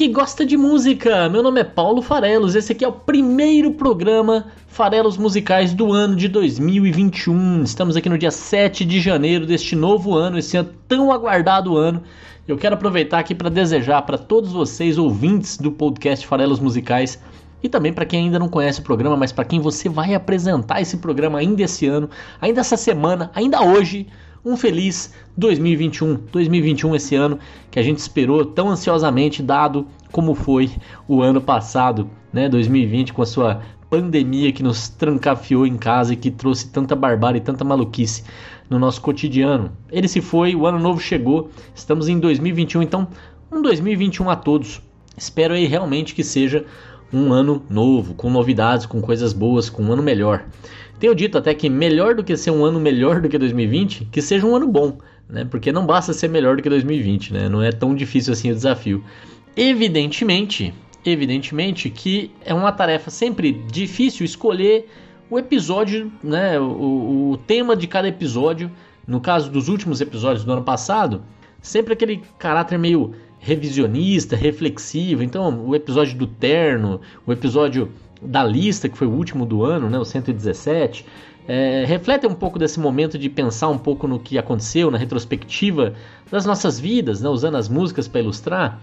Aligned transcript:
Que 0.00 0.08
gosta 0.08 0.46
de 0.46 0.56
música! 0.56 1.28
Meu 1.28 1.42
nome 1.42 1.60
é 1.60 1.64
Paulo 1.64 2.00
Farelos, 2.00 2.54
esse 2.54 2.72
aqui 2.72 2.82
é 2.82 2.88
o 2.88 2.92
primeiro 2.92 3.72
programa 3.72 4.46
Farelos 4.66 5.18
Musicais 5.18 5.74
do 5.74 5.92
ano 5.92 6.16
de 6.16 6.26
2021. 6.26 7.64
Estamos 7.64 7.94
aqui 7.96 8.08
no 8.08 8.16
dia 8.16 8.30
7 8.30 8.82
de 8.86 8.98
janeiro 8.98 9.44
deste 9.44 9.76
novo 9.76 10.16
ano, 10.16 10.38
esse 10.38 10.56
ano 10.56 10.70
tão 10.88 11.12
aguardado 11.12 11.76
ano. 11.76 12.02
Eu 12.48 12.56
quero 12.56 12.76
aproveitar 12.76 13.18
aqui 13.18 13.34
para 13.34 13.50
desejar 13.50 14.00
para 14.00 14.16
todos 14.16 14.52
vocês, 14.52 14.96
ouvintes 14.96 15.58
do 15.58 15.70
podcast 15.70 16.26
Farelos 16.26 16.60
Musicais, 16.60 17.22
e 17.62 17.68
também 17.68 17.92
para 17.92 18.06
quem 18.06 18.24
ainda 18.24 18.38
não 18.38 18.48
conhece 18.48 18.80
o 18.80 18.82
programa, 18.82 19.18
mas 19.18 19.32
para 19.32 19.44
quem 19.44 19.60
você 19.60 19.86
vai 19.86 20.14
apresentar 20.14 20.80
esse 20.80 20.96
programa 20.96 21.40
ainda 21.40 21.60
esse 21.60 21.86
ano, 21.86 22.08
ainda 22.40 22.62
essa 22.62 22.78
semana, 22.78 23.30
ainda 23.34 23.60
hoje, 23.62 24.06
um 24.44 24.56
feliz 24.56 25.12
2021. 25.36 26.14
2021 26.32 26.94
esse 26.94 27.14
ano 27.14 27.38
que 27.70 27.78
a 27.78 27.82
gente 27.82 27.98
esperou 27.98 28.44
tão 28.44 28.68
ansiosamente, 28.68 29.42
dado 29.42 29.86
como 30.10 30.34
foi 30.34 30.70
o 31.06 31.22
ano 31.22 31.40
passado, 31.40 32.10
né? 32.32 32.48
2020 32.48 33.12
com 33.12 33.22
a 33.22 33.26
sua 33.26 33.62
pandemia 33.88 34.52
que 34.52 34.62
nos 34.62 34.88
trancafiou 34.88 35.66
em 35.66 35.76
casa 35.76 36.14
e 36.14 36.16
que 36.16 36.30
trouxe 36.30 36.68
tanta 36.68 36.94
barbárie 36.94 37.38
e 37.38 37.42
tanta 37.42 37.64
maluquice 37.64 38.22
no 38.68 38.78
nosso 38.78 39.00
cotidiano. 39.00 39.72
Ele 39.90 40.06
se 40.06 40.20
foi, 40.20 40.54
o 40.54 40.64
ano 40.64 40.78
novo 40.78 41.00
chegou, 41.00 41.50
estamos 41.74 42.08
em 42.08 42.18
2021, 42.18 42.82
então 42.82 43.08
um 43.50 43.60
2021 43.60 44.30
a 44.30 44.36
todos. 44.36 44.80
Espero 45.16 45.54
aí 45.54 45.66
realmente 45.66 46.14
que 46.14 46.22
seja 46.22 46.64
um 47.12 47.32
ano 47.32 47.62
novo, 47.68 48.14
com 48.14 48.30
novidades, 48.30 48.86
com 48.86 49.00
coisas 49.00 49.32
boas, 49.32 49.68
com 49.68 49.82
um 49.82 49.92
ano 49.92 50.02
melhor. 50.02 50.44
Tenho 51.00 51.14
dito 51.14 51.38
até 51.38 51.54
que 51.54 51.70
melhor 51.70 52.14
do 52.14 52.22
que 52.22 52.36
ser 52.36 52.50
um 52.50 52.62
ano 52.62 52.78
melhor 52.78 53.22
do 53.22 53.28
que 53.28 53.38
2020, 53.38 54.08
que 54.12 54.20
seja 54.20 54.46
um 54.46 54.54
ano 54.54 54.68
bom, 54.68 54.98
né? 55.26 55.46
Porque 55.46 55.72
não 55.72 55.86
basta 55.86 56.12
ser 56.12 56.28
melhor 56.28 56.56
do 56.56 56.62
que 56.62 56.68
2020, 56.68 57.32
né? 57.32 57.48
Não 57.48 57.62
é 57.62 57.72
tão 57.72 57.94
difícil 57.94 58.34
assim 58.34 58.50
o 58.50 58.54
desafio. 58.54 59.02
Evidentemente, 59.56 60.74
evidentemente 61.02 61.88
que 61.88 62.30
é 62.44 62.52
uma 62.52 62.70
tarefa 62.70 63.10
sempre 63.10 63.50
difícil 63.72 64.26
escolher 64.26 64.90
o 65.30 65.38
episódio, 65.38 66.12
né? 66.22 66.60
O, 66.60 67.30
o 67.32 67.36
tema 67.46 67.74
de 67.74 67.86
cada 67.86 68.06
episódio. 68.06 68.70
No 69.06 69.22
caso 69.22 69.50
dos 69.50 69.68
últimos 69.68 70.02
episódios 70.02 70.44
do 70.44 70.52
ano 70.52 70.62
passado, 70.62 71.22
sempre 71.62 71.94
aquele 71.94 72.20
caráter 72.38 72.78
meio 72.78 73.14
revisionista, 73.38 74.36
reflexivo. 74.36 75.22
Então, 75.22 75.66
o 75.66 75.74
episódio 75.74 76.18
do 76.18 76.26
Terno, 76.26 77.00
o 77.26 77.32
episódio 77.32 77.90
da 78.20 78.44
lista, 78.44 78.88
que 78.88 78.96
foi 78.96 79.06
o 79.06 79.12
último 79.12 79.46
do 79.46 79.64
ano, 79.64 79.88
né, 79.88 79.98
o 79.98 80.04
117, 80.04 81.06
é, 81.48 81.84
reflete 81.84 82.26
um 82.26 82.34
pouco 82.34 82.58
desse 82.58 82.78
momento 82.78 83.18
de 83.18 83.28
pensar 83.28 83.68
um 83.68 83.78
pouco 83.78 84.06
no 84.06 84.18
que 84.20 84.38
aconteceu, 84.38 84.90
na 84.90 84.98
retrospectiva 84.98 85.94
das 86.30 86.44
nossas 86.44 86.78
vidas, 86.78 87.20
né, 87.20 87.28
usando 87.28 87.56
as 87.56 87.68
músicas 87.68 88.06
para 88.06 88.20
ilustrar. 88.20 88.80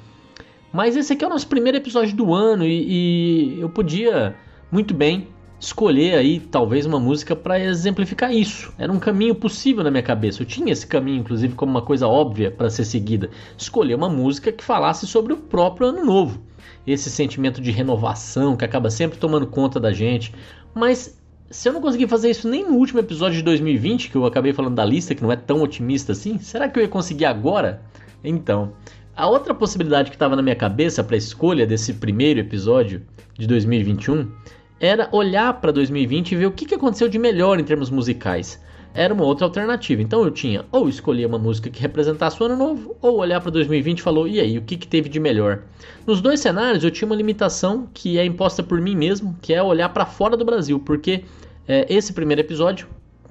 Mas 0.74 0.96
esse 0.96 1.14
aqui 1.14 1.24
é 1.24 1.28
o 1.28 1.30
nosso 1.30 1.48
primeiro 1.48 1.78
episódio 1.78 2.16
do 2.16 2.34
ano 2.34 2.66
e, 2.66 3.56
e 3.58 3.62
eu 3.62 3.70
podia 3.70 4.36
muito 4.72 4.94
bem 4.94 5.28
escolher 5.60 6.16
aí 6.16 6.40
talvez 6.40 6.86
uma 6.86 7.00
música 7.00 7.36
para 7.36 7.60
exemplificar 7.60 8.34
isso. 8.34 8.74
Era 8.78 8.92
um 8.92 9.00
caminho 9.00 9.34
possível 9.34 9.84
na 9.84 9.90
minha 9.90 10.04
cabeça. 10.04 10.42
Eu 10.42 10.46
tinha 10.46 10.72
esse 10.72 10.86
caminho, 10.86 11.20
inclusive, 11.20 11.56
como 11.56 11.72
uma 11.72 11.82
coisa 11.82 12.08
óbvia 12.08 12.52
para 12.52 12.70
ser 12.70 12.86
seguida. 12.86 13.30
Escolher 13.58 13.96
uma 13.96 14.10
música 14.10 14.52
que 14.52 14.64
falasse 14.64 15.08
sobre 15.08 15.34
o 15.34 15.38
próprio 15.38 15.88
ano 15.88 16.06
novo. 16.06 16.42
Esse 16.88 17.12
sentimento 17.12 17.62
de 17.62 17.70
renovação 17.70 18.56
que 18.56 18.66
acaba 18.66 18.90
sempre 18.90 19.20
tomando 19.20 19.46
conta 19.46 19.80
da 19.80 19.92
gente. 19.92 20.34
Mas 20.74 21.20
se 21.50 21.68
eu 21.68 21.74
não 21.74 21.82
conseguir 21.82 22.08
fazer 22.08 22.30
isso 22.30 22.48
nem 22.48 22.66
no 22.66 22.76
último 22.76 23.00
episódio 23.00 23.38
de 23.38 23.44
2020, 23.44 24.10
que 24.10 24.16
eu 24.16 24.26
acabei 24.26 24.54
falando 24.54 24.76
da 24.76 24.86
lista, 24.86 25.14
que 25.14 25.22
não 25.22 25.32
é 25.32 25.36
tão 25.36 25.62
otimista 25.62 26.14
assim, 26.14 26.40
será 26.40 26.68
que 26.68 26.80
eu 26.80 26.84
ia 26.84 26.90
conseguir 26.90 27.26
agora? 27.26 27.82
Então, 28.24 28.74
a 29.16 29.28
outra 29.28 29.54
possibilidade 29.54 30.10
que 30.10 30.16
estava 30.16 30.36
na 30.36 30.42
minha 30.42 30.56
cabeça 30.56 31.04
para 31.04 31.16
a 31.16 31.18
escolha 31.18 31.66
desse 31.66 31.94
primeiro 31.94 32.40
episódio 32.40 33.02
de 33.38 33.48
2021 33.48 34.32
era 34.80 35.10
olhar 35.12 35.54
para 35.60 35.72
2020 35.72 36.32
e 36.32 36.36
ver 36.36 36.46
o 36.46 36.52
que, 36.52 36.66
que 36.66 36.76
aconteceu 36.76 37.10
de 37.10 37.18
melhor 37.18 37.60
em 37.60 37.64
termos 37.64 37.90
musicais. 37.90 38.62
Era 38.98 39.14
uma 39.14 39.26
outra 39.26 39.46
alternativa. 39.46 40.02
Então 40.02 40.24
eu 40.24 40.32
tinha 40.32 40.66
ou 40.72 40.90
escolher 40.90 41.28
uma 41.28 41.38
música 41.38 41.70
que 41.70 41.80
representasse 41.80 42.42
o 42.42 42.46
ano 42.48 42.58
novo, 42.58 42.98
ou 43.00 43.20
olhar 43.20 43.40
para 43.40 43.52
2020 43.52 44.00
e 44.00 44.02
falou, 44.02 44.28
e 44.28 44.40
aí, 44.40 44.58
o 44.58 44.64
que, 44.64 44.76
que 44.76 44.88
teve 44.88 45.08
de 45.08 45.20
melhor? 45.20 45.62
Nos 46.08 46.20
dois 46.20 46.40
cenários 46.40 46.84
eu 46.84 46.90
tinha 46.90 47.06
uma 47.06 47.16
limitação 47.16 47.88
que 47.94 48.18
é 48.18 48.26
imposta 48.26 48.64
por 48.64 48.82
mim 48.82 48.96
mesmo, 48.96 49.38
que 49.40 49.54
é 49.54 49.62
olhar 49.62 49.90
para 49.90 50.04
fora 50.04 50.36
do 50.36 50.44
Brasil, 50.44 50.80
porque 50.80 51.24
é, 51.68 51.86
esse 51.88 52.12
primeiro 52.12 52.42
episódio 52.42 52.88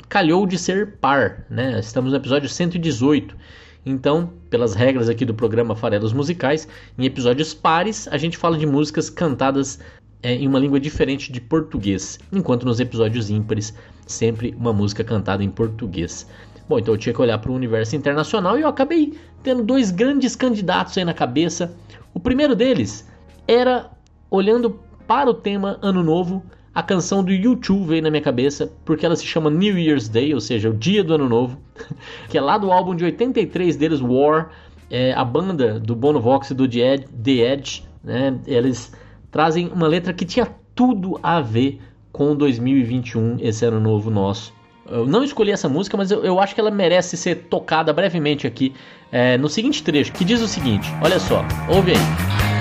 calhou 0.08 0.46
de 0.46 0.56
ser 0.56 0.98
par, 1.00 1.44
né? 1.50 1.80
Estamos 1.80 2.12
no 2.12 2.16
episódio 2.16 2.48
118. 2.48 3.36
Então, 3.84 4.30
pelas 4.48 4.72
regras 4.72 5.08
aqui 5.08 5.24
do 5.24 5.34
programa 5.34 5.74
Farelos 5.74 6.12
Musicais, 6.12 6.68
em 6.96 7.06
episódios 7.06 7.52
pares 7.52 8.06
a 8.06 8.16
gente 8.16 8.38
fala 8.38 8.56
de 8.56 8.66
músicas 8.66 9.10
cantadas 9.10 9.80
é, 10.22 10.32
em 10.32 10.46
uma 10.46 10.60
língua 10.60 10.78
diferente 10.78 11.32
de 11.32 11.40
português, 11.40 12.20
enquanto 12.32 12.64
nos 12.64 12.78
episódios 12.78 13.30
ímpares 13.30 13.74
sempre 14.06 14.54
uma 14.58 14.72
música 14.72 15.04
cantada 15.04 15.42
em 15.42 15.50
português. 15.50 16.26
Bom, 16.68 16.78
então 16.78 16.94
eu 16.94 16.98
tinha 16.98 17.12
que 17.12 17.20
olhar 17.20 17.38
para 17.38 17.50
o 17.50 17.54
universo 17.54 17.94
internacional 17.94 18.58
e 18.58 18.62
eu 18.62 18.68
acabei 18.68 19.14
tendo 19.42 19.62
dois 19.62 19.90
grandes 19.90 20.34
candidatos 20.34 20.96
aí 20.96 21.04
na 21.04 21.14
cabeça. 21.14 21.76
O 22.14 22.18
primeiro 22.18 22.56
deles 22.56 23.08
era 23.46 23.90
olhando 24.30 24.80
para 25.06 25.30
o 25.30 25.34
tema 25.34 25.78
Ano 25.82 26.02
Novo, 26.02 26.42
a 26.74 26.82
canção 26.82 27.24
do 27.24 27.32
YouTube 27.32 27.86
veio 27.86 28.02
na 28.02 28.10
minha 28.10 28.22
cabeça, 28.22 28.70
porque 28.84 29.06
ela 29.06 29.16
se 29.16 29.24
chama 29.24 29.48
New 29.48 29.78
Year's 29.78 30.08
Day, 30.08 30.34
ou 30.34 30.40
seja, 30.40 30.68
o 30.68 30.74
dia 30.74 31.02
do 31.02 31.14
Ano 31.14 31.28
Novo, 31.28 31.58
que 32.28 32.36
é 32.36 32.40
lá 32.40 32.58
do 32.58 32.70
álbum 32.70 32.94
de 32.94 33.04
83 33.04 33.76
deles, 33.76 34.00
War, 34.00 34.50
é, 34.90 35.12
a 35.14 35.24
banda 35.24 35.80
do 35.80 35.96
Bono 35.96 36.20
Vox 36.20 36.50
e 36.50 36.54
do 36.54 36.68
The 36.68 37.30
Edge, 37.30 37.84
né, 38.04 38.38
eles 38.46 38.92
trazem 39.30 39.68
uma 39.68 39.88
letra 39.88 40.12
que 40.12 40.24
tinha 40.24 40.46
tudo 40.74 41.18
a 41.22 41.40
ver 41.40 41.80
com 42.16 42.34
2021, 42.34 43.36
esse 43.40 43.62
ano 43.66 43.78
novo 43.78 44.10
nosso. 44.10 44.54
Eu 44.88 45.04
não 45.04 45.22
escolhi 45.22 45.50
essa 45.50 45.68
música, 45.68 45.98
mas 45.98 46.10
eu, 46.10 46.24
eu 46.24 46.40
acho 46.40 46.54
que 46.54 46.60
ela 46.60 46.70
merece 46.70 47.14
ser 47.14 47.46
tocada 47.50 47.92
brevemente 47.92 48.46
aqui 48.46 48.72
é, 49.12 49.36
no 49.36 49.50
seguinte 49.50 49.82
trecho, 49.82 50.12
que 50.12 50.24
diz 50.24 50.40
o 50.40 50.48
seguinte: 50.48 50.88
olha 51.02 51.20
só, 51.20 51.44
ouve 51.68 51.92
aí. 51.92 52.55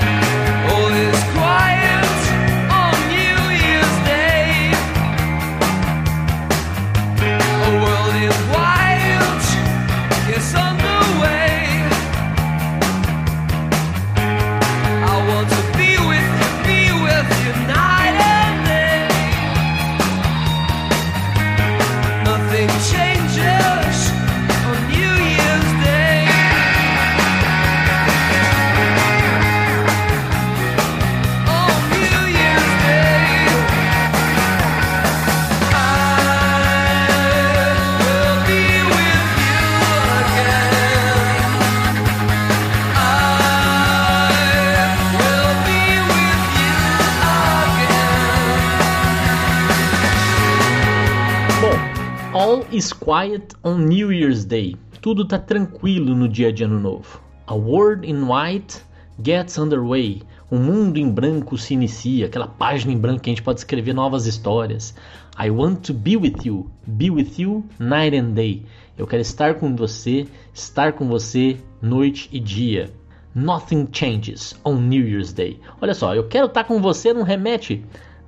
Is 52.75 52.91
quiet 52.91 53.55
on 53.63 53.87
New 53.87 54.11
Year's 54.11 54.43
Day. 54.43 54.75
Tudo 55.01 55.25
tá 55.25 55.39
tranquilo 55.39 56.13
no 56.13 56.27
dia 56.27 56.51
de 56.51 56.65
Ano 56.65 56.77
Novo. 56.77 57.21
A 57.47 57.55
world 57.55 58.05
in 58.05 58.23
white 58.27 58.81
gets 59.23 59.57
underway. 59.57 60.21
Um 60.51 60.59
mundo 60.59 60.97
em 60.97 61.09
branco 61.09 61.57
se 61.57 61.73
inicia, 61.73 62.25
aquela 62.25 62.49
página 62.49 62.91
em 62.91 62.97
branco 62.97 63.21
que 63.21 63.29
a 63.29 63.33
gente 63.33 63.43
pode 63.43 63.61
escrever 63.61 63.93
novas 63.93 64.25
histórias. 64.25 64.93
I 65.39 65.49
want 65.51 65.85
to 65.87 65.93
be 65.93 66.17
with 66.17 66.43
you, 66.43 66.69
be 66.85 67.09
with 67.09 67.35
you 67.37 67.63
night 67.79 68.13
and 68.13 68.31
day. 68.31 68.65
Eu 68.97 69.07
quero 69.07 69.21
estar 69.21 69.55
com 69.55 69.73
você, 69.73 70.27
estar 70.53 70.91
com 70.91 71.07
você 71.07 71.57
noite 71.81 72.27
e 72.29 72.41
dia. 72.41 72.91
Nothing 73.33 73.87
Changes 73.91 74.53
on 74.65 74.75
New 74.75 75.07
Year's 75.07 75.31
Day. 75.31 75.61
Olha 75.79 75.93
só, 75.93 76.13
eu 76.13 76.27
quero 76.27 76.47
estar 76.47 76.65
com 76.65 76.81
você 76.81 77.13
não 77.13 77.23
remete 77.23 77.85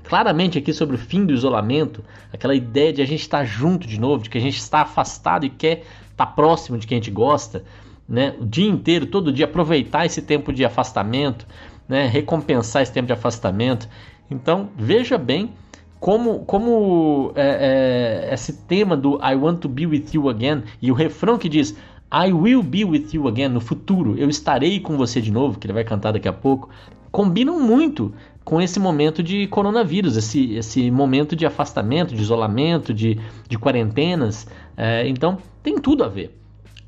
claramente 0.07 0.57
aqui 0.57 0.73
sobre 0.73 0.95
o 0.95 0.97
fim 0.97 1.25
do 1.25 1.33
isolamento, 1.33 2.03
aquela 2.31 2.55
ideia 2.55 2.93
de 2.93 3.01
a 3.01 3.05
gente 3.05 3.19
estar 3.19 3.43
junto 3.43 3.85
de 3.85 3.99
novo, 3.99 4.23
de 4.23 4.29
que 4.29 4.37
a 4.37 4.41
gente 4.41 4.57
está 4.57 4.81
afastado 4.81 5.45
e 5.45 5.49
quer 5.49 5.83
estar 6.09 6.27
próximo 6.27 6.77
de 6.77 6.87
quem 6.87 6.97
a 6.97 7.01
gente 7.01 7.11
gosta, 7.11 7.63
né? 8.07 8.33
O 8.39 8.45
dia 8.45 8.69
inteiro, 8.69 9.05
todo 9.05 9.33
dia, 9.33 9.45
aproveitar 9.45 10.05
esse 10.05 10.21
tempo 10.21 10.53
de 10.53 10.63
afastamento, 10.63 11.45
né? 11.89 12.07
Recompensar 12.07 12.81
esse 12.81 12.91
tempo 12.91 13.07
de 13.07 13.13
afastamento. 13.13 13.89
Então, 14.31 14.69
veja 14.77 15.17
bem 15.17 15.51
como, 15.99 16.39
como 16.45 17.33
é, 17.35 18.29
é, 18.29 18.33
esse 18.33 18.53
tema 18.53 18.95
do 18.95 19.19
I 19.21 19.35
want 19.35 19.59
to 19.59 19.67
be 19.67 19.85
with 19.85 20.05
you 20.13 20.29
again 20.29 20.63
e 20.81 20.89
o 20.89 20.93
refrão 20.93 21.37
que 21.37 21.49
diz 21.49 21.75
I 22.13 22.31
will 22.31 22.63
be 22.63 22.85
with 22.85 23.09
you 23.11 23.27
again 23.27 23.49
no 23.49 23.59
futuro, 23.59 24.17
eu 24.17 24.29
estarei 24.29 24.79
com 24.79 24.95
você 24.95 25.19
de 25.19 25.31
novo, 25.31 25.59
que 25.59 25.67
ele 25.67 25.73
vai 25.73 25.83
cantar 25.83 26.13
daqui 26.13 26.27
a 26.29 26.33
pouco, 26.33 26.69
combinam 27.11 27.59
muito 27.59 28.13
com 28.47 28.61
esse 28.61 28.79
momento 28.79 29.21
de 29.21 29.45
coronavírus, 29.47 30.15
esse, 30.15 30.53
esse 30.53 30.89
momento 30.89 31.35
de 31.35 31.45
afastamento, 31.45 32.15
de 32.15 32.21
isolamento, 32.21 32.93
de, 32.93 33.19
de 33.45 33.59
quarentenas. 33.59 34.47
É, 34.77 35.05
então 35.05 35.37
tem 35.61 35.77
tudo 35.77 36.01
a 36.01 36.07
ver. 36.07 36.33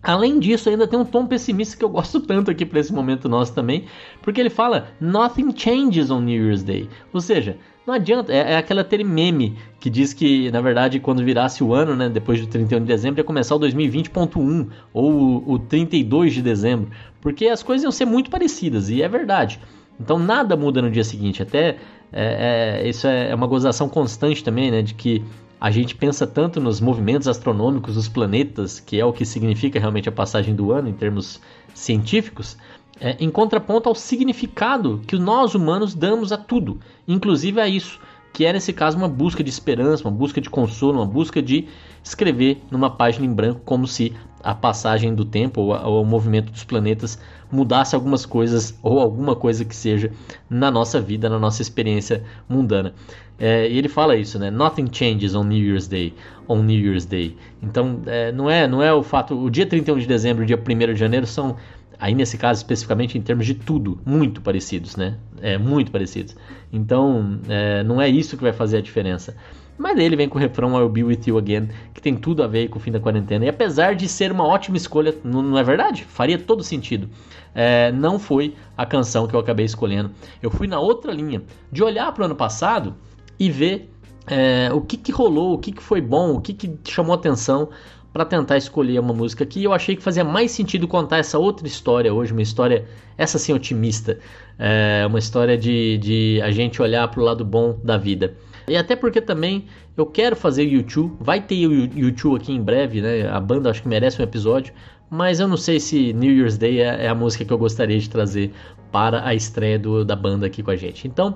Além 0.01 0.39
disso, 0.39 0.69
ainda 0.69 0.87
tem 0.87 0.97
um 0.97 1.03
tom 1.03 1.25
pessimista 1.25 1.75
que 1.75 1.83
eu 1.83 1.89
gosto 1.91 2.21
tanto 2.21 2.49
aqui 2.49 2.65
para 2.65 2.79
esse 2.79 2.93
momento 2.93 3.27
nosso 3.27 3.53
também, 3.53 3.83
porque 4.21 4.39
ele 4.39 4.49
fala 4.49 4.87
Nothing 5.01 5.53
changes 5.53 6.09
on 6.09 6.21
New 6.21 6.45
Year's 6.45 6.63
Day. 6.63 6.87
Ou 7.11 7.19
seja, 7.19 7.57
não 7.85 7.93
adianta, 7.93 8.31
é, 8.31 8.53
é 8.53 8.55
aquela 8.55 8.79
aquele 8.79 9.03
meme 9.03 9.57
que 9.81 9.89
diz 9.89 10.13
que, 10.13 10.49
na 10.51 10.61
verdade, 10.61 10.97
quando 11.01 11.25
virasse 11.25 11.61
o 11.61 11.73
ano, 11.73 11.93
né, 11.93 12.07
depois 12.07 12.39
do 12.39 12.47
31 12.47 12.79
de 12.79 12.85
dezembro, 12.85 13.19
ia 13.19 13.25
começar 13.25 13.55
o 13.55 13.59
2020.1 13.59 14.69
ou 14.93 15.11
o, 15.11 15.53
o 15.55 15.59
32 15.59 16.35
de 16.35 16.41
dezembro, 16.41 16.89
porque 17.19 17.47
as 17.47 17.61
coisas 17.61 17.83
iam 17.83 17.91
ser 17.91 18.05
muito 18.05 18.29
parecidas, 18.29 18.89
e 18.89 19.01
é 19.01 19.09
verdade. 19.09 19.59
Então 19.99 20.17
nada 20.17 20.55
muda 20.55 20.81
no 20.81 20.89
dia 20.89 21.03
seguinte, 21.03 21.41
até 21.41 21.77
é, 22.11 22.81
é, 22.83 22.89
isso 22.89 23.05
é, 23.07 23.29
é 23.29 23.35
uma 23.35 23.47
gozação 23.47 23.89
constante 23.89 24.43
também, 24.43 24.71
né, 24.71 24.81
de 24.81 24.93
que 24.93 25.23
a 25.59 25.69
gente 25.69 25.93
pensa 25.93 26.25
tanto 26.25 26.61
nos 26.61 26.79
movimentos 26.79 27.27
astronômicos 27.27 27.95
dos 27.95 28.07
planetas, 28.07 28.79
que 28.79 28.99
é 28.99 29.05
o 29.05 29.11
que 29.11 29.25
significa 29.25 29.79
realmente 29.79 30.07
a 30.07 30.11
passagem 30.11 30.55
do 30.55 30.71
ano 30.71 30.87
em 30.87 30.93
termos 30.93 31.41
científicos, 31.73 32.57
é, 32.99 33.17
em 33.19 33.29
contraponto 33.29 33.89
ao 33.89 33.95
significado 33.95 35.01
que 35.05 35.17
nós 35.17 35.55
humanos 35.55 35.93
damos 35.93 36.31
a 36.31 36.37
tudo, 36.37 36.79
inclusive 37.07 37.59
a 37.59 37.67
isso, 37.67 37.99
que 38.33 38.45
é 38.45 38.53
nesse 38.53 38.71
caso 38.71 38.97
uma 38.97 39.07
busca 39.07 39.43
de 39.43 39.49
esperança, 39.49 40.07
uma 40.07 40.15
busca 40.15 40.39
de 40.39 40.49
consolo, 40.49 40.99
uma 40.99 41.05
busca 41.05 41.41
de 41.41 41.67
escrever 42.03 42.61
numa 42.71 42.89
página 42.89 43.25
em 43.25 43.33
branco 43.33 43.61
como 43.65 43.87
se 43.87 44.13
a 44.43 44.53
passagem 44.53 45.13
do 45.13 45.25
tempo 45.25 45.61
ou, 45.61 45.73
ou 45.73 46.03
o 46.03 46.05
movimento 46.05 46.51
dos 46.51 46.63
planetas 46.63 47.19
mudasse 47.51 47.95
algumas 47.95 48.25
coisas 48.25 48.77
ou 48.81 48.99
alguma 48.99 49.35
coisa 49.35 49.65
que 49.65 49.75
seja 49.75 50.11
na 50.49 50.69
nossa 50.69 51.01
vida, 51.01 51.29
na 51.29 51.39
nossa 51.39 51.61
experiência 51.61 52.23
mundana. 52.47 52.93
É, 53.39 53.69
e 53.69 53.77
ele 53.77 53.87
fala 53.87 54.17
isso, 54.17 54.37
né? 54.37 54.51
Nothing 54.51 54.87
changes 54.91 55.33
on 55.33 55.45
New 55.45 55.57
Year's 55.57 55.87
Day, 55.87 56.13
on 56.47 56.61
New 56.61 56.77
Year's 56.77 57.05
Day. 57.05 57.37
Então, 57.63 58.01
é, 58.05 58.31
não 58.33 58.49
é, 58.49 58.67
não 58.67 58.83
é 58.83 58.93
o 58.93 59.01
fato, 59.01 59.33
o 59.33 59.49
dia 59.49 59.65
31 59.65 59.97
de 59.97 60.07
dezembro 60.07 60.43
e 60.43 60.45
o 60.45 60.47
dia 60.47 60.57
1 60.57 60.93
de 60.93 60.99
janeiro 60.99 61.25
são 61.25 61.55
aí 61.97 62.15
nesse 62.15 62.37
caso 62.37 62.59
especificamente 62.59 63.17
em 63.17 63.21
termos 63.21 63.45
de 63.45 63.53
tudo, 63.53 63.99
muito 64.05 64.41
parecidos, 64.41 64.95
né? 64.95 65.17
É, 65.41 65.57
muito 65.57 65.91
parecidos. 65.91 66.35
Então, 66.71 67.39
é, 67.47 67.83
não 67.83 68.01
é 68.01 68.07
isso 68.07 68.37
que 68.37 68.43
vai 68.43 68.53
fazer 68.53 68.77
a 68.77 68.81
diferença. 68.81 69.35
Mas 69.79 69.97
ele 69.97 70.17
vem 70.17 70.27
com 70.27 70.37
o 70.37 70.41
refrão 70.41 70.77
I'll 70.77 70.89
Be 70.89 71.05
With 71.05 71.21
You 71.25 71.37
Again, 71.37 71.69
que 71.93 72.01
tem 72.01 72.17
tudo 72.17 72.43
a 72.43 72.47
ver 72.47 72.67
com 72.67 72.77
o 72.77 72.81
fim 72.81 72.91
da 72.91 72.99
quarentena. 72.99 73.45
E 73.45 73.47
apesar 73.47 73.95
de 73.95 74.09
ser 74.09 74.29
uma 74.29 74.45
ótima 74.45 74.75
escolha, 74.75 75.15
não, 75.23 75.57
é 75.57 75.63
verdade? 75.63 76.03
Faria 76.03 76.37
todo 76.37 76.61
sentido. 76.61 77.09
É, 77.55 77.89
não 77.93 78.19
foi 78.19 78.53
a 78.75 78.85
canção 78.85 79.25
que 79.25 79.33
eu 79.33 79.39
acabei 79.39 79.65
escolhendo. 79.65 80.11
Eu 80.43 80.51
fui 80.51 80.67
na 80.67 80.81
outra 80.81 81.13
linha, 81.13 81.41
de 81.71 81.81
olhar 81.81 82.11
para 82.11 82.23
o 82.23 82.25
ano 82.25 82.35
passado 82.35 82.93
e 83.39 83.49
ver 83.49 83.89
é, 84.27 84.69
o 84.73 84.81
que, 84.81 84.97
que 84.97 85.13
rolou, 85.13 85.53
o 85.53 85.57
que, 85.57 85.71
que 85.71 85.81
foi 85.81 86.01
bom, 86.01 86.33
o 86.35 86.41
que, 86.41 86.53
que 86.53 86.77
chamou 86.91 87.15
atenção 87.15 87.69
para 88.11 88.25
tentar 88.25 88.57
escolher 88.57 88.99
uma 88.99 89.13
música 89.13 89.45
que 89.45 89.63
eu 89.63 89.71
achei 89.71 89.95
que 89.95 90.03
fazia 90.03 90.25
mais 90.25 90.51
sentido 90.51 90.89
contar 90.89 91.19
essa 91.19 91.39
outra 91.39 91.65
história 91.65 92.13
hoje, 92.13 92.33
uma 92.33 92.41
história, 92.41 92.85
essa 93.17 93.39
sim, 93.39 93.53
otimista, 93.53 94.19
é, 94.57 95.05
uma 95.07 95.19
história 95.19 95.57
de, 95.57 95.97
de 95.99 96.41
a 96.41 96.51
gente 96.51 96.81
olhar 96.81 97.07
para 97.07 97.21
o 97.21 97.23
lado 97.23 97.45
bom 97.45 97.79
da 97.81 97.97
vida. 97.97 98.35
E 98.69 98.77
até 98.77 98.95
porque 98.95 99.19
também 99.19 99.65
eu 99.97 100.05
quero 100.05 100.35
fazer 100.35 100.63
YouTube, 100.63 101.15
vai 101.19 101.41
ter 101.41 101.67
o 101.67 101.73
YouTube 101.73 102.37
aqui 102.37 102.53
em 102.53 102.61
breve, 102.61 103.01
né? 103.01 103.27
A 103.29 103.39
banda 103.39 103.69
acho 103.69 103.81
que 103.81 103.87
merece 103.87 104.21
um 104.21 104.23
episódio, 104.23 104.73
mas 105.09 105.39
eu 105.39 105.47
não 105.47 105.57
sei 105.57 105.79
se 105.79 106.13
New 106.13 106.31
Year's 106.31 106.57
Day 106.57 106.81
é, 106.81 107.05
é 107.05 107.07
a 107.07 107.15
música 107.15 107.43
que 107.43 107.51
eu 107.51 107.57
gostaria 107.57 107.97
de 107.99 108.09
trazer 108.09 108.51
para 108.91 109.25
a 109.25 109.33
estreia 109.33 109.79
do, 109.79 110.05
da 110.05 110.15
banda 110.15 110.45
aqui 110.45 110.61
com 110.61 110.71
a 110.71 110.75
gente. 110.75 111.07
Então, 111.07 111.35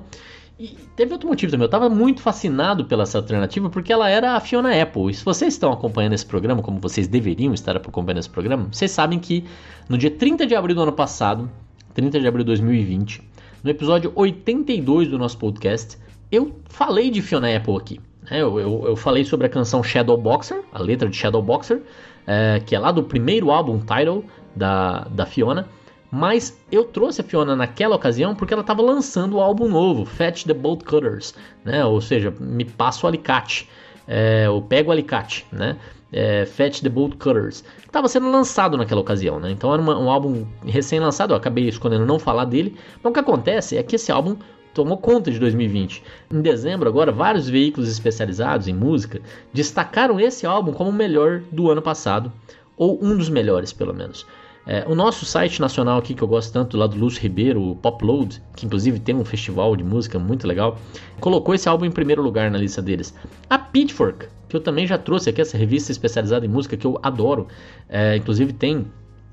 teve 0.96 1.12
outro 1.12 1.28
motivo 1.28 1.52
também. 1.52 1.64
Eu 1.64 1.68
estava 1.68 1.90
muito 1.90 2.22
fascinado 2.22 2.86
pela 2.86 3.04
essa 3.04 3.18
alternativa 3.18 3.70
porque 3.70 3.92
ela 3.92 4.10
era 4.10 4.36
a 4.36 4.40
Fiona 4.40 4.80
Apple. 4.80 5.10
E 5.10 5.14
se 5.14 5.26
vocês 5.26 5.54
estão 5.54 5.72
acompanhando 5.72 6.14
esse 6.14 6.26
programa, 6.26 6.62
como 6.62 6.80
vocês 6.80 7.08
deveriam 7.08 7.54
estar 7.54 7.76
acompanhando 7.76 8.20
esse 8.20 8.30
programa, 8.30 8.68
vocês 8.72 8.92
sabem 8.92 9.20
que 9.20 9.44
no 9.90 9.98
dia 9.98 10.12
30 10.12 10.46
de 10.46 10.56
abril 10.56 10.76
do 10.76 10.84
ano 10.84 10.94
passado, 10.94 11.50
30 11.94 12.20
de 12.20 12.28
abril 12.28 12.44
de 12.44 12.48
2020, 12.48 13.22
no 13.64 13.70
episódio 13.70 14.12
82 14.16 15.08
do 15.08 15.18
nosso 15.18 15.38
podcast, 15.38 15.98
eu 16.34 16.52
falei 16.68 17.12
de 17.12 17.22
Fiona 17.22 17.56
Apple 17.56 17.78
aqui. 17.78 18.02
Né? 18.24 18.42
Eu, 18.42 18.60
eu, 18.60 18.84
eu 18.88 18.96
falei 18.96 19.24
sobre 19.24 19.46
a 19.46 19.50
canção 19.50 19.84
Shadow 19.84 20.18
Boxer, 20.18 20.64
a 20.72 20.82
letra 20.82 21.08
de 21.08 21.16
Shadow 21.16 21.44
Boxer, 21.44 21.82
é, 22.26 22.60
que 22.66 22.76
é 22.76 22.80
lá 22.80 22.92
do 22.92 23.04
primeiro 23.04 23.52
álbum 23.52 23.80
Title 23.80 24.26
da, 24.56 25.02
da 25.12 25.26
Fiona. 25.28 25.68
Mas 26.10 26.60
eu 26.72 26.84
trouxe 26.84 27.22
a 27.22 27.24
Fiona 27.24 27.56
naquela 27.56 27.96
ocasião 27.96 28.36
porque 28.36 28.54
ela 28.54 28.62
estava 28.62 28.82
lançando 28.82 29.38
o 29.38 29.42
álbum 29.42 29.68
novo, 29.68 30.06
Fetch 30.06 30.44
the 30.46 30.54
Bolt 30.54 30.84
Cutters, 30.84 31.36
né? 31.64 31.84
Ou 31.86 32.00
seja, 32.02 32.34
me 32.40 32.66
passa 32.66 33.06
o 33.06 33.08
alicate, 33.08 33.68
é, 34.08 34.46
eu 34.46 34.62
pego 34.62 34.90
o 34.90 34.92
alicate, 34.92 35.46
né? 35.52 35.76
É, 36.12 36.46
Fetch 36.46 36.82
the 36.82 36.90
Bolt 36.90 37.16
Cutters, 37.18 37.64
estava 37.84 38.08
sendo 38.08 38.30
lançado 38.30 38.78
naquela 38.78 39.02
ocasião, 39.02 39.40
né? 39.40 39.50
Então 39.50 39.74
era 39.74 39.82
uma, 39.82 39.98
um 39.98 40.08
álbum 40.08 40.46
recém-lançado, 40.64 41.34
eu 41.34 41.38
acabei 41.38 41.68
escolhendo 41.68 42.06
não 42.06 42.20
falar 42.20 42.46
dele. 42.46 42.78
Mas 43.02 43.10
o 43.10 43.14
que 43.14 43.20
acontece 43.20 43.76
é 43.76 43.82
que 43.82 43.96
esse 43.96 44.12
álbum 44.12 44.36
tomou 44.74 44.98
conta 44.98 45.32
de 45.32 45.40
2020. 45.40 46.04
Em 46.32 46.42
dezembro, 46.42 46.90
agora, 46.90 47.12
vários 47.12 47.48
veículos 47.48 47.90
especializados 47.90 48.68
em 48.68 48.74
música 48.74 49.22
destacaram 49.54 50.20
esse 50.20 50.46
álbum 50.46 50.74
como 50.74 50.90
o 50.90 50.94
melhor 50.94 51.42
do 51.52 51.70
ano 51.70 51.82
passado, 51.82 52.32
ou 52.76 53.00
um 53.04 53.16
dos 53.16 53.30
melhores, 53.30 53.72
pelo 53.72 53.94
menos. 53.94 54.26
É, 54.66 54.86
o 54.88 54.96
nosso 54.96 55.26
site 55.26 55.60
nacional 55.60 56.00
aqui, 56.00 56.14
que 56.14 56.22
eu 56.22 56.28
gosto 56.28 56.54
tanto, 56.54 56.78
lá 56.78 56.88
do 56.88 56.98
Lúcio 56.98 57.22
Ribeiro, 57.22 57.62
o 57.62 57.76
Popload, 57.76 58.42
que 58.56 58.66
inclusive 58.66 58.98
tem 59.00 59.14
um 59.14 59.26
festival 59.26 59.76
de 59.76 59.84
música 59.84 60.18
muito 60.18 60.48
legal, 60.48 60.80
colocou 61.20 61.54
esse 61.54 61.68
álbum 61.68 61.86
em 61.86 61.92
primeiro 61.92 62.22
lugar 62.22 62.50
na 62.50 62.58
lista 62.58 62.82
deles. 62.82 63.14
A 63.50 63.58
Pitchfork, 63.58 64.28
que 64.48 64.56
eu 64.56 64.62
também 64.62 64.88
já 64.88 64.98
trouxe 64.98 65.30
aqui, 65.30 65.42
essa 65.42 65.58
revista 65.58 65.92
especializada 65.92 66.46
em 66.46 66.50
música 66.50 66.78
que 66.78 66.88
eu 66.88 66.98
adoro, 67.04 67.48
é, 67.90 68.16
inclusive 68.16 68.54
tem 68.54 68.88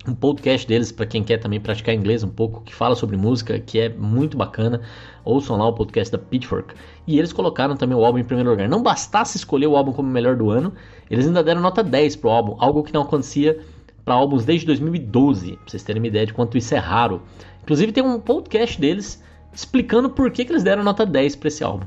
um 0.07 0.15
podcast 0.15 0.67
deles 0.67 0.91
para 0.91 1.05
quem 1.05 1.23
quer 1.23 1.39
também 1.39 1.61
praticar 1.61 1.95
inglês 1.95 2.25
um 2.25 2.29
pouco, 2.29 2.63
que 2.63 2.75
fala 2.75 2.95
sobre 2.95 3.17
música, 3.17 3.59
que 3.59 3.79
é 3.79 3.89
muito 3.89 4.37
bacana. 4.37 4.81
Ouçam 5.25 5.57
lá 5.57 5.69
o 5.69 5.75
podcast 5.75 6.11
da 6.11 6.19
Pitchfork. 6.19 6.75
E 7.07 7.19
eles 7.19 7.33
colocaram 7.33 7.77
também 7.77 7.97
o 7.97 8.05
álbum 8.05 8.19
em 8.19 8.25
primeiro 8.25 8.51
lugar. 8.51 8.69
Não 8.69 8.83
bastasse 8.83 9.37
escolher 9.37 9.67
o 9.67 9.77
álbum 9.77 9.93
como 9.93 10.09
o 10.09 10.13
melhor 10.13 10.37
do 10.37 10.51
ano, 10.51 10.73
eles 11.11 11.27
ainda 11.27 11.45
deram 11.45 11.61
nota 11.61 11.83
10 11.83 12.17
pro 12.17 12.31
álbum, 12.31 12.57
algo 12.59 12.83
que 12.83 12.95
não 12.95 13.03
acontecia 13.03 13.61
para 14.05 14.15
álbuns 14.15 14.45
desde 14.45 14.67
2012, 14.67 15.53
pra 15.53 15.59
vocês 15.67 15.83
terem 15.83 16.01
uma 16.01 16.09
ideia 16.09 16.25
de 16.25 16.33
quanto 16.33 16.57
isso 16.57 16.75
é 16.75 16.79
raro. 16.79 17.23
Inclusive 17.63 17.93
tem 17.93 18.03
um 18.03 18.19
podcast 18.19 18.81
deles 18.81 19.23
explicando 19.53 20.09
por 20.09 20.31
que, 20.31 20.45
que 20.45 20.53
eles 20.53 20.63
deram 20.63 20.83
nota 20.83 21.05
10 21.05 21.37
para 21.37 21.49
esse 21.49 21.63
álbum. 21.63 21.87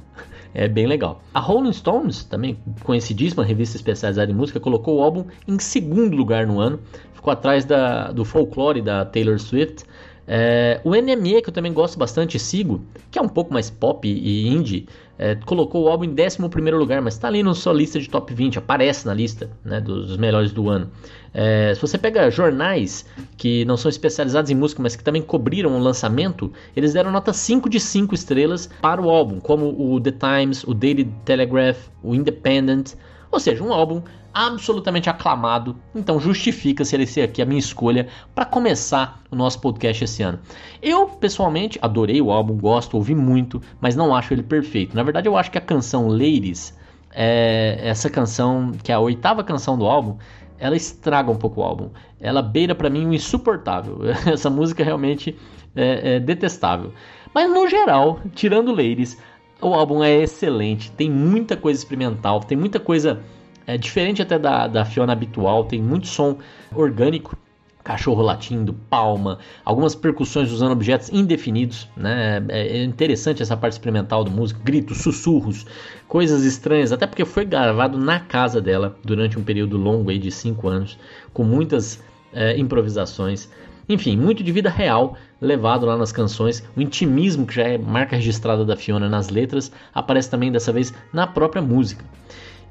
É 0.53 0.67
bem 0.67 0.86
legal. 0.86 1.22
A 1.33 1.39
Rolling 1.39 1.74
Stones, 1.74 2.24
também 2.24 2.57
conhecidíssima 2.83 3.43
revista 3.43 3.75
especializada 3.75 4.31
em 4.31 4.36
música, 4.36 4.60
colocou 4.60 5.00
o 5.00 5.01
álbum 5.01 5.25
em 5.48 5.57
segundo 5.57 6.15
lugar 6.15 6.45
no 6.45 6.60
ano. 6.60 6.79
Ficou 7.13 7.33
atrás 7.33 7.65
da, 7.65 8.12
do 8.12 8.24
Folklore 8.24 8.81
da 8.81 9.03
Taylor 9.03 9.39
Swift. 9.39 9.83
É, 10.27 10.79
o 10.83 10.91
NME, 10.91 11.41
que 11.41 11.50
eu 11.50 11.53
também 11.53 11.74
gosto 11.74 11.98
bastante 11.98 12.38
e 12.38 12.39
sigo, 12.39 12.81
que 13.12 13.19
é 13.19 13.22
um 13.22 13.27
pouco 13.27 13.53
mais 13.53 13.69
pop 13.69 14.07
e 14.07 14.48
indie, 14.48 14.88
é, 15.24 15.36
colocou 15.36 15.86
o 15.86 15.88
álbum 15.88 16.03
em 16.03 16.10
11 16.10 16.38
lugar, 16.74 17.01
mas 17.01 17.13
está 17.13 17.30
ali 17.30 17.42
na 17.42 17.53
sua 17.53 17.72
lista 17.72 17.98
de 17.98 18.10
top 18.10 18.34
20, 18.34 18.60
aparece 18.60 19.06
na 19.06 19.13
lista 19.13 19.50
né, 19.63 19.80
dos 19.80 20.18
melhores 20.18 20.51
do 20.51 20.68
ano. 20.68 20.92
É, 21.34 21.74
se 21.74 21.80
você 21.80 21.98
pega 21.98 22.30
jornais 22.30 23.06
que 23.38 23.63
não 23.63 23.77
são 23.77 23.88
especializados 23.88 24.51
em 24.51 24.56
música, 24.56 24.84
mas 24.84 24.98
que 24.98 25.03
também 25.03 25.22
cobriram 25.22 25.77
o 25.77 25.80
lançamento, 25.80 26.51
eles 26.75 26.92
deram 26.92 27.10
nota 27.10 27.32
5 27.32 27.70
de 27.70 27.80
5 27.80 28.13
estrelas 28.13 28.70
para 28.82 29.01
o 29.01 29.10
álbum, 29.10 29.39
como 29.39 29.74
o 29.80 29.98
The 30.01 30.12
Times, 30.12 30.65
o 30.65 30.74
Daily 30.74 31.06
Telegraph, 31.24 31.88
o 32.03 32.13
Independent, 32.13 32.92
ou 33.33 33.39
seja, 33.39 33.63
um 33.63 33.73
álbum 33.73 34.01
absolutamente 34.31 35.09
aclamado, 35.09 35.75
então 35.93 36.19
justifica-se 36.19 36.95
ele 36.95 37.05
ser 37.05 37.21
aqui 37.21 37.41
a 37.41 37.45
minha 37.45 37.59
escolha 37.59 38.07
para 38.33 38.45
começar 38.45 39.21
o 39.31 39.35
nosso 39.35 39.59
podcast 39.59 40.03
esse 40.03 40.21
ano. 40.21 40.39
Eu, 40.81 41.07
pessoalmente, 41.07 41.79
adorei 41.81 42.21
o 42.21 42.31
álbum, 42.31 42.55
gosto, 42.55 42.95
ouvi 42.95 43.15
muito, 43.15 43.61
mas 43.81 43.95
não 43.95 44.15
acho 44.15 44.33
ele 44.33 44.43
perfeito. 44.43 44.95
Na 44.95 45.03
verdade, 45.03 45.27
eu 45.27 45.35
acho 45.35 45.51
que 45.51 45.57
a 45.57 45.61
canção 45.61 46.07
Ladies, 46.07 46.77
é, 47.11 47.79
essa 47.81 48.09
canção, 48.09 48.71
que 48.83 48.91
é 48.91 48.95
a 48.95 48.99
oitava 48.99 49.43
canção 49.43 49.77
do 49.77 49.85
álbum, 49.85 50.17
ela 50.59 50.75
estraga 50.75 51.31
um 51.31 51.35
pouco 51.35 51.61
o 51.61 51.63
álbum. 51.63 51.89
Ela 52.19 52.41
beira 52.41 52.73
para 52.73 52.89
mim 52.89 53.05
o 53.07 53.13
insuportável. 53.13 53.99
Essa 54.31 54.49
música 54.49 54.83
realmente 54.83 55.37
é, 55.75 56.15
é 56.15 56.19
detestável. 56.19 56.93
Mas 57.33 57.51
no 57.51 57.67
geral, 57.67 58.21
tirando 58.33 58.71
Ladies, 58.71 59.19
o 59.67 59.74
álbum 59.74 60.03
é 60.03 60.22
excelente. 60.22 60.91
Tem 60.91 61.10
muita 61.10 61.55
coisa 61.55 61.79
experimental, 61.79 62.39
tem 62.41 62.58
muita 62.58 62.79
coisa 62.79 63.22
é, 63.65 63.77
diferente 63.77 64.22
até 64.22 64.38
da, 64.38 64.67
da 64.67 64.86
Fiona 64.86 65.13
habitual. 65.13 65.65
Tem 65.65 65.82
muito 65.82 66.08
som 66.08 66.38
orgânico 66.74 67.38
cachorro 67.84 68.22
latindo, 68.22 68.74
palma, 68.89 69.39
algumas 69.65 69.93
percussões 69.93 70.51
usando 70.51 70.72
objetos 70.72 71.10
indefinidos, 71.12 71.89
né? 71.98 72.43
É, 72.48 72.77
é 72.77 72.84
interessante 72.84 73.43
essa 73.43 73.58
parte 73.58 73.74
experimental 73.74 74.24
do 74.24 74.32
músico, 74.32 74.62
gritos, 74.63 75.00
sussurros, 75.00 75.65
coisas 76.08 76.46
estranhas, 76.46 76.91
até 76.91 77.05
porque 77.05 77.25
foi 77.25 77.43
gravado 77.43 77.98
na 77.98 78.20
casa 78.20 78.62
dela 78.62 78.98
durante 79.03 79.38
um 79.38 79.43
período 79.43 79.77
longo 79.77 80.10
aí 80.10 80.17
de 80.17 80.32
cinco 80.32 80.70
anos, 80.70 80.98
com 81.34 81.43
muitas 81.43 82.01
é, 82.32 82.58
improvisações. 82.58 83.50
Enfim, 83.89 84.15
muito 84.15 84.41
de 84.41 84.51
vida 84.51 84.70
real 84.70 85.17
levado 85.43 85.85
lá 85.85 85.97
nas 85.97 86.12
canções. 86.12 86.63
O 86.75 86.81
intimismo, 86.81 87.45
que 87.45 87.55
já 87.55 87.63
é 87.63 87.77
marca 87.77 88.15
registrada 88.15 88.65
da 88.65 88.75
Fiona 88.75 89.07
nas 89.07 89.29
letras, 89.29 89.71
aparece 89.93 90.29
também 90.29 90.51
dessa 90.51 90.71
vez 90.71 90.93
na 91.12 91.27
própria 91.27 91.62
música. 91.62 92.05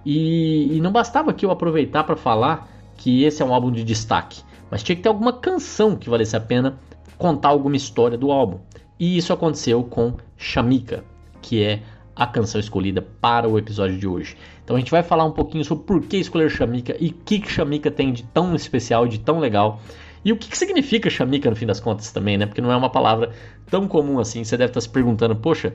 E, 0.05 0.76
e 0.76 0.81
não 0.81 0.91
bastava 0.91 1.33
que 1.33 1.47
eu 1.47 1.50
aproveitar 1.50 2.05
para 2.05 2.17
falar 2.17 2.69
que 2.97 3.23
esse 3.23 3.43
é 3.43 3.45
um 3.45 3.55
álbum 3.55 3.71
de 3.71 3.85
destaque 3.85 4.43
mas 4.73 4.83
tinha 4.83 4.97
que 4.97 5.02
ter 5.02 5.11
alguma 5.11 5.35
canção 5.35 5.95
que 5.95 6.09
valesse 6.09 6.35
a 6.35 6.41
pena 6.41 6.79
contar 7.19 7.50
alguma 7.50 7.76
história 7.76 8.17
do 8.17 8.33
álbum. 8.33 8.59
E 8.99 9.19
isso 9.19 9.31
aconteceu 9.31 9.85
com 9.85 10.14
Shamika, 10.35 11.05
que 11.43 11.62
é 11.62 11.83
a 12.17 12.26
canção 12.26 12.59
escolhida 12.59 13.02
para 13.02 13.47
o 13.47 13.59
episódio 13.59 13.99
de 13.99 14.07
hoje. 14.07 14.35
Então 14.64 14.75
a 14.75 14.79
gente 14.79 14.91
vai 14.91 15.02
falar 15.02 15.26
um 15.26 15.31
pouquinho 15.31 15.62
sobre 15.62 15.85
por 15.85 16.00
que 16.00 16.17
escolher 16.17 16.50
Shamika 16.50 16.97
e 16.99 17.09
o 17.09 17.12
que, 17.12 17.47
Shamika 17.47 17.91
tem 17.91 18.14
de 18.14 18.23
tão 18.23 18.55
especial, 18.55 19.07
de 19.07 19.21
tão 19.21 19.38
legal. 19.38 19.79
E 20.25 20.33
o 20.33 20.37
que, 20.37 20.49
que 20.49 20.57
significa 20.57 21.11
Shamika 21.11 21.50
no 21.50 21.57
fim 21.57 21.67
das 21.67 21.81
contas 21.81 22.12
também, 22.12 22.38
né? 22.38 22.47
Porque 22.47 22.61
não 22.61 22.71
é 22.71 22.76
uma 22.76 22.91
palavra 22.91 23.33
tão 23.69 23.88
comum 23.88 24.19
assim. 24.19 24.45
Você 24.45 24.57
deve 24.57 24.71
estar 24.71 24.81
se 24.81 24.88
perguntando, 24.88 25.35
poxa, 25.35 25.75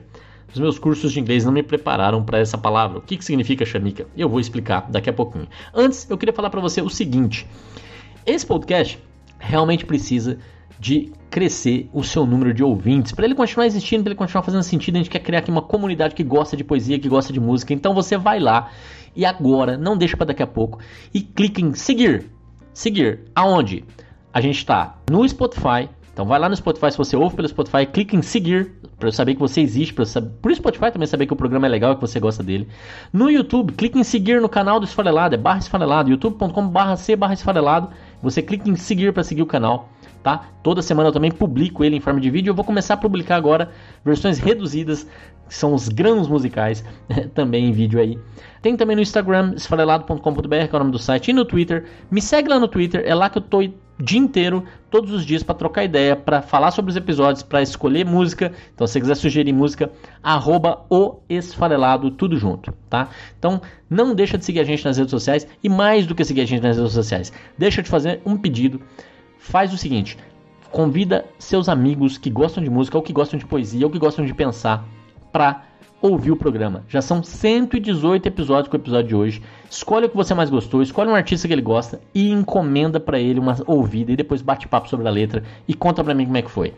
os 0.52 0.58
meus 0.58 0.78
cursos 0.78 1.12
de 1.12 1.20
inglês 1.20 1.44
não 1.44 1.52
me 1.52 1.62
prepararam 1.62 2.22
para 2.24 2.38
essa 2.38 2.56
palavra. 2.56 2.98
O 2.98 3.02
que, 3.02 3.16
que 3.16 3.24
significa 3.24 3.64
Shamika? 3.64 4.06
Eu 4.16 4.28
vou 4.28 4.40
explicar 4.40 4.90
daqui 4.90 5.10
a 5.10 5.12
pouquinho. 5.12 5.46
Antes, 5.74 6.08
eu 6.08 6.16
queria 6.16 6.32
falar 6.32 6.48
para 6.50 6.60
você 6.60 6.80
o 6.80 6.88
seguinte. 6.88 7.46
Esse 8.24 8.46
podcast 8.46 8.98
realmente 9.38 9.84
precisa 9.84 10.38
de 10.78 11.12
crescer 11.28 11.88
o 11.92 12.02
seu 12.04 12.24
número 12.24 12.54
de 12.54 12.62
ouvintes, 12.62 13.12
para 13.12 13.24
ele 13.24 13.34
continuar 13.34 13.66
existindo, 13.66 14.04
para 14.04 14.12
ele 14.12 14.18
continuar 14.18 14.42
fazendo 14.42 14.62
sentido, 14.62 14.96
a 14.96 14.98
gente 14.98 15.10
quer 15.10 15.18
criar 15.18 15.40
aqui 15.40 15.50
uma 15.50 15.60
comunidade 15.60 16.14
que 16.14 16.22
gosta 16.22 16.56
de 16.56 16.62
poesia, 16.62 16.98
que 16.98 17.08
gosta 17.08 17.32
de 17.32 17.40
música. 17.40 17.74
Então 17.74 17.94
você 17.94 18.16
vai 18.16 18.38
lá 18.38 18.70
e 19.14 19.24
agora, 19.24 19.76
não 19.76 19.96
deixa 19.96 20.16
para 20.16 20.26
daqui 20.26 20.42
a 20.42 20.46
pouco 20.46 20.78
e 21.12 21.20
clica 21.20 21.60
em 21.60 21.74
seguir. 21.74 22.30
Seguir 22.72 23.24
aonde? 23.34 23.84
A 24.32 24.40
gente 24.40 24.58
está 24.58 24.96
no 25.10 25.26
Spotify. 25.28 25.88
Então 26.12 26.26
vai 26.26 26.38
lá 26.40 26.48
no 26.48 26.56
Spotify, 26.56 26.90
se 26.90 26.98
você 26.98 27.16
ouve 27.16 27.36
pelo 27.36 27.46
Spotify, 27.46 27.86
clica 27.86 28.16
em 28.16 28.22
seguir 28.22 28.72
para 28.98 29.06
eu 29.08 29.12
saber 29.12 29.34
que 29.34 29.40
você 29.40 29.60
existe, 29.60 29.94
para 29.94 30.04
saber, 30.04 30.30
por 30.42 30.52
Spotify 30.52 30.90
também 30.90 31.06
saber 31.06 31.26
que 31.26 31.32
o 31.32 31.36
programa 31.36 31.66
é 31.66 31.70
legal 31.70 31.92
e 31.92 31.94
que 31.94 32.00
você 32.00 32.18
gosta 32.18 32.42
dele. 32.42 32.66
No 33.12 33.30
YouTube, 33.30 33.72
clique 33.74 33.96
em 33.96 34.02
seguir 34.02 34.40
no 34.40 34.48
canal 34.48 34.80
do 34.80 34.84
Esfarelado, 34.84 35.36
é 35.36 35.38
barra 35.38 35.60
esfarelado, 35.60 36.10
youtube.com 36.10 36.68
barra 36.68 36.96
c 36.96 37.14
barra 37.14 37.34
esfarelado. 37.34 37.90
Você 38.20 38.42
clica 38.42 38.68
em 38.68 38.74
seguir 38.74 39.12
para 39.12 39.22
seguir 39.22 39.42
o 39.42 39.46
canal, 39.46 39.90
tá? 40.20 40.48
Toda 40.64 40.82
semana 40.82 41.08
eu 41.08 41.12
também 41.12 41.30
publico 41.30 41.84
ele 41.84 41.94
em 41.94 42.00
forma 42.00 42.20
de 42.20 42.28
vídeo. 42.30 42.50
Eu 42.50 42.54
vou 42.54 42.64
começar 42.64 42.94
a 42.94 42.96
publicar 42.96 43.36
agora 43.36 43.70
versões 44.04 44.40
reduzidas, 44.40 45.06
são 45.48 45.74
os 45.74 45.88
grãos 45.88 46.28
musicais, 46.28 46.84
também 47.34 47.66
em 47.66 47.72
vídeo 47.72 48.00
aí. 48.00 48.18
Tem 48.60 48.76
também 48.76 48.96
no 48.96 49.02
Instagram, 49.02 49.54
esfarelado.com.br, 49.56 50.48
que 50.48 50.54
é 50.54 50.76
o 50.76 50.78
nome 50.78 50.90
do 50.90 50.98
site, 50.98 51.28
e 51.28 51.32
no 51.32 51.44
Twitter. 51.44 51.84
Me 52.10 52.20
segue 52.20 52.48
lá 52.48 52.58
no 52.58 52.68
Twitter, 52.68 53.02
é 53.04 53.14
lá 53.14 53.30
que 53.30 53.38
eu 53.38 53.42
tô 53.42 53.60
o 53.60 53.72
dia 53.98 54.18
inteiro, 54.18 54.64
todos 54.90 55.12
os 55.12 55.24
dias, 55.24 55.42
para 55.42 55.54
trocar 55.54 55.84
ideia, 55.84 56.14
para 56.14 56.40
falar 56.40 56.70
sobre 56.70 56.90
os 56.90 56.96
episódios, 56.96 57.42
para 57.42 57.62
escolher 57.62 58.04
música. 58.04 58.52
Então, 58.74 58.86
se 58.86 58.92
você 58.94 59.00
quiser 59.00 59.14
sugerir 59.16 59.52
música, 59.52 59.90
arroba 60.22 60.84
o 60.88 61.16
esfarelado, 61.28 62.10
tudo 62.10 62.36
junto, 62.36 62.72
tá? 62.88 63.08
Então, 63.38 63.60
não 63.88 64.14
deixa 64.14 64.38
de 64.38 64.44
seguir 64.44 64.60
a 64.60 64.64
gente 64.64 64.84
nas 64.84 64.96
redes 64.96 65.10
sociais 65.10 65.46
e 65.62 65.68
mais 65.68 66.06
do 66.06 66.14
que 66.14 66.24
seguir 66.24 66.42
a 66.42 66.46
gente 66.46 66.62
nas 66.62 66.76
redes 66.76 66.92
sociais, 66.92 67.32
deixa 67.56 67.82
de 67.82 67.88
fazer 67.88 68.20
um 68.24 68.36
pedido. 68.36 68.80
Faz 69.38 69.72
o 69.72 69.78
seguinte, 69.78 70.16
convida 70.70 71.24
seus 71.38 71.68
amigos 71.68 72.18
que 72.18 72.30
gostam 72.30 72.62
de 72.62 72.70
música, 72.70 72.96
ou 72.96 73.02
que 73.02 73.12
gostam 73.12 73.38
de 73.38 73.46
poesia, 73.46 73.86
ou 73.86 73.90
que 73.90 73.98
gostam 73.98 74.24
de 74.24 74.34
pensar, 74.34 74.84
para 75.32 75.64
ouvir 76.00 76.30
o 76.30 76.36
programa. 76.36 76.84
Já 76.88 77.02
são 77.02 77.22
118 77.22 78.26
episódios 78.26 78.68
com 78.68 78.76
o 78.76 78.80
episódio 78.80 79.08
de 79.08 79.16
hoje. 79.16 79.42
Escolhe 79.68 80.06
o 80.06 80.08
que 80.08 80.16
você 80.16 80.32
mais 80.32 80.48
gostou, 80.48 80.80
escolhe 80.80 81.10
um 81.10 81.14
artista 81.14 81.48
que 81.48 81.54
ele 81.54 81.62
gosta 81.62 82.00
e 82.14 82.30
encomenda 82.30 83.00
para 83.00 83.18
ele 83.18 83.40
uma 83.40 83.56
ouvida 83.66 84.12
e 84.12 84.16
depois 84.16 84.40
bate 84.40 84.68
papo 84.68 84.88
sobre 84.88 85.08
a 85.08 85.10
letra 85.10 85.42
e 85.66 85.74
conta 85.74 86.04
para 86.04 86.14
mim 86.14 86.24
como 86.24 86.36
é 86.36 86.42
que 86.42 86.50
foi. 86.50 86.74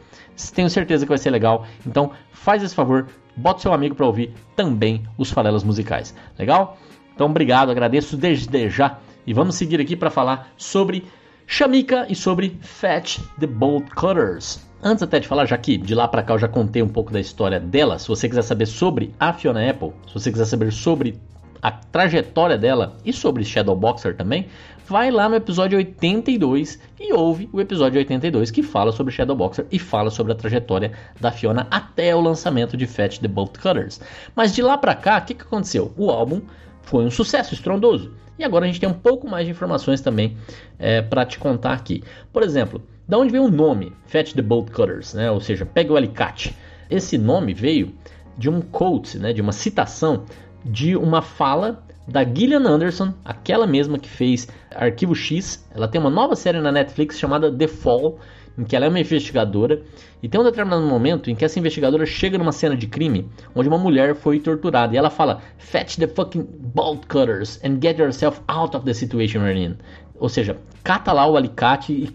Tenho 0.55 0.71
certeza 0.71 1.05
que 1.05 1.11
vai 1.11 1.19
ser 1.19 1.31
legal. 1.31 1.67
Então, 1.87 2.13
faz 2.33 2.63
esse 2.63 2.75
favor, 2.75 3.09
bota 3.37 3.61
seu 3.61 3.73
amigo 3.73 3.95
para 3.95 4.07
ouvir 4.07 4.33
também 4.57 5.05
os 5.19 5.31
falelas 5.31 5.63
musicais. 5.63 6.15
Legal? 6.39 6.79
Então, 7.15 7.29
obrigado, 7.29 7.71
agradeço 7.71 8.17
desde 8.17 8.71
já 8.71 8.99
e 9.27 9.35
vamos 9.35 9.55
seguir 9.55 9.81
aqui 9.81 9.95
para 9.95 10.11
falar 10.11 10.49
sobre 10.57 11.05
Shamika 11.53 12.07
e 12.09 12.15
sobre 12.15 12.57
Fetch 12.63 13.19
the 13.41 13.47
Bolt 13.47 13.91
Cutters. 13.97 14.65
Antes 14.81 15.03
até 15.03 15.19
de 15.19 15.27
falar, 15.27 15.47
já 15.47 15.59
que 15.59 15.77
de 15.77 15.97
lá 15.97 16.07
para 16.07 16.23
cá 16.23 16.35
eu 16.35 16.39
já 16.39 16.47
contei 16.47 16.81
um 16.81 16.89
pouco 16.89 17.13
da 17.13 17.19
história 17.19 17.59
dela, 17.59 17.99
se 17.99 18.07
você 18.07 18.29
quiser 18.29 18.43
saber 18.43 18.67
sobre 18.67 19.13
a 19.19 19.33
Fiona 19.33 19.69
Apple, 19.69 19.91
se 20.07 20.15
você 20.15 20.31
quiser 20.31 20.45
saber 20.45 20.73
sobre 20.73 21.19
a 21.61 21.73
trajetória 21.73 22.57
dela 22.57 22.97
e 23.05 23.13
sobre 23.13 23.45
Shadow 23.45 23.75
Boxer 23.75 24.17
também, 24.17 24.47
vai 24.87 25.11
lá 25.11 25.29
no 25.29 25.35
episódio 25.35 25.77
82 25.77 26.79
e 27.01 27.13
ouve 27.13 27.49
o 27.53 27.61
episódio 27.61 27.99
82 27.99 28.53
que 28.53 28.63
fala 28.63 28.93
sobre 28.93 29.13
Shadow 29.13 29.35
Boxer 29.35 29.67
e 29.73 29.79
fala 29.81 30.09
sobre 30.09 30.33
a 30.33 30.37
trajetória 30.37 30.93
da 31.21 31.33
Fiona 31.33 31.67
até 31.69 32.15
o 32.15 32.21
lançamento 32.21 32.77
de 32.77 32.87
Fetch 32.87 33.19
the 33.19 33.29
Bolt 33.29 33.59
Cutters. 33.59 34.01
Mas 34.37 34.55
de 34.55 34.63
lá 34.63 34.79
para 34.79 34.95
cá, 34.95 35.19
o 35.19 35.23
que, 35.23 35.35
que 35.35 35.43
aconteceu? 35.43 35.93
O 35.97 36.11
álbum 36.11 36.43
foi 36.83 37.05
um 37.05 37.11
sucesso 37.11 37.55
estrondoso. 37.55 38.20
E 38.41 38.45
agora 38.45 38.65
a 38.65 38.69
gente 38.69 38.81
tem 38.81 38.89
um 38.89 38.95
pouco 38.95 39.29
mais 39.29 39.45
de 39.45 39.51
informações 39.51 40.01
também 40.01 40.35
é, 40.79 41.03
para 41.03 41.27
te 41.27 41.39
contar 41.39 41.75
aqui. 41.75 42.03
Por 42.33 42.43
exemplo, 42.43 42.83
da 43.07 43.19
onde 43.19 43.31
veio 43.31 43.45
o 43.45 43.51
nome 43.51 43.93
Fetch 44.07 44.33
the 44.33 44.41
Bolt 44.41 44.71
Cutters, 44.71 45.13
né? 45.13 45.31
ou 45.31 45.43
seja, 45.43 45.67
pega 45.67 45.93
o 45.93 45.97
alicate. 45.97 46.57
Esse 46.89 47.19
nome 47.19 47.53
veio 47.53 47.95
de 48.39 48.49
um 48.49 48.63
quote, 48.63 49.19
né? 49.19 49.35
de 49.35 49.43
uma 49.43 49.53
citação 49.53 50.25
de 50.65 50.97
uma 50.97 51.21
fala 51.21 51.85
da 52.09 52.25
Gillian 52.25 52.67
Anderson, 52.67 53.13
aquela 53.23 53.67
mesma 53.67 53.99
que 53.99 54.09
fez 54.09 54.49
Arquivo 54.75 55.15
X. 55.15 55.69
Ela 55.75 55.87
tem 55.87 56.01
uma 56.01 56.09
nova 56.09 56.35
série 56.35 56.63
na 56.63 56.73
Netflix 56.73 57.19
chamada 57.19 57.53
The 57.53 57.69
Fall, 57.69 58.19
em 58.61 58.65
que 58.65 58.77
ela 58.77 58.85
é 58.85 58.89
uma 58.89 59.01
investigadora 59.01 59.83
e 60.23 60.29
tem 60.29 60.39
um 60.39 60.45
determinado 60.45 60.87
momento 60.87 61.31
em 61.31 61.35
que 61.35 61.45
essa 61.45 61.59
investigadora 61.59 62.05
chega 62.05 62.37
numa 62.37 62.53
cena 62.53 62.77
de 62.77 62.87
crime 62.87 63.27
onde 63.55 63.69
uma 63.69 63.79
mulher 63.79 64.15
foi 64.15 64.39
torturada 64.39 64.95
e 64.95 64.99
ela 64.99 65.09
fala 65.09 65.41
fetch 65.57 65.97
the 65.97 66.07
fucking 66.07 66.47
bolt 66.75 67.07
cutters 67.07 67.59
and 67.65 67.79
get 67.81 67.99
yourself 67.99 68.41
out 68.49 68.77
of 68.77 68.85
the 68.85 68.93
situation 68.93 69.41
we're 69.41 69.59
in 69.59 69.77
ou 70.19 70.29
seja 70.29 70.59
cata 70.85 71.13
lá 71.13 71.27
o 71.27 71.37
alicate 71.37 71.93
e 71.95 72.07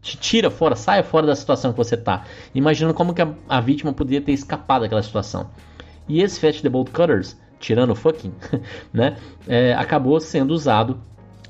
te 0.00 0.16
tira 0.16 0.50
fora, 0.50 0.76
saia 0.76 1.02
fora 1.02 1.26
da 1.26 1.34
situação 1.34 1.72
que 1.72 1.76
você 1.76 1.94
está. 1.94 2.24
Imaginando 2.54 2.94
como 2.94 3.12
que 3.12 3.20
a, 3.20 3.28
a, 3.48 3.60
vítima 3.60 3.92
poderia 3.92 4.20
ter 4.20 4.32
escapado 4.32 4.82
daquela 4.82 5.02
situação. 5.02 5.50
E 6.08 6.22
esse 6.22 6.38
Fetch 6.38 6.62
the 6.62 6.68
Bolt 6.68 6.90
Cutters, 6.90 7.36
tirando 7.58 7.90
o 7.90 7.94
fucking, 7.94 8.32
né, 8.92 9.16
é, 9.46 9.74
acabou 9.74 10.18
sendo 10.20 10.52
usado 10.52 11.00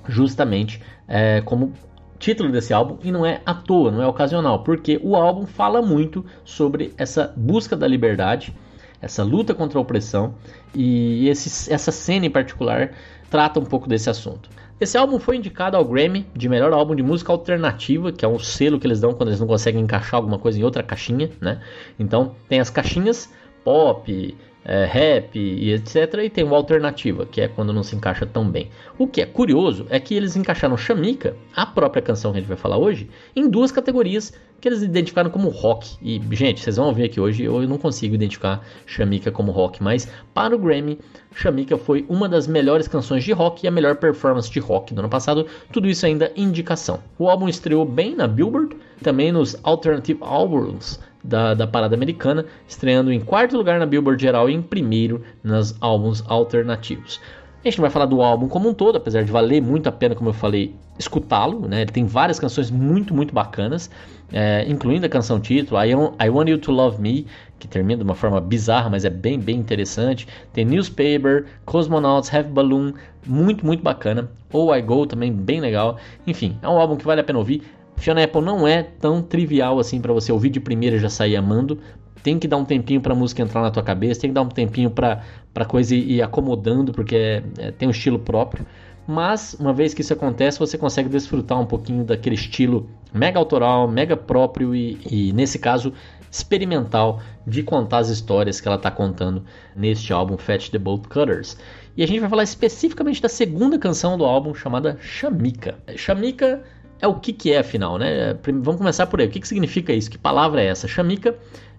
justamente 0.08 0.80
é, 1.06 1.40
como 1.42 1.72
título 2.18 2.50
desse 2.50 2.72
álbum 2.72 2.98
e 3.02 3.12
não 3.12 3.24
é 3.24 3.40
à 3.46 3.54
toa, 3.54 3.90
não 3.90 4.02
é 4.02 4.06
ocasional, 4.06 4.62
porque 4.62 5.00
o 5.02 5.16
álbum 5.16 5.46
fala 5.46 5.80
muito 5.80 6.24
sobre 6.44 6.92
essa 6.96 7.32
busca 7.36 7.76
da 7.76 7.86
liberdade, 7.86 8.54
essa 9.00 9.22
luta 9.22 9.54
contra 9.54 9.78
a 9.78 9.82
opressão 9.82 10.34
e 10.74 11.28
esse, 11.28 11.72
essa 11.72 11.92
cena 11.92 12.26
em 12.26 12.30
particular 12.30 12.92
trata 13.30 13.60
um 13.60 13.64
pouco 13.64 13.88
desse 13.88 14.10
assunto. 14.10 14.50
Esse 14.80 14.96
álbum 14.96 15.18
foi 15.18 15.36
indicado 15.36 15.76
ao 15.76 15.84
Grammy 15.84 16.26
de 16.34 16.48
melhor 16.48 16.72
álbum 16.72 16.94
de 16.94 17.02
música 17.02 17.32
alternativa, 17.32 18.12
que 18.12 18.24
é 18.24 18.28
um 18.28 18.38
selo 18.38 18.78
que 18.78 18.86
eles 18.86 19.00
dão 19.00 19.12
quando 19.12 19.30
eles 19.30 19.40
não 19.40 19.46
conseguem 19.46 19.82
encaixar 19.82 20.16
alguma 20.16 20.38
coisa 20.38 20.58
em 20.58 20.62
outra 20.62 20.84
caixinha, 20.84 21.30
né? 21.40 21.60
Então 21.98 22.36
tem 22.48 22.60
as 22.60 22.70
caixinhas 22.70 23.28
pop, 23.64 24.36
é, 24.68 24.84
rap 24.84 25.38
e 25.38 25.72
etc. 25.72 25.96
E 26.22 26.28
tem 26.28 26.44
o 26.44 26.54
alternativa, 26.54 27.24
que 27.24 27.40
é 27.40 27.48
quando 27.48 27.72
não 27.72 27.82
se 27.82 27.96
encaixa 27.96 28.26
tão 28.26 28.48
bem. 28.48 28.68
O 28.98 29.08
que 29.08 29.22
é 29.22 29.26
curioso 29.26 29.86
é 29.88 29.98
que 29.98 30.14
eles 30.14 30.36
encaixaram 30.36 30.76
Shamika, 30.76 31.34
a 31.56 31.64
própria 31.64 32.02
canção 32.02 32.30
que 32.32 32.38
a 32.38 32.40
gente 32.40 32.48
vai 32.48 32.56
falar 32.58 32.76
hoje, 32.76 33.08
em 33.34 33.48
duas 33.48 33.72
categorias 33.72 34.32
que 34.60 34.68
eles 34.68 34.82
identificaram 34.82 35.30
como 35.30 35.48
rock. 35.48 35.96
E, 36.02 36.20
gente, 36.32 36.60
vocês 36.60 36.76
vão 36.76 36.92
ver 36.92 37.04
aqui 37.04 37.20
hoje, 37.20 37.44
eu 37.44 37.60
não 37.66 37.78
consigo 37.78 38.14
identificar 38.14 38.62
Shamika 38.86 39.30
como 39.30 39.52
rock, 39.52 39.82
mas 39.82 40.08
para 40.34 40.54
o 40.54 40.58
Grammy, 40.58 40.98
Shamika 41.34 41.78
foi 41.78 42.04
uma 42.08 42.28
das 42.28 42.46
melhores 42.46 42.88
canções 42.88 43.24
de 43.24 43.32
rock 43.32 43.64
e 43.64 43.68
a 43.68 43.70
melhor 43.70 43.96
performance 43.96 44.50
de 44.50 44.58
rock 44.58 44.92
do 44.92 44.98
ano 44.98 45.08
passado. 45.08 45.46
Tudo 45.72 45.88
isso 45.88 46.04
ainda 46.04 46.32
indicação. 46.36 47.00
O 47.18 47.28
álbum 47.28 47.48
estreou 47.48 47.84
bem 47.84 48.14
na 48.14 48.26
Billboard, 48.26 48.76
também 49.02 49.30
nos 49.30 49.56
Alternative 49.62 50.18
Albums 50.20 50.98
da, 51.28 51.54
da 51.54 51.66
parada 51.66 51.94
americana, 51.94 52.46
estreando 52.66 53.12
em 53.12 53.20
quarto 53.20 53.56
lugar 53.56 53.78
na 53.78 53.86
Billboard 53.86 54.20
geral 54.20 54.48
e 54.48 54.54
em 54.54 54.62
primeiro 54.62 55.22
nas 55.44 55.76
álbuns 55.80 56.24
alternativos. 56.26 57.20
A 57.62 57.68
gente 57.68 57.78
não 57.78 57.82
vai 57.82 57.90
falar 57.90 58.06
do 58.06 58.22
álbum 58.22 58.48
como 58.48 58.68
um 58.68 58.74
todo, 58.74 58.96
apesar 58.96 59.24
de 59.24 59.30
valer 59.30 59.60
muito 59.60 59.88
a 59.88 59.92
pena, 59.92 60.14
como 60.14 60.30
eu 60.30 60.32
falei, 60.32 60.74
escutá-lo. 60.98 61.68
Né? 61.68 61.82
Ele 61.82 61.90
tem 61.90 62.06
várias 62.06 62.38
canções 62.38 62.70
muito, 62.70 63.12
muito 63.12 63.34
bacanas, 63.34 63.90
é, 64.32 64.64
incluindo 64.68 65.04
a 65.04 65.08
canção 65.08 65.40
título, 65.40 65.80
I, 65.82 65.90
I 65.90 66.30
Want 66.30 66.48
You 66.48 66.58
to 66.58 66.70
Love 66.70 67.00
Me, 67.02 67.26
que 67.58 67.66
termina 67.66 67.98
de 67.98 68.04
uma 68.04 68.14
forma 68.14 68.40
bizarra, 68.40 68.88
mas 68.88 69.04
é 69.04 69.10
bem, 69.10 69.38
bem 69.38 69.56
interessante. 69.56 70.26
Tem 70.52 70.64
Newspaper, 70.64 71.46
Cosmonauts, 71.64 72.32
Have 72.32 72.48
Balloon, 72.48 72.92
muito, 73.26 73.66
muito 73.66 73.82
bacana. 73.82 74.30
Ou 74.52 74.74
I 74.74 74.80
Go, 74.80 75.04
também 75.04 75.32
bem 75.32 75.60
legal. 75.60 75.98
Enfim, 76.26 76.56
é 76.62 76.68
um 76.68 76.78
álbum 76.78 76.96
que 76.96 77.04
vale 77.04 77.20
a 77.20 77.24
pena 77.24 77.40
ouvir. 77.40 77.62
Fiona 77.98 78.24
Apple 78.24 78.42
não 78.42 78.66
é 78.66 78.82
tão 78.82 79.22
trivial 79.22 79.78
assim 79.78 80.00
para 80.00 80.12
você 80.12 80.30
ouvir 80.32 80.50
de 80.50 80.60
primeira 80.60 80.96
e 80.96 80.98
já 80.98 81.10
sair 81.10 81.36
amando. 81.36 81.78
Tem 82.22 82.38
que 82.38 82.48
dar 82.48 82.56
um 82.56 82.64
tempinho 82.64 83.00
para 83.00 83.12
a 83.12 83.16
música 83.16 83.42
entrar 83.42 83.62
na 83.62 83.70
tua 83.70 83.82
cabeça, 83.82 84.20
tem 84.20 84.30
que 84.30 84.34
dar 84.34 84.42
um 84.42 84.48
tempinho 84.48 84.90
para 84.90 85.22
a 85.54 85.64
coisa 85.64 85.94
ir, 85.94 86.22
acomodando, 86.22 86.92
porque 86.92 87.16
é, 87.16 87.42
é, 87.58 87.70
tem 87.70 87.88
um 87.88 87.90
estilo 87.90 88.18
próprio. 88.18 88.66
Mas, 89.06 89.54
uma 89.54 89.72
vez 89.72 89.94
que 89.94 90.02
isso 90.02 90.12
acontece, 90.12 90.58
você 90.58 90.76
consegue 90.76 91.08
desfrutar 91.08 91.58
um 91.58 91.64
pouquinho 91.64 92.04
daquele 92.04 92.34
estilo 92.34 92.88
mega 93.12 93.38
autoral, 93.38 93.88
mega 93.88 94.16
próprio 94.16 94.74
e, 94.74 94.98
e 95.10 95.32
nesse 95.32 95.58
caso, 95.58 95.94
experimental 96.30 97.20
de 97.46 97.62
contar 97.62 97.98
as 97.98 98.08
histórias 98.08 98.60
que 98.60 98.68
ela 98.68 98.76
está 98.76 98.90
contando 98.90 99.44
neste 99.74 100.12
álbum 100.12 100.36
Fetch 100.36 100.68
the 100.68 100.78
Bolt 100.78 101.06
Cutters. 101.08 101.56
E 101.96 102.02
a 102.02 102.06
gente 102.06 102.20
vai 102.20 102.28
falar 102.28 102.42
especificamente 102.42 103.20
da 103.20 103.28
segunda 103.28 103.78
canção 103.78 104.16
do 104.16 104.24
álbum, 104.24 104.54
chamada 104.54 104.98
Chamika. 105.00 105.78
Chamika 105.96 106.62
é 107.00 107.06
o 107.06 107.14
que, 107.14 107.32
que 107.32 107.52
é, 107.52 107.58
afinal, 107.58 107.98
né? 107.98 108.36
Vamos 108.44 108.76
começar 108.76 109.06
por 109.06 109.20
aí. 109.20 109.26
O 109.26 109.30
que, 109.30 109.40
que 109.40 109.48
significa 109.48 109.92
isso? 109.92 110.10
Que 110.10 110.18
palavra 110.18 110.62
é 110.62 110.66
essa? 110.66 110.88
Chamika 110.88 111.34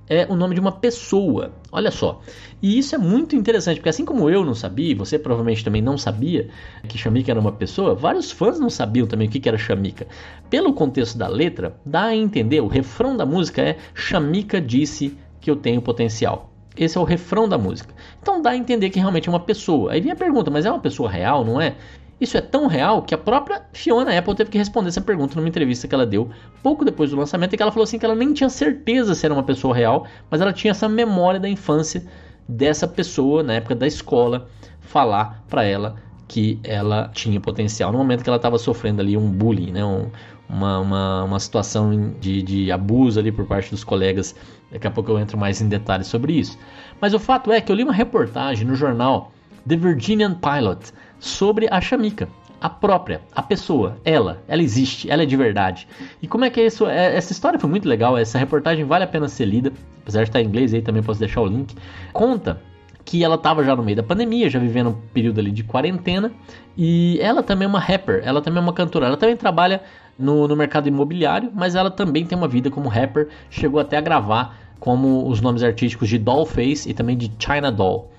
é 0.09 0.25
o 0.27 0.35
nome 0.35 0.55
de 0.55 0.61
uma 0.61 0.71
pessoa. 0.71 1.51
Olha 1.71 1.91
só. 1.91 2.21
E 2.61 2.79
isso 2.79 2.95
é 2.95 2.97
muito 2.97 3.35
interessante, 3.35 3.77
porque 3.77 3.89
assim 3.89 4.03
como 4.03 4.29
eu 4.29 4.43
não 4.43 4.55
sabia, 4.55 4.95
você 4.95 5.19
provavelmente 5.19 5.63
também 5.63 5.81
não 5.81 5.97
sabia 5.97 6.49
que 6.87 6.97
Chamika 6.97 7.31
era 7.31 7.39
uma 7.39 7.51
pessoa, 7.51 7.93
vários 7.93 8.31
fãs 8.31 8.59
não 8.59 8.69
sabiam 8.69 9.05
também 9.05 9.27
o 9.27 9.31
que 9.31 9.47
era 9.47 9.57
Chamika. 9.57 10.07
Pelo 10.49 10.73
contexto 10.73 11.17
da 11.17 11.27
letra, 11.27 11.75
dá 11.85 12.05
a 12.05 12.15
entender, 12.15 12.59
o 12.59 12.67
refrão 12.67 13.15
da 13.15 13.25
música 13.25 13.61
é 13.61 13.77
Chamika 13.93 14.59
disse 14.59 15.15
que 15.39 15.49
eu 15.49 15.55
tenho 15.55 15.81
potencial. 15.81 16.49
Esse 16.75 16.97
é 16.97 17.01
o 17.01 17.03
refrão 17.03 17.47
da 17.47 17.57
música. 17.57 17.93
Então 18.21 18.41
dá 18.41 18.51
a 18.51 18.57
entender 18.57 18.89
que 18.89 18.99
realmente 18.99 19.27
é 19.27 19.31
uma 19.31 19.39
pessoa. 19.39 19.91
Aí 19.91 20.01
vem 20.01 20.11
a 20.11 20.15
pergunta, 20.15 20.49
mas 20.49 20.65
é 20.65 20.71
uma 20.71 20.79
pessoa 20.79 21.09
real, 21.09 21.43
não 21.43 21.59
é? 21.59 21.75
Isso 22.19 22.37
é 22.37 22.41
tão 22.41 22.67
real 22.67 23.01
que 23.01 23.13
a 23.13 23.17
própria 23.17 23.61
Fiona 23.71 24.17
Apple 24.17 24.35
teve 24.35 24.49
que 24.49 24.57
responder 24.57 24.89
essa 24.89 25.01
pergunta 25.01 25.35
numa 25.35 25.47
entrevista 25.47 25.87
que 25.87 25.95
ela 25.95 26.05
deu 26.05 26.29
pouco 26.61 26.83
depois 26.83 27.11
do 27.11 27.17
lançamento, 27.17 27.53
e 27.53 27.57
que 27.57 27.63
ela 27.63 27.71
falou 27.71 27.83
assim 27.83 27.97
que 27.97 28.05
ela 28.05 28.15
nem 28.15 28.33
tinha 28.33 28.49
certeza 28.49 29.15
se 29.15 29.25
era 29.25 29.33
uma 29.33 29.43
pessoa 29.43 29.75
real, 29.75 30.05
mas 30.29 30.41
ela 30.41 30.51
tinha 30.51 30.71
essa 30.71 30.89
memória 30.89 31.39
da 31.39 31.47
infância 31.47 32.05
dessa 32.47 32.87
pessoa 32.87 33.43
na 33.43 33.53
época 33.53 33.75
da 33.75 33.87
escola 33.87 34.47
falar 34.81 35.43
para 35.47 35.63
ela 35.63 35.95
que 36.27 36.59
ela 36.63 37.09
tinha 37.13 37.39
potencial 37.39 37.91
no 37.91 37.97
momento 37.97 38.23
que 38.23 38.29
ela 38.29 38.37
estava 38.37 38.57
sofrendo 38.57 39.01
ali 39.01 39.17
um 39.17 39.31
bullying, 39.31 39.71
né? 39.71 39.83
Um, 39.83 40.09
uma, 40.47 40.79
uma, 40.79 41.23
uma 41.23 41.39
situação 41.39 42.13
de, 42.19 42.41
de 42.41 42.71
abuso 42.71 43.19
ali 43.19 43.31
por 43.31 43.45
parte 43.45 43.69
dos 43.69 43.83
colegas. 43.83 44.35
Daqui 44.71 44.87
a 44.87 44.91
pouco 44.91 45.11
eu 45.11 45.19
entro 45.19 45.37
mais 45.37 45.61
em 45.61 45.67
detalhes 45.67 46.07
sobre 46.07 46.33
isso. 46.33 46.57
Mas 46.99 47.13
o 47.13 47.19
fato 47.19 47.51
é 47.51 47.61
que 47.61 47.71
eu 47.71 47.75
li 47.75 47.83
uma 47.83 47.93
reportagem 47.93 48.65
no 48.65 48.75
jornal 48.75 49.31
The 49.67 49.75
Virginian 49.75 50.35
Pilot 50.35 50.91
sobre 51.19 51.67
a 51.69 51.79
Chamika. 51.81 52.27
A 52.61 52.69
própria, 52.69 53.21
a 53.33 53.41
pessoa, 53.41 53.97
ela, 54.03 54.43
ela 54.45 54.61
existe, 54.61 55.09
ela 55.09 55.23
é 55.23 55.25
de 55.25 55.37
verdade. 55.37 55.87
E 56.21 56.27
como 56.27 56.43
é 56.43 56.49
que 56.49 56.59
é 56.59 56.65
isso? 56.65 56.85
É, 56.87 57.15
essa 57.15 57.31
história 57.31 57.57
foi 57.57 57.69
muito 57.69 57.87
legal, 57.87 58.17
essa 58.17 58.37
reportagem 58.37 58.83
vale 58.83 59.05
a 59.05 59.07
pena 59.07 59.29
ser 59.29 59.45
lida, 59.45 59.71
apesar 60.01 60.23
de 60.23 60.29
estar 60.29 60.41
em 60.41 60.45
inglês 60.45 60.73
aí, 60.73 60.81
também 60.81 61.01
posso 61.01 61.21
deixar 61.21 61.39
o 61.41 61.47
link. 61.47 61.73
Conta 62.11 62.61
que 63.05 63.23
ela 63.23 63.35
estava 63.35 63.63
já 63.63 63.75
no 63.75 63.81
meio 63.81 63.95
da 63.95 64.03
pandemia, 64.03 64.49
já 64.49 64.59
vivendo 64.59 64.89
um 64.89 64.95
período 65.13 65.39
ali 65.39 65.51
de 65.51 65.63
quarentena, 65.63 66.31
e 66.77 67.17
ela 67.21 67.41
também 67.41 67.65
é 67.65 67.69
uma 67.69 67.79
rapper, 67.79 68.21
ela 68.25 68.41
também 68.41 68.59
é 68.59 68.61
uma 68.61 68.73
cantora, 68.73 69.07
ela 69.07 69.17
também 69.17 69.37
trabalha 69.37 69.81
no, 70.17 70.47
no 70.47 70.55
mercado 70.55 70.87
imobiliário, 70.87 71.49
mas 71.55 71.75
ela 71.75 71.89
também 71.89 72.25
tem 72.25 72.37
uma 72.37 72.47
vida 72.47 72.69
como 72.69 72.89
rapper, 72.89 73.29
chegou 73.49 73.79
até 73.79 73.97
a 73.97 74.01
gravar 74.01 74.57
como 74.79 75.27
os 75.27 75.41
nomes 75.41 75.63
artísticos 75.63 76.09
de 76.09 76.17
Dollface 76.17 76.89
e 76.89 76.93
também 76.93 77.17
de 77.17 77.31
China 77.39 77.71
Doll. 77.71 78.11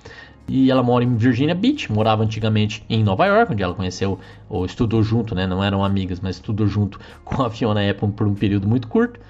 E 0.53 0.69
ela 0.69 0.83
mora 0.83 1.05
em 1.05 1.15
Virginia 1.15 1.55
Beach, 1.55 1.93
morava 1.93 2.25
antigamente 2.25 2.85
em 2.91 3.05
Nova 3.05 3.25
York, 3.25 3.53
onde 3.53 3.63
ela 3.63 3.73
conheceu 3.73 4.19
ou 4.49 4.67
estudou 4.67 5.01
junto, 5.01 5.33
né? 5.33 5.47
Não 5.47 5.63
eram 5.63 5.85
amigas, 5.85 6.19
mas 6.19 6.37
estudou 6.37 6.67
junto 6.67 6.99
com 7.25 7.41
a 7.45 7.49
Fiona 7.49 7.89
Apple 7.89 8.09
por 8.09 8.27
um 8.27 8.35
período 8.35 8.67
muito 8.67 8.89
curto. 8.89 9.21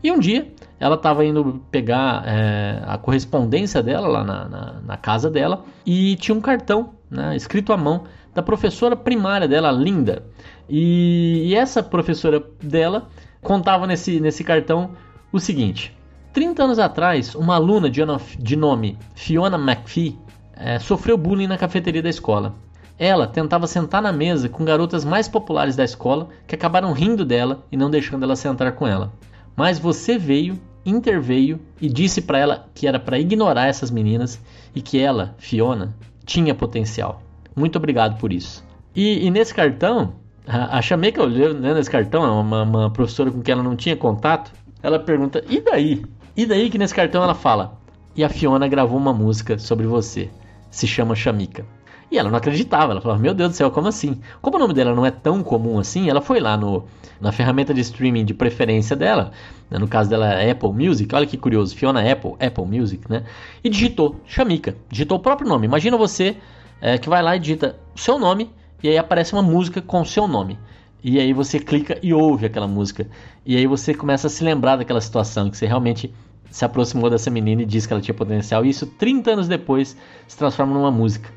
E 0.00 0.12
um 0.12 0.18
dia 0.20 0.46
ela 0.78 0.94
estava 0.94 1.24
indo 1.24 1.60
pegar 1.72 2.22
é, 2.24 2.80
a 2.86 2.96
correspondência 2.96 3.82
dela 3.82 4.06
lá 4.06 4.22
na, 4.22 4.48
na, 4.48 4.80
na, 4.86 4.96
casa 4.96 5.28
dela 5.28 5.64
e 5.84 6.14
tinha 6.16 6.36
um 6.36 6.40
cartão 6.40 6.90
né, 7.10 7.34
escrito 7.34 7.72
à 7.72 7.76
mão 7.76 8.04
da 8.32 8.40
professora 8.40 8.94
primária 8.94 9.48
dela, 9.48 9.72
Linda. 9.72 10.24
E, 10.68 11.48
e 11.48 11.54
essa 11.56 11.82
professora 11.82 12.40
dela 12.62 13.08
contava 13.42 13.88
nesse, 13.88 14.20
nesse 14.20 14.44
cartão 14.44 14.92
o 15.32 15.40
seguinte: 15.40 15.92
30 16.32 16.62
anos 16.62 16.78
atrás, 16.78 17.34
uma 17.34 17.56
aluna 17.56 17.90
de, 17.90 18.02
de 18.38 18.54
nome 18.54 18.96
Fiona 19.16 19.58
McPhee 19.58 20.16
é, 20.60 20.78
sofreu 20.78 21.16
bullying 21.16 21.46
na 21.46 21.56
cafeteria 21.56 22.02
da 22.02 22.08
escola. 22.08 22.54
Ela 22.98 23.26
tentava 23.26 23.66
sentar 23.66 24.02
na 24.02 24.12
mesa 24.12 24.48
com 24.48 24.62
garotas 24.62 25.06
mais 25.06 25.26
populares 25.26 25.74
da 25.74 25.82
escola 25.82 26.28
que 26.46 26.54
acabaram 26.54 26.92
rindo 26.92 27.24
dela 27.24 27.64
e 27.72 27.76
não 27.76 27.90
deixando 27.90 28.24
ela 28.24 28.36
sentar 28.36 28.70
com 28.72 28.86
ela. 28.86 29.10
Mas 29.56 29.78
você 29.78 30.18
veio, 30.18 30.60
interveio 30.84 31.58
e 31.80 31.88
disse 31.88 32.20
para 32.20 32.38
ela 32.38 32.68
que 32.74 32.86
era 32.86 33.00
para 33.00 33.18
ignorar 33.18 33.68
essas 33.68 33.90
meninas 33.90 34.38
e 34.74 34.82
que 34.82 35.00
ela, 35.00 35.34
Fiona, 35.38 35.94
tinha 36.26 36.54
potencial. 36.54 37.22
Muito 37.56 37.76
obrigado 37.76 38.18
por 38.18 38.32
isso. 38.32 38.62
E, 38.94 39.26
e 39.26 39.30
nesse 39.30 39.54
cartão, 39.54 40.12
a, 40.46 40.76
a 40.78 40.82
Chameca 40.82 41.22
olhando 41.22 41.58
né, 41.58 41.72
nesse 41.72 41.90
cartão, 41.90 42.22
é 42.22 42.30
uma, 42.30 42.62
uma 42.62 42.90
professora 42.90 43.30
com 43.30 43.40
quem 43.40 43.52
ela 43.52 43.62
não 43.62 43.76
tinha 43.76 43.96
contato, 43.96 44.52
ela 44.82 44.98
pergunta: 44.98 45.42
e 45.48 45.60
daí? 45.60 46.04
E 46.36 46.44
daí 46.44 46.68
que 46.68 46.78
nesse 46.78 46.94
cartão 46.94 47.22
ela 47.22 47.34
fala: 47.34 47.78
e 48.14 48.22
a 48.22 48.28
Fiona 48.28 48.68
gravou 48.68 48.98
uma 48.98 49.12
música 49.12 49.58
sobre 49.58 49.86
você 49.86 50.28
se 50.70 50.86
chama 50.86 51.14
Chamika. 51.14 51.64
E 52.10 52.18
ela 52.18 52.28
não 52.28 52.36
acreditava, 52.36 52.92
ela 52.92 53.00
falava, 53.00 53.20
meu 53.20 53.32
Deus 53.32 53.50
do 53.50 53.56
céu, 53.56 53.70
como 53.70 53.86
assim? 53.86 54.20
Como 54.42 54.56
o 54.56 54.60
nome 54.60 54.74
dela 54.74 54.94
não 54.94 55.06
é 55.06 55.12
tão 55.12 55.44
comum 55.44 55.78
assim, 55.78 56.10
ela 56.10 56.20
foi 56.20 56.40
lá 56.40 56.56
no, 56.56 56.84
na 57.20 57.30
ferramenta 57.30 57.72
de 57.72 57.80
streaming 57.82 58.24
de 58.24 58.34
preferência 58.34 58.96
dela, 58.96 59.30
né, 59.70 59.78
no 59.78 59.86
caso 59.86 60.10
dela 60.10 60.34
é 60.34 60.50
Apple 60.50 60.72
Music, 60.72 61.14
olha 61.14 61.24
que 61.24 61.36
curioso, 61.36 61.76
Fiona 61.76 62.00
Apple, 62.00 62.32
Apple 62.40 62.64
Music, 62.64 63.08
né? 63.08 63.22
E 63.62 63.68
digitou 63.68 64.20
Chamika, 64.26 64.74
digitou 64.88 65.18
o 65.18 65.20
próprio 65.20 65.48
nome. 65.48 65.66
Imagina 65.66 65.96
você 65.96 66.36
é, 66.80 66.98
que 66.98 67.08
vai 67.08 67.22
lá 67.22 67.36
e 67.36 67.38
digita 67.38 67.76
o 67.94 68.00
seu 68.00 68.18
nome, 68.18 68.50
e 68.82 68.88
aí 68.88 68.98
aparece 68.98 69.32
uma 69.32 69.42
música 69.42 69.80
com 69.80 70.00
o 70.00 70.06
seu 70.06 70.26
nome. 70.26 70.58
E 71.02 71.18
aí 71.18 71.32
você 71.32 71.60
clica 71.60 71.98
e 72.02 72.12
ouve 72.12 72.46
aquela 72.46 72.66
música. 72.66 73.06
E 73.46 73.56
aí 73.56 73.66
você 73.66 73.94
começa 73.94 74.26
a 74.26 74.30
se 74.30 74.44
lembrar 74.44 74.76
daquela 74.76 75.00
situação 75.00 75.48
que 75.48 75.56
você 75.56 75.66
realmente 75.66 76.12
se 76.50 76.64
aproximou 76.64 77.08
dessa 77.08 77.30
menina 77.30 77.62
e 77.62 77.66
disse 77.66 77.86
que 77.86 77.92
ela 77.92 78.02
tinha 78.02 78.14
potencial, 78.14 78.64
e 78.64 78.70
isso 78.70 78.86
30 78.86 79.32
anos 79.32 79.48
depois 79.48 79.96
se 80.26 80.36
transforma 80.36 80.74
numa 80.74 80.90
música. 80.90 81.30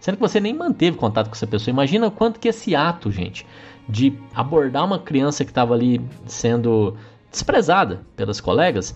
Sendo 0.00 0.16
que 0.16 0.22
você 0.22 0.40
nem 0.40 0.54
manteve 0.54 0.96
contato 0.96 1.28
com 1.28 1.34
essa 1.34 1.46
pessoa. 1.46 1.72
Imagina 1.72 2.10
quanto 2.10 2.38
que 2.38 2.48
esse 2.48 2.76
ato, 2.76 3.10
gente, 3.10 3.46
de 3.88 4.12
abordar 4.34 4.84
uma 4.84 4.98
criança 4.98 5.44
que 5.44 5.50
estava 5.50 5.74
ali 5.74 6.00
sendo 6.26 6.96
desprezada 7.30 8.02
pelas 8.14 8.40
colegas, 8.40 8.94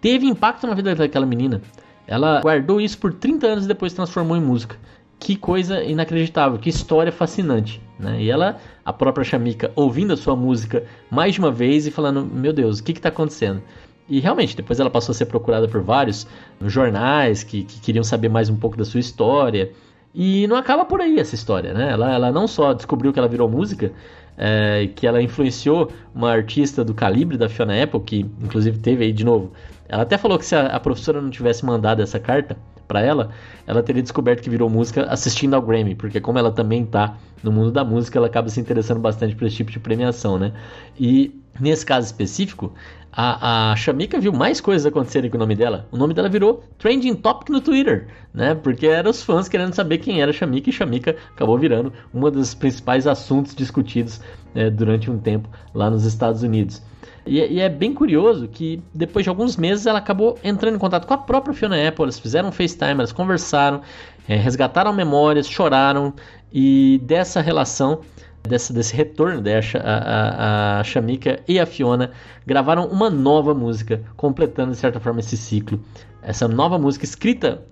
teve 0.00 0.26
impacto 0.26 0.66
na 0.66 0.74
vida 0.74 0.94
daquela 0.94 1.26
menina. 1.26 1.60
Ela 2.06 2.40
guardou 2.40 2.80
isso 2.80 2.98
por 2.98 3.12
30 3.12 3.46
anos 3.46 3.64
e 3.64 3.68
depois 3.68 3.92
transformou 3.92 4.36
em 4.36 4.40
música. 4.40 4.76
Que 5.18 5.36
coisa 5.36 5.82
inacreditável, 5.82 6.58
que 6.58 6.70
história 6.70 7.10
fascinante. 7.10 7.82
Né? 7.98 8.22
E 8.22 8.30
ela, 8.30 8.58
a 8.84 8.92
própria 8.92 9.24
Chamika, 9.24 9.72
ouvindo 9.74 10.12
a 10.12 10.16
sua 10.16 10.36
música 10.36 10.84
mais 11.10 11.34
de 11.34 11.40
uma 11.40 11.50
vez 11.50 11.86
e 11.86 11.90
falando: 11.90 12.24
Meu 12.24 12.52
Deus, 12.52 12.78
o 12.78 12.84
que 12.84 12.92
está 12.92 13.08
acontecendo? 13.08 13.62
E 14.08 14.20
realmente, 14.20 14.56
depois 14.56 14.80
ela 14.80 14.88
passou 14.88 15.12
a 15.12 15.14
ser 15.14 15.26
procurada 15.26 15.68
por 15.68 15.82
vários 15.82 16.26
jornais 16.62 17.42
que, 17.42 17.64
que 17.64 17.80
queriam 17.80 18.02
saber 18.02 18.28
mais 18.28 18.48
um 18.48 18.56
pouco 18.56 18.76
da 18.76 18.84
sua 18.84 19.00
história. 19.00 19.70
E 20.14 20.46
não 20.46 20.56
acaba 20.56 20.84
por 20.84 21.00
aí 21.00 21.20
essa 21.20 21.34
história, 21.34 21.74
né? 21.74 21.90
Ela, 21.92 22.14
ela 22.14 22.32
não 22.32 22.48
só 22.48 22.72
descobriu 22.72 23.12
que 23.12 23.18
ela 23.18 23.28
virou 23.28 23.48
música, 23.48 23.92
é, 24.36 24.88
que 24.94 25.06
ela 25.06 25.20
influenciou 25.20 25.92
uma 26.14 26.30
artista 26.30 26.82
do 26.84 26.94
calibre 26.94 27.36
da 27.36 27.48
Fiona 27.48 27.82
Apple, 27.82 28.00
que 28.00 28.20
inclusive 28.42 28.78
teve 28.78 29.04
aí 29.04 29.12
de 29.12 29.24
novo. 29.24 29.52
Ela 29.88 30.02
até 30.02 30.16
falou 30.16 30.38
que 30.38 30.46
se 30.46 30.56
a, 30.56 30.66
a 30.66 30.80
professora 30.80 31.20
não 31.20 31.28
tivesse 31.28 31.64
mandado 31.66 32.00
essa 32.00 32.18
carta 32.18 32.56
para 32.88 33.02
ela, 33.02 33.30
ela 33.66 33.82
teria 33.82 34.02
descoberto 34.02 34.42
que 34.42 34.50
virou 34.50 34.68
música 34.68 35.04
assistindo 35.04 35.54
ao 35.54 35.62
Grammy, 35.62 35.94
porque 35.94 36.20
como 36.20 36.38
ela 36.38 36.50
também 36.50 36.84
tá 36.84 37.18
no 37.42 37.52
mundo 37.52 37.70
da 37.70 37.84
música, 37.84 38.18
ela 38.18 38.26
acaba 38.26 38.48
se 38.48 38.58
interessando 38.58 38.98
bastante 38.98 39.36
por 39.36 39.46
esse 39.46 39.56
tipo 39.56 39.70
de 39.70 39.78
premiação, 39.78 40.38
né? 40.38 40.52
E 40.98 41.38
nesse 41.60 41.84
caso 41.84 42.06
específico, 42.06 42.72
a, 43.12 43.72
a 43.72 43.76
Shamika 43.76 44.18
viu 44.18 44.32
mais 44.32 44.60
coisas 44.60 44.86
acontecerem 44.86 45.30
com 45.30 45.36
o 45.36 45.40
nome 45.40 45.54
dela. 45.54 45.86
O 45.90 45.96
nome 45.96 46.14
dela 46.14 46.28
virou 46.28 46.64
trending 46.78 47.14
topic 47.14 47.50
no 47.50 47.60
Twitter, 47.60 48.08
né? 48.32 48.54
Porque 48.54 48.86
eram 48.86 49.10
os 49.10 49.22
fãs 49.22 49.48
querendo 49.48 49.74
saber 49.74 49.98
quem 49.98 50.20
era 50.22 50.32
Shamika 50.32 50.70
e 50.70 50.72
Shamika 50.72 51.16
acabou 51.34 51.58
virando 51.58 51.92
uma 52.12 52.30
dos 52.30 52.54
principais 52.54 53.06
assuntos 53.06 53.54
discutidos 53.54 54.20
é, 54.54 54.70
durante 54.70 55.10
um 55.10 55.18
tempo 55.18 55.48
lá 55.74 55.90
nos 55.90 56.04
Estados 56.04 56.42
Unidos. 56.42 56.82
E, 57.28 57.56
e, 57.56 57.60
é 57.60 57.68
bem 57.68 57.92
curioso 57.92 58.48
que 58.48 58.82
depois 58.94 59.22
de 59.22 59.28
alguns 59.28 59.56
meses 59.56 59.86
ela 59.86 59.98
acabou 59.98 60.38
entrando 60.42 60.76
em 60.76 60.78
contato 60.78 61.06
com 61.06 61.12
a 61.12 61.18
própria 61.18 61.52
Fiona 61.52 61.76
Apple, 61.86 62.04
elas 62.04 62.18
fizeram 62.18 62.48
um 62.48 62.52
FaceTime, 62.52 62.92
elas 62.92 63.12
conversaram, 63.12 63.82
é, 64.26 64.34
resgataram 64.34 64.94
memórias, 64.94 65.46
choraram 65.46 66.14
e 66.50 66.98
dessa 67.04 67.42
relação, 67.42 68.00
dessa, 68.42 68.72
desse 68.72 68.96
retorno, 68.96 69.42
né, 69.42 69.60
a, 69.74 70.80
a, 70.80 70.84
Shamika 70.84 71.40
e 71.46 71.60
a 71.60 71.66
Fiona 71.66 72.12
gravaram 72.46 72.86
uma 72.86 73.10
nova 73.10 73.52
música, 73.52 74.02
completando 74.16 74.70
de 74.72 74.78
certa 74.78 74.98
forma 74.98 75.20
esse 75.20 75.36
ciclo. 75.36 75.78
Essa 76.22 76.48
nova 76.48 76.78
música 76.78 77.04
escrita 77.04 77.62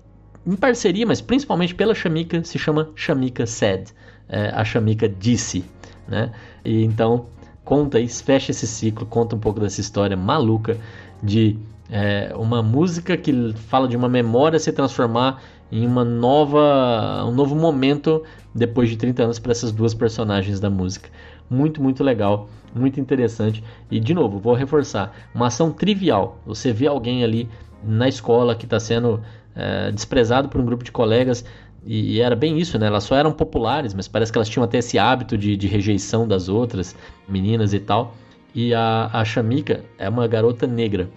em 0.47 0.55
parceria, 0.55 1.07
mas 1.07 1.23
principalmente 1.23 1.75
pela 1.75 1.95
Shamika, 1.95 2.45
se 2.45 2.59
chama 2.59 2.91
Shamika 2.95 3.47
Said. 3.47 3.89
É, 4.29 4.51
a 4.55 4.65
Shamika 4.65 5.09
disse, 5.09 5.65
né? 6.07 6.31
E 6.65 6.85
então 6.85 7.27
conta 7.67 7.99
e 7.99 8.09
fecha 8.09 8.53
esse 8.53 8.67
ciclo, 8.67 9.05
conta 9.05 9.35
um 9.35 9.41
pouco 9.41 9.59
dessa 9.59 9.81
história 9.81 10.17
maluca 10.17 10.79
de 11.21 11.59
é, 11.91 12.33
uma 12.37 12.63
música 12.63 13.17
que 13.17 13.53
fala 13.69 13.89
de 13.89 13.97
uma 13.97 14.09
memória 14.09 14.57
se 14.59 14.73
transformar 14.73 15.43
em 15.71 15.85
uma 15.85 16.05
nova, 16.05 17.25
um 17.27 17.33
novo 17.33 17.57
momento 17.57 18.23
depois 18.55 18.89
de 18.89 18.97
30 18.97 19.25
anos 19.25 19.39
para 19.41 19.51
essas 19.51 19.73
duas 19.73 19.95
personagens 19.95 20.61
da 20.61 20.71
música. 20.71 21.11
Muito, 21.51 21.83
muito 21.83 22.05
legal, 22.05 22.49
muito 22.73 23.01
interessante. 23.01 23.65
E 23.91 23.99
de 23.99 24.15
novo, 24.15 24.39
vou 24.39 24.55
reforçar: 24.55 25.13
uma 25.35 25.49
ação 25.49 25.73
trivial. 25.73 26.39
Você 26.47 26.73
vê 26.73 26.87
alguém 26.87 27.25
ali 27.25 27.49
na 27.83 28.07
escola 28.07 28.55
que 28.55 28.65
está 28.65 28.79
sendo 28.79 29.21
é, 29.57 29.91
desprezado 29.91 30.49
por 30.49 30.61
um 30.61 30.65
grupo 30.65 30.85
de 30.85 30.93
colegas. 30.93 31.45
E, 31.87 32.21
era 32.21 32.35
bem 32.35 32.59
isso, 32.59 32.79
né? 32.79 32.89
Elas 32.89 33.05
só 33.05 33.15
eram 33.17 33.33
populares, 33.33 33.95
mas 33.95 34.09
parece 34.09 34.33
que 34.33 34.39
elas 34.39 34.49
tinham 34.49 34.65
até 34.65 34.79
esse 34.79 34.99
hábito 34.99 35.39
de, 35.39 35.57
de 35.57 35.69
rejeição 35.69 36.27
das 36.27 36.49
outras 36.49 36.97
meninas 37.29 37.73
e 37.73 37.79
tal. 37.79 38.15
E 38.55 38.75
a, 38.75 39.09
a 39.13 39.25
Shamika 39.25 39.85
é 39.99 40.09
uma 40.09 40.27
garota 40.27 40.67
negra. 40.67 41.09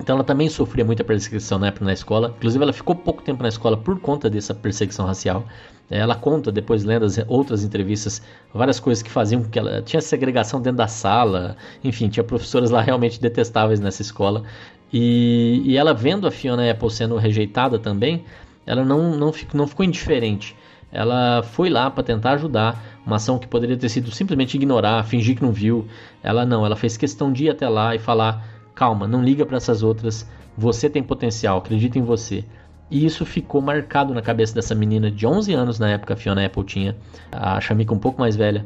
Então 0.00 0.16
ela 0.16 0.24
também 0.24 0.48
sofria 0.48 0.84
muita 0.84 1.04
perseguição 1.04 1.58
na 1.58 1.68
época 1.68 1.84
na 1.84 1.92
escola. 1.92 2.34
Inclusive 2.36 2.62
ela 2.62 2.72
ficou 2.72 2.94
pouco 2.94 3.22
tempo 3.22 3.42
na 3.42 3.48
escola 3.48 3.76
por 3.76 3.98
conta 4.00 4.28
dessa 4.28 4.54
perseguição 4.54 5.06
racial. 5.06 5.46
É, 5.88 5.98
ela 5.98 6.16
conta 6.16 6.50
depois 6.50 6.84
lendo 6.84 7.04
as 7.04 7.18
outras 7.28 7.62
entrevistas 7.62 8.20
várias 8.52 8.80
coisas 8.80 9.02
que 9.02 9.10
faziam 9.10 9.44
que 9.44 9.58
ela 9.58 9.80
tinha 9.82 10.00
segregação 10.00 10.60
dentro 10.60 10.78
da 10.78 10.88
sala. 10.88 11.56
Enfim, 11.84 12.08
tinha 12.08 12.24
professoras 12.24 12.70
lá 12.70 12.80
realmente 12.80 13.20
detestáveis 13.20 13.80
nessa 13.80 14.02
escola. 14.02 14.42
E, 14.92 15.62
e 15.64 15.76
ela 15.76 15.94
vendo 15.94 16.26
a 16.26 16.30
Fiona 16.30 16.70
Apple 16.70 16.90
sendo 16.90 17.16
rejeitada 17.16 17.78
também, 17.78 18.24
ela 18.66 18.84
não, 18.84 19.16
não, 19.16 19.32
ficou, 19.32 19.56
não 19.56 19.66
ficou 19.66 19.84
indiferente. 19.84 20.56
Ela 20.90 21.42
foi 21.42 21.68
lá 21.68 21.90
para 21.90 22.02
tentar 22.02 22.32
ajudar, 22.32 22.82
uma 23.04 23.16
ação 23.16 23.38
que 23.38 23.46
poderia 23.46 23.76
ter 23.76 23.88
sido 23.88 24.10
simplesmente 24.10 24.56
ignorar, 24.56 25.04
fingir 25.04 25.36
que 25.36 25.42
não 25.42 25.52
viu. 25.52 25.86
Ela 26.22 26.44
não, 26.44 26.64
ela 26.64 26.76
fez 26.76 26.96
questão 26.96 27.32
de 27.32 27.44
ir 27.44 27.50
até 27.50 27.68
lá 27.68 27.94
e 27.94 27.98
falar 27.98 28.44
calma, 28.74 29.06
não 29.06 29.22
liga 29.22 29.46
para 29.46 29.56
essas 29.56 29.82
outras, 29.82 30.28
você 30.56 30.88
tem 30.88 31.02
potencial, 31.02 31.58
acredita 31.58 31.98
em 31.98 32.02
você. 32.02 32.44
E 32.90 33.04
isso 33.04 33.24
ficou 33.24 33.60
marcado 33.60 34.14
na 34.14 34.22
cabeça 34.22 34.54
dessa 34.54 34.74
menina 34.74 35.10
de 35.10 35.26
11 35.26 35.52
anos 35.54 35.78
na 35.78 35.90
época, 35.90 36.14
a 36.14 36.16
Fiona 36.16 36.44
Apple 36.44 36.62
tinha, 36.62 36.96
a 37.32 37.60
Shamika 37.60 37.92
um 37.92 37.98
pouco 37.98 38.20
mais 38.20 38.36
velha, 38.36 38.64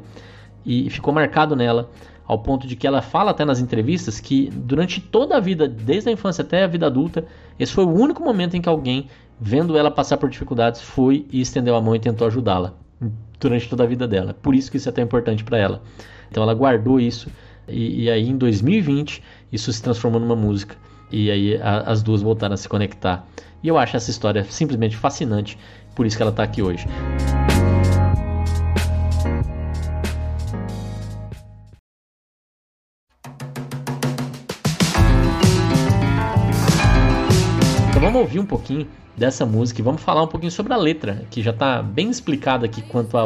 e 0.67 0.91
ficou 0.91 1.15
marcado 1.15 1.57
nela 1.57 1.89
ao 2.27 2.39
ponto 2.39 2.67
de 2.67 2.77
que 2.77 2.87
ela 2.87 3.03
fala 3.03 3.31
até 3.31 3.45
nas 3.45 3.61
entrevistas 3.61 4.21
que 4.21 4.51
durante 4.51 5.01
toda 5.01 5.37
a 5.37 5.41
vida, 5.41 5.67
desde 5.67 6.11
a 6.11 6.13
infância 6.13 6.43
até 6.43 6.63
a 6.65 6.67
vida 6.67 6.87
adulta, 6.87 7.25
esse 7.59 7.73
foi 7.73 7.85
o 7.85 7.91
único 7.91 8.23
momento 8.23 8.57
em 8.57 8.61
que 8.61 8.69
alguém, 8.69 9.09
vendo 9.41 9.77
ela 9.77 9.91
passar 9.91 10.19
por 10.19 10.29
dificuldades, 10.29 10.81
foi 10.83 11.27
e 11.33 11.41
estendeu 11.41 11.75
a 11.75 11.81
mão 11.81 11.97
e 11.97 11.99
tentou 11.99 12.27
ajudá-la 12.27 12.75
durante 13.39 13.69
toda 13.69 13.85
a 13.85 13.87
vida 13.87 14.07
dela. 14.07 14.35
Por 14.35 14.55
isso 14.55 14.71
que 14.71 14.77
isso 14.77 14.89
é 14.89 14.93
tão 14.93 15.03
importante 15.03 15.43
para 15.43 15.57
ela. 15.57 15.83
Então 16.31 16.43
ela 16.43 16.55
guardou 16.55 17.01
isso 17.01 17.31
e, 17.67 18.05
e 18.05 18.11
aí 18.11 18.29
em 18.29 18.37
2020 18.37 19.23
isso 19.51 19.73
se 19.73 19.83
transformou 19.83 20.21
numa 20.21 20.37
música. 20.37 20.77
E 21.11 21.31
aí 21.31 21.57
a, 21.57 21.81
as 21.81 22.03
duas 22.03 22.21
voltaram 22.21 22.55
a 22.55 22.57
se 22.57 22.69
conectar. 22.69 23.27
E 23.63 23.69
eu 23.69 23.79
acho 23.79 23.97
essa 23.97 24.11
história 24.11 24.45
simplesmente 24.45 24.97
fascinante, 24.97 25.59
por 25.95 26.07
isso 26.07 26.17
que 26.17 26.23
ela 26.23 26.31
está 26.31 26.43
aqui 26.43 26.63
hoje. 26.63 26.87
Vamos 38.11 38.23
ouvir 38.23 38.41
um 38.41 38.47
pouquinho 38.47 38.89
dessa 39.17 39.47
música 39.47 39.81
e 39.81 39.85
vamos 39.85 40.03
falar 40.03 40.25
um 40.25 40.27
pouquinho 40.27 40.51
sobre 40.51 40.73
a 40.73 40.77
letra, 40.77 41.25
que 41.31 41.41
já 41.43 41.53
está 41.53 41.81
bem 41.81 42.11
explicada 42.11 42.67
aqui 42.67 42.83
quanto 42.83 43.17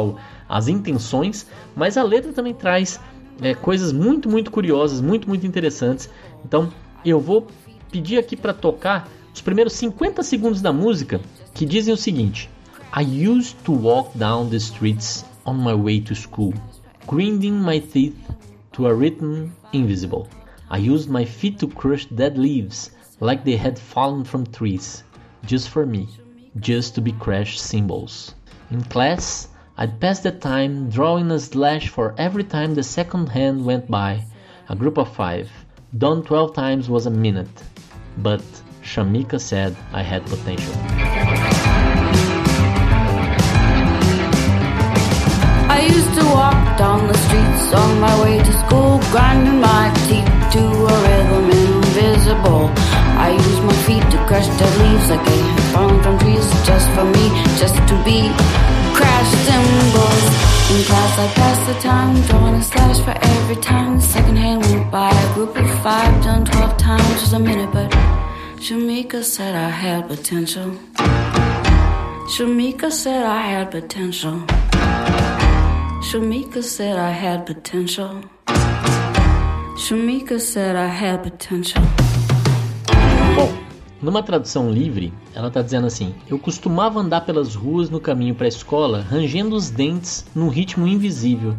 às 0.47 0.67
intenções, 0.67 1.47
mas 1.75 1.97
a 1.97 2.03
letra 2.03 2.31
também 2.31 2.53
traz 2.53 2.99
é, 3.41 3.55
coisas 3.55 3.91
muito, 3.91 4.29
muito 4.29 4.51
curiosas, 4.51 5.01
muito, 5.01 5.27
muito 5.27 5.47
interessantes. 5.47 6.07
Então 6.45 6.71
eu 7.03 7.19
vou 7.19 7.47
pedir 7.91 8.19
aqui 8.19 8.35
para 8.35 8.53
tocar 8.53 9.09
os 9.33 9.41
primeiros 9.41 9.73
50 9.73 10.21
segundos 10.21 10.61
da 10.61 10.71
música 10.71 11.19
que 11.55 11.65
dizem 11.65 11.91
o 11.91 11.97
seguinte: 11.97 12.47
I 12.95 13.27
used 13.27 13.55
to 13.63 13.73
walk 13.73 14.15
down 14.15 14.49
the 14.49 14.57
streets 14.57 15.25
on 15.45 15.55
my 15.55 15.73
way 15.73 15.99
to 16.01 16.13
school, 16.13 16.53
grinding 17.07 17.53
my 17.53 17.79
teeth 17.79 18.17
to 18.73 18.85
a 18.85 18.93
rhythm 18.93 19.47
invisible. 19.73 20.27
I 20.69 20.91
used 20.91 21.09
my 21.09 21.25
feet 21.25 21.57
to 21.57 21.67
crush 21.67 22.05
dead 22.11 22.37
leaves 22.37 22.94
like 23.19 23.43
they 23.43 23.55
had 23.55 23.79
fallen 23.79 24.23
from 24.23 24.45
trees, 24.45 25.03
just 25.45 25.69
for 25.69 25.85
me, 25.85 26.07
just 26.59 26.95
to 26.95 27.01
be 27.01 27.11
crash 27.13 27.59
symbols. 27.59 28.35
In 28.71 28.83
class, 28.83 29.49
I'd 29.77 29.99
pass 29.99 30.19
the 30.19 30.31
time 30.31 30.89
drawing 30.89 31.31
a 31.31 31.39
slash 31.39 31.89
for 31.89 32.15
every 32.17 32.43
time 32.43 32.75
the 32.75 32.83
second 32.83 33.27
hand 33.27 33.65
went 33.65 33.89
by. 33.89 34.25
A 34.69 34.75
group 34.75 34.97
of 34.97 35.13
five. 35.13 35.51
Done 35.97 36.23
12 36.23 36.53
times 36.53 36.89
was 36.89 37.05
a 37.05 37.11
minute. 37.11 37.63
But 38.17 38.43
Shamika 38.81 39.39
said 39.39 39.75
I 39.91 40.01
had 40.01 40.25
potential. 40.25 40.73
I 45.67 45.87
used 45.87 46.13
to 46.19 46.25
walk 46.25 46.77
down 46.77 47.07
the 47.07 47.17
streets 47.17 47.73
on 47.73 47.99
my 47.99 48.21
way 48.23 48.37
to 48.37 48.53
school, 48.65 48.99
grinding 49.11 49.59
my 49.59 49.93
teeth 50.07 50.25
to 50.53 50.63
a 50.63 50.95
rhythm 51.03 51.49
invisible. 51.51 52.84
I 53.17 53.31
use 53.31 53.59
my 53.61 53.73
feet 53.85 54.03
to 54.11 54.17
crush 54.27 54.47
the 54.59 54.67
leaves 54.81 55.09
like 55.09 55.23
they 55.25 55.37
had 55.37 55.73
fallen 55.73 56.01
from 56.03 56.19
trees, 56.19 56.47
just 56.65 56.87
for 56.95 57.05
me, 57.05 57.25
just 57.61 57.75
to 57.89 57.95
be 58.03 58.29
crash 58.97 59.29
cymbals. 59.47 60.25
In 60.71 60.83
class, 60.89 61.19
I 61.19 61.27
passed 61.39 61.65
the 61.67 61.75
time, 61.79 62.21
drawing 62.27 62.55
a 62.55 62.63
slash 62.63 62.99
for 63.05 63.15
every 63.33 63.55
time 63.57 64.01
second 64.01 64.37
hand 64.37 64.61
went 64.63 64.91
by. 64.91 65.09
A 65.09 65.33
group 65.33 65.55
of 65.55 65.69
five, 65.83 66.23
done 66.23 66.43
12 66.45 66.77
times 66.77 67.21
was 67.21 67.33
a 67.33 67.39
minute, 67.39 67.71
but 67.71 67.89
Shamika 68.57 69.23
said 69.23 69.55
I 69.55 69.69
had 69.69 70.07
potential. 70.07 70.71
Shamika 72.33 72.91
said 72.91 73.23
I 73.23 73.41
had 73.51 73.71
potential. 73.71 74.39
Shamika 76.07 76.63
said 76.63 76.97
I 76.97 77.11
had 77.11 77.45
potential. 77.45 78.23
Shamika 79.83 80.39
said 80.41 80.75
I 80.75 80.87
had 80.87 81.23
potential. 81.23 82.04
Numa 84.05 84.21
tradução 84.21 84.69
livre, 84.69 85.11
ela 85.33 85.47
está 85.47 85.63
dizendo 85.63 85.87
assim: 85.87 86.13
Eu 86.27 86.37
costumava 86.37 86.99
andar 86.99 87.21
pelas 87.21 87.55
ruas 87.55 87.89
no 87.89 87.99
caminho 87.99 88.35
para 88.35 88.45
a 88.45 88.47
escola, 88.47 89.01
rangendo 89.01 89.55
os 89.55 89.71
dentes 89.71 90.25
num 90.35 90.47
ritmo 90.47 90.85
invisível, 90.85 91.55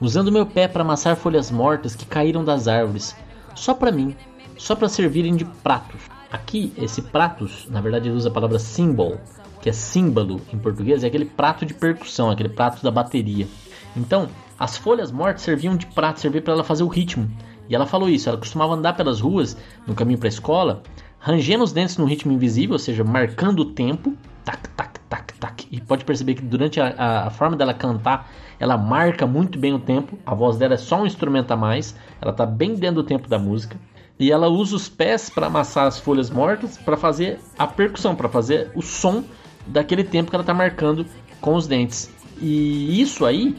usando 0.00 0.30
meu 0.30 0.46
pé 0.46 0.68
para 0.68 0.82
amassar 0.82 1.16
folhas 1.16 1.50
mortas 1.50 1.96
que 1.96 2.06
caíram 2.06 2.44
das 2.44 2.68
árvores, 2.68 3.16
só 3.54 3.74
para 3.74 3.90
mim, 3.90 4.14
só 4.56 4.76
para 4.76 4.88
servirem 4.88 5.34
de 5.34 5.44
pratos. 5.44 6.00
Aqui, 6.30 6.72
esse 6.76 7.02
pratos, 7.02 7.66
na 7.68 7.80
verdade, 7.80 8.08
ele 8.08 8.16
usa 8.16 8.28
a 8.28 8.32
palavra 8.32 8.60
symbol, 8.60 9.18
que 9.60 9.68
é 9.68 9.72
símbolo 9.72 10.40
em 10.52 10.58
português, 10.58 11.02
é 11.02 11.08
aquele 11.08 11.24
prato 11.24 11.66
de 11.66 11.74
percussão, 11.74 12.30
aquele 12.30 12.50
prato 12.50 12.80
da 12.80 12.92
bateria. 12.92 13.48
Então, 13.96 14.28
as 14.56 14.76
folhas 14.76 15.10
mortas 15.10 15.42
serviam 15.42 15.76
de 15.76 15.86
prato, 15.86 16.20
servia 16.20 16.42
para 16.42 16.52
ela 16.52 16.62
fazer 16.62 16.84
o 16.84 16.88
ritmo. 16.88 17.28
E 17.68 17.74
ela 17.74 17.86
falou 17.86 18.08
isso, 18.08 18.28
ela 18.28 18.38
costumava 18.38 18.74
andar 18.74 18.94
pelas 18.94 19.20
ruas 19.20 19.56
no 19.86 19.94
caminho 19.94 20.18
para 20.18 20.28
a 20.28 20.30
escola, 20.30 20.82
rangendo 21.28 21.62
os 21.62 21.72
dentes 21.72 21.98
no 21.98 22.06
ritmo 22.06 22.32
invisível, 22.32 22.72
ou 22.72 22.78
seja, 22.78 23.04
marcando 23.04 23.60
o 23.60 23.64
tempo, 23.66 24.14
tac, 24.46 24.66
tac, 24.70 24.98
tac, 25.10 25.34
tac. 25.34 25.68
E 25.70 25.78
pode 25.78 26.02
perceber 26.02 26.36
que 26.36 26.40
durante 26.42 26.80
a, 26.80 27.26
a, 27.26 27.30
forma 27.30 27.54
dela 27.54 27.74
cantar, 27.74 28.30
ela 28.58 28.78
marca 28.78 29.26
muito 29.26 29.58
bem 29.58 29.74
o 29.74 29.78
tempo. 29.78 30.18
A 30.24 30.34
voz 30.34 30.56
dela 30.56 30.72
é 30.72 30.78
só 30.78 31.02
um 31.02 31.06
instrumento 31.06 31.50
a 31.50 31.56
mais, 31.56 31.94
ela 32.18 32.30
está 32.30 32.46
bem 32.46 32.74
dentro 32.74 33.02
do 33.02 33.04
tempo 33.04 33.28
da 33.28 33.38
música. 33.38 33.76
E 34.18 34.32
ela 34.32 34.48
usa 34.48 34.74
os 34.74 34.88
pés 34.88 35.28
para 35.28 35.48
amassar 35.48 35.86
as 35.86 35.98
folhas 35.98 36.30
mortas 36.30 36.78
para 36.78 36.96
fazer 36.96 37.38
a 37.58 37.66
percussão, 37.66 38.16
para 38.16 38.30
fazer 38.30 38.70
o 38.74 38.80
som 38.80 39.22
daquele 39.66 40.04
tempo 40.04 40.30
que 40.30 40.36
ela 40.36 40.42
está 40.42 40.54
marcando 40.54 41.04
com 41.42 41.54
os 41.54 41.66
dentes. 41.66 42.10
E 42.40 43.02
isso 43.02 43.26
aí 43.26 43.54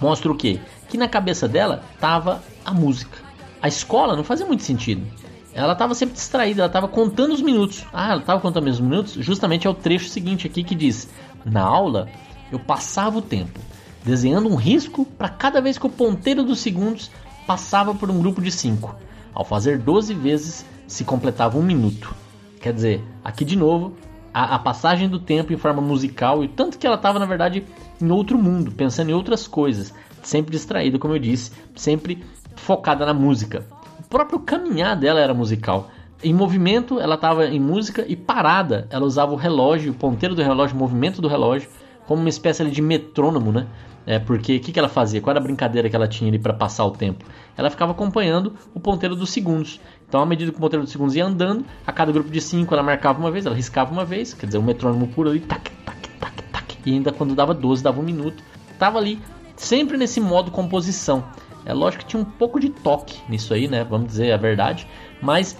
mostra 0.00 0.30
o 0.30 0.36
quê? 0.36 0.60
Que 0.88 0.96
na 0.96 1.08
cabeça 1.08 1.48
dela 1.48 1.82
tava 1.98 2.40
a 2.64 2.72
música. 2.72 3.18
A 3.60 3.66
escola 3.66 4.14
não 4.14 4.22
fazia 4.22 4.46
muito 4.46 4.62
sentido. 4.62 5.04
Ela 5.52 5.72
estava 5.72 5.94
sempre 5.94 6.14
distraída, 6.14 6.62
ela 6.62 6.68
estava 6.68 6.88
contando 6.88 7.32
os 7.32 7.42
minutos. 7.42 7.84
Ah, 7.92 8.12
ela 8.12 8.20
estava 8.20 8.40
contando 8.40 8.68
os 8.68 8.80
minutos? 8.80 9.14
Justamente 9.14 9.66
é 9.66 9.70
o 9.70 9.74
trecho 9.74 10.08
seguinte 10.08 10.46
aqui 10.46 10.62
que 10.62 10.74
diz: 10.74 11.08
Na 11.44 11.62
aula, 11.62 12.08
eu 12.52 12.58
passava 12.58 13.18
o 13.18 13.22
tempo 13.22 13.58
desenhando 14.04 14.48
um 14.48 14.54
risco 14.54 15.04
para 15.04 15.28
cada 15.28 15.60
vez 15.60 15.78
que 15.78 15.86
o 15.86 15.90
ponteiro 15.90 16.42
dos 16.42 16.60
segundos 16.60 17.10
passava 17.46 17.94
por 17.94 18.10
um 18.10 18.18
grupo 18.18 18.40
de 18.40 18.50
5. 18.50 18.94
Ao 19.34 19.44
fazer 19.44 19.78
12 19.78 20.14
vezes, 20.14 20.64
se 20.86 21.04
completava 21.04 21.58
um 21.58 21.62
minuto. 21.62 22.14
Quer 22.60 22.72
dizer, 22.72 23.04
aqui 23.24 23.44
de 23.44 23.56
novo, 23.56 23.94
a, 24.32 24.56
a 24.56 24.58
passagem 24.58 25.08
do 25.08 25.18
tempo 25.18 25.52
em 25.52 25.56
forma 25.56 25.80
musical 25.80 26.44
e 26.44 26.48
tanto 26.48 26.78
que 26.78 26.86
ela 26.86 26.96
estava 26.96 27.18
na 27.18 27.26
verdade 27.26 27.64
em 28.00 28.10
outro 28.10 28.38
mundo, 28.38 28.72
pensando 28.72 29.10
em 29.10 29.14
outras 29.14 29.46
coisas, 29.46 29.94
sempre 30.22 30.52
distraída, 30.52 30.98
como 30.98 31.14
eu 31.14 31.18
disse, 31.18 31.52
sempre 31.74 32.24
focada 32.56 33.06
na 33.06 33.14
música. 33.14 33.66
Próprio 34.10 34.40
caminhar 34.40 34.96
dela 34.96 35.20
era 35.20 35.32
musical. 35.32 35.88
Em 36.20 36.34
movimento, 36.34 36.98
ela 36.98 37.14
estava 37.14 37.46
em 37.46 37.60
música 37.60 38.04
e 38.08 38.16
parada, 38.16 38.88
ela 38.90 39.06
usava 39.06 39.32
o 39.32 39.36
relógio, 39.36 39.92
o 39.92 39.94
ponteiro 39.94 40.34
do 40.34 40.42
relógio, 40.42 40.74
o 40.74 40.78
movimento 40.80 41.22
do 41.22 41.28
relógio, 41.28 41.70
como 42.08 42.20
uma 42.20 42.28
espécie 42.28 42.60
ali 42.60 42.72
de 42.72 42.82
metrônomo, 42.82 43.52
né? 43.52 43.68
É, 44.04 44.18
porque 44.18 44.56
o 44.56 44.60
que, 44.60 44.72
que 44.72 44.78
ela 44.80 44.88
fazia? 44.88 45.20
Qual 45.20 45.30
era 45.30 45.38
a 45.38 45.42
brincadeira 45.42 45.88
que 45.88 45.94
ela 45.94 46.08
tinha 46.08 46.28
ali 46.28 46.40
para 46.40 46.52
passar 46.52 46.84
o 46.86 46.90
tempo? 46.90 47.24
Ela 47.56 47.70
ficava 47.70 47.92
acompanhando 47.92 48.52
o 48.74 48.80
ponteiro 48.80 49.14
dos 49.14 49.30
segundos. 49.30 49.80
Então, 50.08 50.20
à 50.20 50.26
medida 50.26 50.50
que 50.50 50.58
o 50.58 50.60
ponteiro 50.60 50.82
dos 50.82 50.90
segundos 50.90 51.14
ia 51.14 51.24
andando, 51.24 51.64
a 51.86 51.92
cada 51.92 52.10
grupo 52.10 52.30
de 52.30 52.40
cinco 52.40 52.74
ela 52.74 52.82
marcava 52.82 53.20
uma 53.20 53.30
vez, 53.30 53.46
ela 53.46 53.54
riscava 53.54 53.92
uma 53.92 54.04
vez, 54.04 54.34
quer 54.34 54.46
dizer, 54.46 54.58
o 54.58 54.62
metrônomo 54.62 55.06
puro 55.06 55.30
ali, 55.30 55.38
tac, 55.38 55.70
tac, 55.86 56.08
tac, 56.18 56.42
tac. 56.50 56.78
E 56.84 56.94
ainda 56.94 57.12
quando 57.12 57.32
dava 57.36 57.54
12, 57.54 57.80
dava 57.80 58.00
um 58.00 58.04
minuto. 58.04 58.42
Tava 58.76 58.98
ali, 58.98 59.20
sempre 59.54 59.96
nesse 59.96 60.20
modo 60.20 60.50
composição. 60.50 61.22
É 61.64 61.72
lógico 61.72 62.04
que 62.04 62.10
tinha 62.10 62.22
um 62.22 62.24
pouco 62.24 62.58
de 62.58 62.70
toque 62.70 63.20
nisso 63.28 63.52
aí, 63.52 63.68
né? 63.68 63.84
Vamos 63.84 64.08
dizer 64.08 64.32
a 64.32 64.36
verdade. 64.36 64.86
Mas 65.20 65.56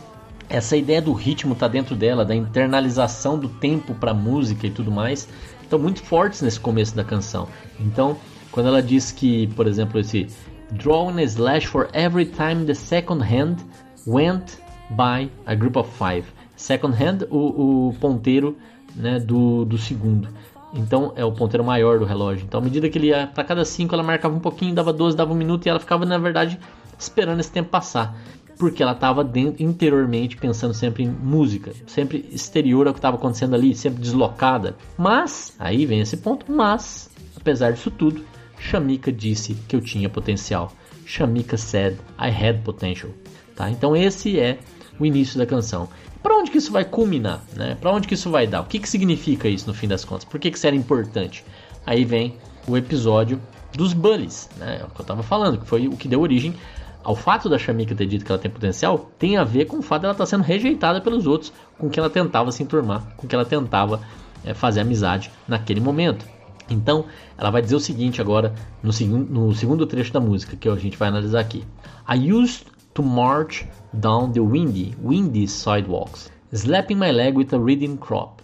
essa 0.48 0.76
ideia 0.76 1.00
do 1.00 1.12
ritmo 1.12 1.54
tá 1.54 1.68
dentro 1.68 1.94
dela, 1.94 2.24
da 2.24 2.34
internalização 2.34 3.38
do 3.38 3.48
tempo 3.48 3.94
para 3.94 4.12
música 4.12 4.66
e 4.66 4.70
tudo 4.70 4.90
mais, 4.90 5.28
estão 5.62 5.78
muito 5.78 6.02
fortes 6.02 6.42
nesse 6.42 6.58
começo 6.58 6.94
da 6.96 7.04
canção. 7.04 7.48
Então, 7.78 8.16
quando 8.50 8.66
ela 8.66 8.82
diz 8.82 9.12
que, 9.12 9.46
por 9.48 9.66
exemplo, 9.66 10.00
esse 10.00 10.26
drawing 10.72 11.18
a 11.20 11.22
slash 11.22 11.66
for 11.66 11.88
every 11.92 12.26
time 12.26 12.64
the 12.64 12.74
second 12.74 13.22
hand 13.22 13.58
went 14.06 14.58
by 14.90 15.30
a 15.46 15.54
group 15.54 15.76
of 15.76 15.88
five. 15.96 16.24
Second 16.56 16.94
hand, 16.94 17.26
o, 17.30 17.88
o 17.88 17.94
ponteiro 18.00 18.56
né, 18.94 19.18
do, 19.18 19.64
do 19.64 19.78
segundo. 19.78 20.28
Então 20.72 21.12
é 21.16 21.24
o 21.24 21.32
ponteiro 21.32 21.64
maior 21.64 21.98
do 21.98 22.04
relógio. 22.04 22.44
Então, 22.44 22.60
à 22.60 22.62
medida 22.62 22.88
que 22.88 22.96
ele 22.98 23.08
ia 23.08 23.26
para 23.26 23.44
cada 23.44 23.64
cinco, 23.64 23.94
ela 23.94 24.02
marcava 24.02 24.34
um 24.34 24.40
pouquinho, 24.40 24.74
dava 24.74 24.92
12, 24.92 25.16
dava 25.16 25.32
um 25.32 25.36
minuto 25.36 25.66
e 25.66 25.68
ela 25.68 25.80
ficava, 25.80 26.04
na 26.04 26.18
verdade, 26.18 26.58
esperando 26.98 27.40
esse 27.40 27.50
tempo 27.50 27.70
passar 27.70 28.16
porque 28.60 28.82
ela 28.82 28.92
estava 28.92 29.26
interiormente 29.58 30.36
pensando 30.36 30.74
sempre 30.74 31.02
em 31.02 31.08
música, 31.08 31.72
sempre 31.86 32.28
exterior 32.30 32.86
ao 32.86 32.92
que 32.92 32.98
estava 32.98 33.16
acontecendo 33.16 33.54
ali, 33.54 33.74
sempre 33.74 34.02
deslocada. 34.02 34.76
Mas, 34.98 35.56
aí 35.58 35.86
vem 35.86 36.00
esse 36.00 36.18
ponto, 36.18 36.44
mas, 36.52 37.08
apesar 37.34 37.72
disso 37.72 37.90
tudo, 37.90 38.22
Shamika 38.58 39.10
disse 39.10 39.54
que 39.66 39.74
eu 39.74 39.80
tinha 39.80 40.10
potencial. 40.10 40.70
Shamika 41.06 41.56
said 41.56 41.96
I 42.18 42.28
had 42.28 42.62
potential. 42.62 43.10
Tá? 43.56 43.70
Então 43.70 43.96
esse 43.96 44.38
é 44.38 44.58
o 44.98 45.06
início 45.06 45.38
da 45.38 45.46
canção. 45.46 45.88
Para 46.22 46.36
onde 46.36 46.50
que 46.50 46.58
isso 46.58 46.72
vai 46.72 46.84
culminar? 46.84 47.42
Né? 47.54 47.76
Para 47.80 47.92
onde 47.92 48.06
que 48.06 48.14
isso 48.14 48.30
vai 48.30 48.46
dar? 48.46 48.60
O 48.60 48.64
que, 48.64 48.78
que 48.78 48.88
significa 48.88 49.48
isso 49.48 49.66
no 49.66 49.74
fim 49.74 49.88
das 49.88 50.04
contas? 50.04 50.24
Por 50.24 50.38
que, 50.38 50.50
que 50.50 50.56
isso 50.56 50.66
era 50.66 50.76
importante? 50.76 51.44
Aí 51.86 52.04
vem 52.04 52.34
o 52.66 52.76
episódio 52.76 53.40
dos 53.74 53.92
Bullies, 53.92 54.48
né? 54.56 54.78
É 54.80 54.84
o 54.84 54.88
que 54.88 55.00
eu 55.00 55.02
estava 55.02 55.22
falando, 55.22 55.58
que 55.58 55.66
foi 55.66 55.88
o 55.88 55.96
que 55.96 56.08
deu 56.08 56.20
origem 56.20 56.54
ao 57.02 57.16
fato 57.16 57.48
da 57.48 57.58
Shamika 57.58 57.94
ter 57.94 58.06
dito 58.06 58.24
que 58.24 58.30
ela 58.30 58.40
tem 58.40 58.50
potencial, 58.50 59.10
tem 59.18 59.36
a 59.36 59.44
ver 59.44 59.64
com 59.64 59.78
o 59.78 59.82
fato 59.82 60.02
dela 60.02 60.12
estar 60.12 60.24
tá 60.24 60.30
sendo 60.30 60.42
rejeitada 60.42 61.00
pelos 61.00 61.26
outros 61.26 61.52
com 61.78 61.88
que 61.88 61.98
ela 61.98 62.10
tentava 62.10 62.52
se 62.52 62.62
enturmar, 62.62 63.14
com 63.16 63.26
que 63.26 63.34
ela 63.34 63.44
tentava 63.44 64.00
é, 64.44 64.52
fazer 64.52 64.80
amizade 64.80 65.30
naquele 65.48 65.80
momento. 65.80 66.26
Então, 66.68 67.06
ela 67.36 67.50
vai 67.50 67.62
dizer 67.62 67.74
o 67.74 67.80
seguinte 67.80 68.20
agora 68.20 68.54
no, 68.82 68.92
no 69.18 69.54
segundo 69.54 69.86
trecho 69.86 70.12
da 70.12 70.20
música 70.20 70.56
que 70.56 70.68
a 70.68 70.76
gente 70.76 70.96
vai 70.96 71.08
analisar 71.08 71.40
aqui. 71.40 71.64
I 72.08 72.32
used 72.32 72.66
to 73.00 73.06
march 73.06 73.64
down 74.00 74.30
the 74.34 74.42
windy, 74.42 74.94
windy 75.00 75.46
sidewalks, 75.46 76.30
slapping 76.52 76.98
my 76.98 77.10
leg 77.10 77.34
with 77.34 77.50
a 77.54 77.58
reading 77.58 77.96
crop, 77.96 78.42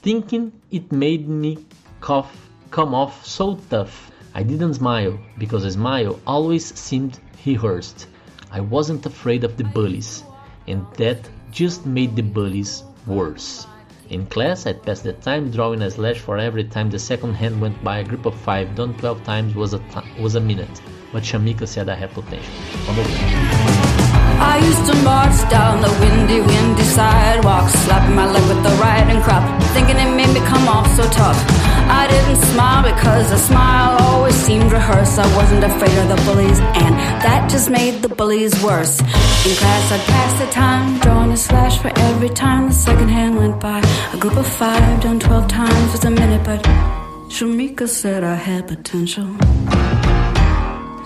thinking 0.00 0.50
it 0.70 0.90
made 0.90 1.28
me 1.28 1.58
cough, 2.00 2.48
come 2.70 2.94
off 2.94 3.26
so 3.26 3.56
tough. 3.68 4.10
I 4.34 4.42
didn't 4.42 4.74
smile 4.74 5.18
because 5.36 5.64
a 5.64 5.72
smile 5.72 6.18
always 6.26 6.64
seemed 6.74 7.18
rehearsed. 7.44 8.06
I 8.50 8.60
wasn't 8.60 9.04
afraid 9.04 9.44
of 9.44 9.58
the 9.58 9.64
bullies, 9.64 10.24
and 10.66 10.86
that 10.94 11.28
just 11.50 11.84
made 11.84 12.16
the 12.16 12.22
bullies 12.22 12.84
worse. 13.06 13.66
In 14.08 14.24
class, 14.24 14.64
I'd 14.66 14.82
pass 14.82 15.00
the 15.00 15.12
time 15.12 15.50
drawing 15.50 15.82
a 15.82 15.90
slash 15.90 16.18
for 16.18 16.38
every 16.38 16.64
time 16.64 16.88
the 16.88 16.98
second 16.98 17.34
hand 17.34 17.60
went 17.60 17.84
by. 17.84 17.98
A 17.98 18.04
group 18.04 18.24
of 18.24 18.34
five 18.34 18.74
done 18.74 18.94
12 18.94 19.22
times 19.24 19.54
was 19.54 19.74
a, 19.74 19.82
was 20.18 20.34
a 20.34 20.40
minute. 20.40 20.80
But 21.12 21.24
Shamika 21.24 21.68
said 21.68 21.90
I 21.90 21.94
had 21.94 22.10
potential. 22.12 23.77
I 24.40 24.58
used 24.58 24.86
to 24.86 24.94
march 25.02 25.38
down 25.50 25.82
the 25.82 25.90
windy, 26.00 26.40
windy 26.40 26.82
sidewalk, 26.82 27.68
slapping 27.70 28.14
my 28.14 28.26
leg 28.26 28.44
with 28.48 28.62
the 28.62 28.74
riding 28.80 29.20
crop, 29.22 29.44
thinking 29.74 29.96
it 29.96 30.14
made 30.14 30.32
me 30.32 30.40
come 30.46 30.68
off 30.68 30.86
so 30.96 31.04
tough. 31.10 31.38
I 31.90 32.06
didn't 32.06 32.40
smile 32.52 32.82
because 32.82 33.30
a 33.32 33.38
smile 33.38 33.96
always 34.02 34.34
seemed 34.34 34.70
rehearsed. 34.70 35.18
I 35.18 35.26
wasn't 35.36 35.64
afraid 35.64 35.96
of 35.98 36.08
the 36.08 36.20
bullies, 36.26 36.60
and 36.60 36.94
that 37.24 37.48
just 37.50 37.70
made 37.70 38.02
the 38.02 38.08
bullies 38.08 38.54
worse. 38.62 39.00
In 39.00 39.54
class, 39.56 39.92
I'd 39.92 40.04
pass 40.06 40.40
the 40.40 40.50
time, 40.52 40.98
drawing 41.00 41.32
a 41.32 41.36
slash 41.36 41.78
for 41.78 41.90
every 42.10 42.28
time 42.30 42.68
the 42.68 42.74
second 42.74 43.08
hand 43.08 43.36
went 43.36 43.60
by. 43.60 43.80
A 44.12 44.16
group 44.18 44.36
of 44.36 44.46
five 44.46 45.02
done 45.02 45.18
12 45.18 45.48
times 45.48 45.92
was 45.92 46.04
a 46.04 46.10
minute, 46.10 46.44
but 46.44 46.62
Shamika 47.28 47.88
said 47.88 48.22
I 48.24 48.34
had 48.34 48.68
potential. 48.68 49.26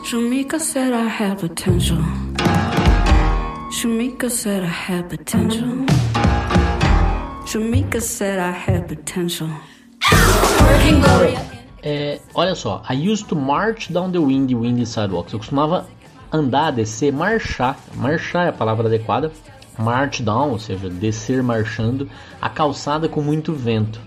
Shamika 0.08 0.58
said 0.60 0.92
I 0.92 1.06
had 1.06 1.38
potential. 1.38 2.02
Shamika 3.72 4.30
said 4.30 4.64
I 4.64 4.66
had 4.66 5.08
potential. 5.08 5.86
Shamika 7.46 8.02
said 8.02 8.38
I 8.38 8.50
had 8.52 8.86
potential. 8.86 9.48
Working. 10.60 11.02
É, 11.82 12.20
olha 12.34 12.54
só, 12.54 12.82
I 12.86 12.92
used 12.92 13.28
to 13.28 13.34
march 13.34 13.90
down 13.90 14.12
the 14.12 14.18
windy, 14.18 14.54
windy 14.54 14.84
sidewalks. 14.84 15.32
Eu 15.32 15.38
costumava 15.38 15.88
andar, 16.30 16.70
descer, 16.72 17.14
marchar. 17.14 17.78
Marchar 17.94 18.44
é 18.44 18.48
a 18.50 18.52
palavra 18.52 18.88
adequada. 18.88 19.32
March 19.78 20.22
down, 20.22 20.50
ou 20.50 20.58
seja, 20.58 20.90
descer 20.90 21.42
marchando, 21.42 22.10
a 22.42 22.50
calçada 22.50 23.08
com 23.08 23.22
muito 23.22 23.54
vento. 23.54 23.98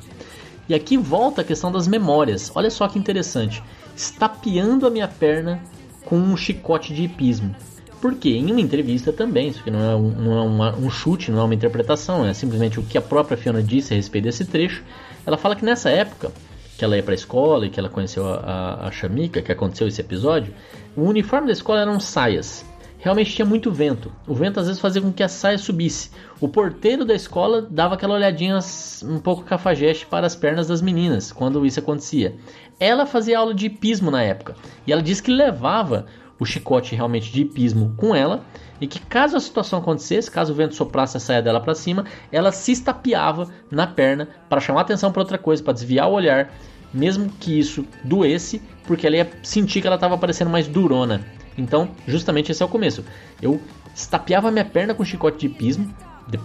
E 0.69 0.75
aqui 0.75 0.95
volta 0.95 1.41
a 1.41 1.43
questão 1.43 1.71
das 1.71 1.87
memórias. 1.87 2.51
Olha 2.53 2.69
só 2.69 2.87
que 2.87 2.99
interessante. 2.99 3.63
Estapeando 3.95 4.85
a 4.85 4.91
minha 4.91 5.07
perna 5.07 5.59
com 6.05 6.17
um 6.17 6.37
chicote 6.37 6.93
de 6.93 7.05
hipismo. 7.05 7.55
Porque 8.01 8.29
em 8.29 8.51
uma 8.51 8.61
entrevista 8.61 9.11
também, 9.11 9.49
isso 9.49 9.59
aqui 9.59 9.71
não 9.71 9.79
é, 9.79 9.95
um, 9.95 10.09
não 10.09 10.37
é 10.37 10.41
uma, 10.41 10.75
um 10.75 10.89
chute, 10.89 11.31
não 11.31 11.39
é 11.39 11.43
uma 11.43 11.55
interpretação, 11.55 12.25
é 12.25 12.33
simplesmente 12.33 12.79
o 12.79 12.83
que 12.83 12.97
a 12.97 13.01
própria 13.01 13.37
Fiona 13.37 13.63
disse 13.63 13.93
a 13.93 13.95
respeito 13.95 14.25
desse 14.25 14.45
trecho. 14.45 14.83
Ela 15.25 15.37
fala 15.37 15.55
que 15.55 15.65
nessa 15.65 15.89
época 15.89 16.31
que 16.77 16.83
ela 16.83 16.95
ia 16.95 17.03
para 17.03 17.13
a 17.13 17.15
escola 17.15 17.65
e 17.65 17.69
que 17.69 17.79
ela 17.79 17.89
conheceu 17.89 18.27
a, 18.27 18.35
a, 18.35 18.87
a 18.87 18.91
Shamika, 18.91 19.41
que 19.41 19.51
aconteceu 19.51 19.87
esse 19.87 20.01
episódio, 20.01 20.53
o 20.95 21.03
uniforme 21.03 21.47
da 21.47 21.53
escola 21.53 21.81
eram 21.81 21.99
saias. 21.99 22.65
Realmente 22.99 23.35
tinha 23.35 23.45
muito 23.45 23.71
vento. 23.71 24.11
O 24.27 24.33
vento 24.33 24.59
às 24.59 24.65
vezes 24.65 24.81
fazia 24.81 25.01
com 25.01 25.13
que 25.13 25.21
a 25.21 25.27
saia 25.27 25.59
subisse. 25.59 26.09
O 26.41 26.47
porteiro 26.47 27.05
da 27.05 27.13
escola 27.13 27.61
dava 27.61 27.93
aquela 27.93 28.15
olhadinha 28.15 28.57
um 29.03 29.19
pouco 29.19 29.43
cafajeste 29.43 30.07
para 30.07 30.25
as 30.25 30.35
pernas 30.35 30.67
das 30.67 30.81
meninas 30.81 31.31
quando 31.31 31.65
isso 31.65 31.79
acontecia. 31.79 32.35
Ela 32.79 33.05
fazia 33.05 33.37
aula 33.37 33.53
de 33.53 33.67
hipismo 33.67 34.09
na 34.09 34.23
época 34.23 34.55
e 34.87 34.91
ela 34.91 35.03
disse 35.03 35.21
que 35.21 35.31
levava 35.31 36.07
o 36.39 36.45
chicote 36.45 36.95
realmente 36.95 37.31
de 37.31 37.41
hipismo 37.41 37.93
com 37.95 38.15
ela 38.15 38.43
e 38.79 38.87
que 38.87 38.99
caso 38.99 39.37
a 39.37 39.39
situação 39.39 39.79
acontecesse, 39.79 40.29
caso 40.29 40.51
o 40.51 40.55
vento 40.55 40.75
soprasse 40.75 41.15
a 41.15 41.19
saia 41.19 41.41
dela 41.41 41.61
para 41.61 41.73
cima, 41.73 42.05
ela 42.31 42.51
se 42.51 42.71
estapeava 42.71 43.47
na 43.71 43.87
perna 43.87 44.27
para 44.49 44.59
chamar 44.59 44.81
atenção 44.81 45.11
para 45.11 45.21
outra 45.21 45.37
coisa, 45.37 45.63
para 45.63 45.73
desviar 45.73 46.09
o 46.09 46.13
olhar, 46.13 46.53
mesmo 46.93 47.29
que 47.39 47.57
isso 47.57 47.85
doesse, 48.03 48.61
porque 48.83 49.07
ela 49.07 49.15
ia 49.15 49.31
sentir 49.43 49.81
que 49.81 49.87
ela 49.87 49.95
estava 49.95 50.17
parecendo 50.17 50.51
mais 50.51 50.67
durona. 50.67 51.21
Então, 51.57 51.89
justamente 52.05 52.51
esse 52.51 52.61
é 52.61 52.65
o 52.65 52.69
começo. 52.69 53.03
Eu 53.41 53.61
estapeava 53.93 54.51
minha 54.51 54.65
perna 54.65 54.93
com 54.93 55.05
chicote 55.05 55.37
de 55.37 55.45
hipismo, 55.45 55.93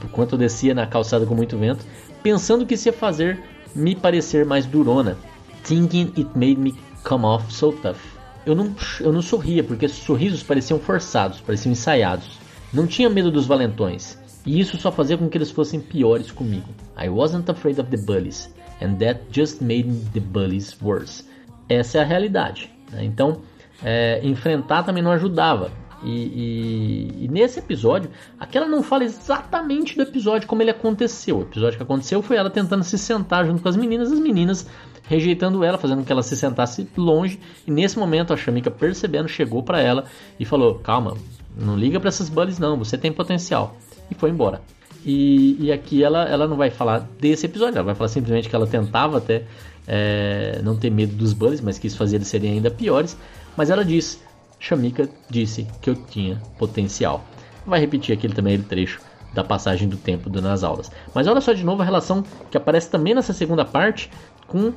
enquanto 0.05 0.33
eu 0.33 0.38
descia 0.38 0.72
na 0.72 0.87
calçada 0.87 1.26
com 1.26 1.35
muito 1.35 1.59
vento, 1.59 1.85
pensando 2.22 2.64
que 2.64 2.74
isso 2.74 2.88
ia 2.88 2.92
fazer 2.92 3.42
me 3.74 3.96
parecer 3.96 4.44
mais 4.44 4.66
durona. 4.66 5.16
Thinking 5.64 6.12
it 6.16 6.31
made 6.37 6.57
me 6.57 6.74
come 7.03 7.24
off 7.24 7.53
so 7.53 7.72
tough 7.72 8.19
eu 8.46 8.55
não, 8.55 8.74
eu 9.00 9.12
não 9.12 9.22
sorria, 9.22 9.62
porque 9.62 9.87
esses 9.87 9.98
sorrisos 9.98 10.42
pareciam 10.42 10.79
forçados, 10.79 11.40
pareciam 11.40 11.72
ensaiados. 11.72 12.38
Não 12.72 12.87
tinha 12.87 13.11
medo 13.11 13.31
dos 13.31 13.46
valentões, 13.46 14.18
e 14.46 14.59
isso 14.59 14.76
só 14.76 14.90
fazia 14.90 15.18
com 15.18 15.29
que 15.29 15.37
eles 15.37 15.50
fossem 15.50 15.81
piores 15.81 16.31
comigo. 16.31 16.68
I 16.96 17.09
wasn't 17.09 17.50
afraid 17.50 17.81
of 17.81 17.90
the 17.90 17.96
bullies, 17.96 18.53
and 18.81 18.94
that 18.96 19.20
just 19.33 19.61
made 19.61 19.88
the 20.12 20.20
bullies 20.20 20.76
worse. 20.81 21.24
Essa 21.68 21.98
é 21.98 22.00
a 22.00 22.05
realidade. 22.05 22.70
Né? 22.90 23.05
Então, 23.05 23.42
é, 23.83 24.20
enfrentar 24.22 24.83
também 24.83 25.03
não 25.03 25.12
ajudava. 25.12 25.70
E, 26.03 26.11
e, 26.11 27.24
e, 27.24 27.29
nesse 27.29 27.59
episódio, 27.59 28.11
aquela 28.38 28.66
não 28.66 28.83
fala 28.83 29.05
exatamente 29.05 29.94
do 29.96 30.03
episódio 30.03 30.48
como 30.48 30.62
ele 30.62 30.70
aconteceu. 30.70 31.38
O 31.38 31.42
episódio 31.42 31.76
que 31.76 31.83
aconteceu 31.83 32.22
foi 32.22 32.37
ela 32.37 32.48
tentando 32.48 32.83
se 32.83 32.96
sentar 32.96 33.44
junto 33.44 33.62
com 33.62 33.68
as 33.68 33.76
meninas, 33.76 34.11
as 34.11 34.18
meninas 34.18 34.66
rejeitando 35.11 35.64
ela, 35.64 35.77
fazendo 35.77 35.99
com 35.99 36.05
que 36.05 36.12
ela 36.12 36.23
se 36.23 36.37
sentasse 36.37 36.88
longe. 36.96 37.40
E 37.66 37.70
nesse 37.70 37.99
momento 37.99 38.33
a 38.33 38.37
Shamika, 38.37 38.70
percebendo, 38.70 39.29
chegou 39.29 39.61
para 39.61 39.81
ela 39.81 40.05
e 40.38 40.44
falou: 40.44 40.77
Calma, 40.77 41.16
não 41.59 41.77
liga 41.77 41.99
para 41.99 42.09
essas 42.09 42.29
bullies 42.29 42.61
não, 42.61 42.79
você 42.79 42.96
tem 42.96 43.11
potencial. 43.11 43.77
E 44.09 44.14
foi 44.14 44.31
embora. 44.31 44.62
E, 45.05 45.57
e 45.59 45.73
aqui 45.73 46.05
ela, 46.05 46.23
ela 46.29 46.46
não 46.46 46.57
vai 46.57 46.70
falar 46.70 47.01
desse 47.18 47.46
episódio, 47.46 47.75
ela 47.77 47.87
vai 47.87 47.94
falar 47.96 48.09
simplesmente 48.09 48.49
que 48.49 48.55
ela 48.55 48.68
tentava 48.68 49.18
até 49.18 49.44
é, 49.88 50.61
não 50.62 50.77
ter 50.77 50.90
medo 50.90 51.16
dos 51.16 51.33
bullies, 51.33 51.61
mas 51.61 51.77
quis 51.77 51.96
fazer 51.96 52.16
eles 52.16 52.29
serem 52.29 52.53
ainda 52.53 52.70
piores. 52.70 53.16
Mas 53.57 53.68
ela 53.68 53.85
diz, 53.85 54.23
Shamika 54.61 55.09
disse 55.29 55.66
que 55.83 55.90
eu 55.90 55.96
tinha 55.96 56.40
potencial. 56.57 57.25
Vai 57.66 57.81
repetir 57.81 58.16
aquele 58.16 58.33
também 58.33 58.55
aquele 58.55 58.68
trecho 58.68 59.01
da 59.35 59.42
passagem 59.42 59.88
do 59.88 59.96
tempo 59.96 60.31
nas 60.40 60.62
aulas. 60.62 60.90
Mas 61.12 61.27
olha 61.27 61.40
só 61.40 61.53
de 61.53 61.64
novo 61.64 61.83
a 61.83 61.85
relação 61.85 62.23
que 62.49 62.57
aparece 62.57 62.88
também 62.90 63.14
nessa 63.14 63.33
segunda 63.33 63.64
parte 63.64 64.11
com 64.46 64.73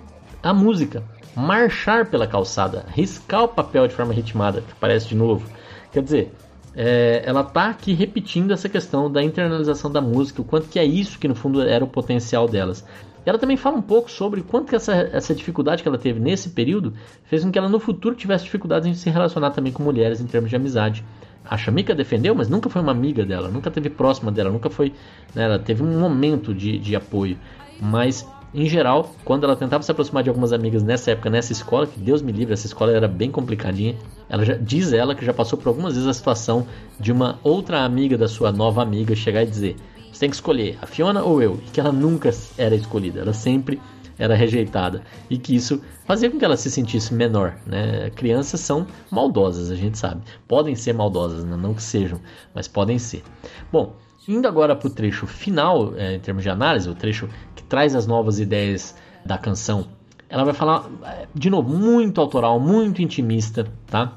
a 0.50 0.54
música. 0.54 1.04
Marchar 1.36 2.06
pela 2.06 2.28
calçada, 2.28 2.86
riscar 2.90 3.44
o 3.44 3.48
papel 3.48 3.88
de 3.88 3.96
forma 3.96 4.14
ritmada, 4.14 4.62
que 4.62 4.72
aparece 4.72 5.08
de 5.08 5.16
novo. 5.16 5.50
Quer 5.92 6.04
dizer, 6.04 6.32
é, 6.76 7.24
ela 7.26 7.44
tá 7.44 7.70
aqui 7.70 7.94
repetindo 7.94 8.52
essa 8.52 8.70
questão 8.70 9.12
da 9.12 9.24
internalização 9.24 9.92
da 9.92 10.02
música, 10.02 10.42
o 10.42 10.46
quanto 10.46 10.68
que 10.68 10.78
é 10.78 10.86
isso 10.86 11.18
que 11.18 11.28
no 11.28 11.34
fundo 11.34 11.62
era 11.62 11.84
o 11.84 11.88
potencial 11.88 12.48
delas. 12.48 12.86
E 13.26 13.30
ela 13.30 13.40
também 13.40 13.56
fala 13.56 13.78
um 13.78 13.82
pouco 13.82 14.12
sobre 14.12 14.42
quanto 14.42 14.68
que 14.68 14.76
essa, 14.76 14.94
essa 14.94 15.34
dificuldade 15.34 15.82
que 15.82 15.88
ela 15.88 15.98
teve 15.98 16.20
nesse 16.20 16.50
período 16.50 16.94
fez 17.24 17.44
com 17.44 17.52
que 17.52 17.58
ela 17.58 17.70
no 17.70 17.80
futuro 17.80 18.16
tivesse 18.16 18.44
dificuldades 18.44 18.88
em 18.88 18.94
se 18.94 19.10
relacionar 19.10 19.52
também 19.52 19.72
com 19.72 19.82
mulheres 19.82 20.20
em 20.20 20.26
termos 20.26 20.50
de 20.50 20.56
amizade. 20.56 21.06
A 21.46 21.58
Shamika 21.58 21.96
defendeu, 21.96 22.36
mas 22.36 22.50
nunca 22.50 22.70
foi 22.70 22.82
uma 22.82 22.92
amiga 22.92 23.26
dela, 23.26 23.50
nunca 23.50 23.72
teve 23.72 23.90
próxima 23.90 24.32
dela, 24.32 24.50
nunca 24.50 24.70
foi. 24.70 24.94
Né, 25.34 25.44
ela 25.44 25.60
teve 25.60 25.84
um 25.84 26.00
momento 26.00 26.54
de, 26.54 26.78
de 26.78 26.96
apoio. 26.96 27.38
Mas, 27.82 28.28
em 28.54 28.68
geral, 28.68 29.10
quando 29.26 29.46
ela 29.46 29.56
tentava 29.56 29.82
se 29.82 29.92
aproximar 29.92 30.22
de 30.22 30.30
algumas 30.30 30.54
amigas 30.54 30.84
nessa 30.84 31.12
época, 31.12 31.30
nessa 31.30 31.52
escola, 31.52 31.88
que 31.88 32.00
Deus 32.00 32.22
me 32.22 32.32
livre, 32.32 32.54
essa 32.54 32.68
escola 32.68 32.92
era 32.92 33.08
bem 33.08 33.32
complicadinha. 33.32 33.96
Ela 34.30 34.46
já, 34.46 34.54
diz 34.56 34.94
ela 34.94 35.16
que 35.16 35.26
já 35.26 35.34
passou 35.34 35.58
por 35.58 35.70
algumas 35.70 35.94
vezes 35.94 36.08
a 36.08 36.14
situação 36.14 36.68
de 37.00 37.12
uma 37.12 37.40
outra 37.44 37.84
amiga 37.84 38.18
da 38.18 38.28
sua 38.28 38.52
nova 38.52 38.84
amiga 38.84 39.16
chegar 39.16 39.42
e 39.42 39.48
dizer: 39.48 39.76
Você 40.12 40.20
tem 40.20 40.30
que 40.30 40.36
escolher 40.36 40.78
a 40.82 40.86
Fiona 40.86 41.24
ou 41.24 41.42
eu? 41.42 41.60
E 41.66 41.72
que 41.72 41.80
ela 41.80 41.92
nunca 41.92 42.30
era 42.58 42.76
escolhida, 42.76 43.22
ela 43.22 43.34
sempre 43.34 43.82
era 44.18 44.36
rejeitada 44.36 45.02
e 45.30 45.38
que 45.38 45.56
isso 45.56 45.82
fazia 46.06 46.30
com 46.30 46.38
que 46.38 46.46
ela 46.46 46.56
se 46.56 46.70
sentisse 46.70 47.14
menor. 47.14 47.58
Né? 47.66 48.12
Crianças 48.12 48.60
são 48.60 48.86
maldosas, 49.10 49.72
a 49.72 49.76
gente 49.76 49.98
sabe. 49.98 50.22
Podem 50.48 50.76
ser 50.76 50.94
maldosas, 50.94 51.44
né? 51.44 51.58
não 51.58 51.74
que 51.74 51.82
sejam, 51.82 52.20
mas 52.54 52.68
podem 52.68 53.00
ser. 53.00 53.24
Bom, 53.72 53.96
indo 54.28 54.48
agora 54.48 54.76
para 54.76 54.88
o 54.88 54.90
trecho 54.90 55.28
final, 55.28 55.94
é, 55.96 56.16
em 56.16 56.20
termos 56.20 56.44
de 56.44 56.50
análise, 56.50 56.90
o 56.90 56.96
trecho 56.96 57.30
que 57.56 57.64
traz 57.64 57.96
as 57.96 58.08
novas 58.08 58.40
ideias 58.40 58.96
da 59.26 59.38
canção, 59.38 59.88
ela 60.30 60.44
vai 60.44 60.54
falar, 60.54 60.90
é, 61.04 61.28
de 61.34 61.50
novo, 61.50 61.70
muito 61.70 62.20
autoral, 62.20 62.60
muito 62.60 63.02
intimista, 63.02 63.68
tá? 63.88 64.14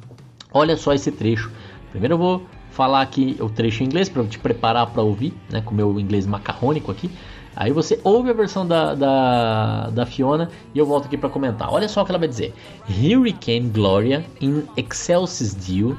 Olha 0.52 0.76
só 0.76 0.94
esse 0.94 1.12
trecho. 1.12 1.50
Primeiro 1.90 2.14
eu 2.14 2.18
vou 2.18 2.46
falar 2.70 3.02
aqui 3.02 3.36
o 3.40 3.48
trecho 3.48 3.82
em 3.82 3.86
inglês 3.86 4.08
para 4.08 4.24
te 4.24 4.38
preparar 4.38 4.86
para 4.86 5.02
ouvir, 5.02 5.34
né, 5.50 5.60
com 5.60 5.72
o 5.72 5.74
meu 5.74 6.00
inglês 6.00 6.26
macarrônico 6.26 6.90
aqui. 6.90 7.10
Aí 7.54 7.72
você 7.72 7.98
ouve 8.04 8.30
a 8.30 8.34
versão 8.34 8.66
da, 8.66 8.94
da, 8.94 9.88
da 9.88 10.06
Fiona 10.06 10.50
e 10.74 10.78
eu 10.78 10.84
volto 10.84 11.06
aqui 11.06 11.16
para 11.16 11.30
comentar. 11.30 11.72
Olha 11.72 11.88
só 11.88 12.02
o 12.02 12.04
que 12.04 12.12
ela 12.12 12.18
vai 12.18 12.28
dizer: 12.28 12.54
Hurricane 12.88 13.68
Gloria 13.70 14.24
in 14.42 14.62
excelsis 14.76 15.54
Deo, 15.54 15.98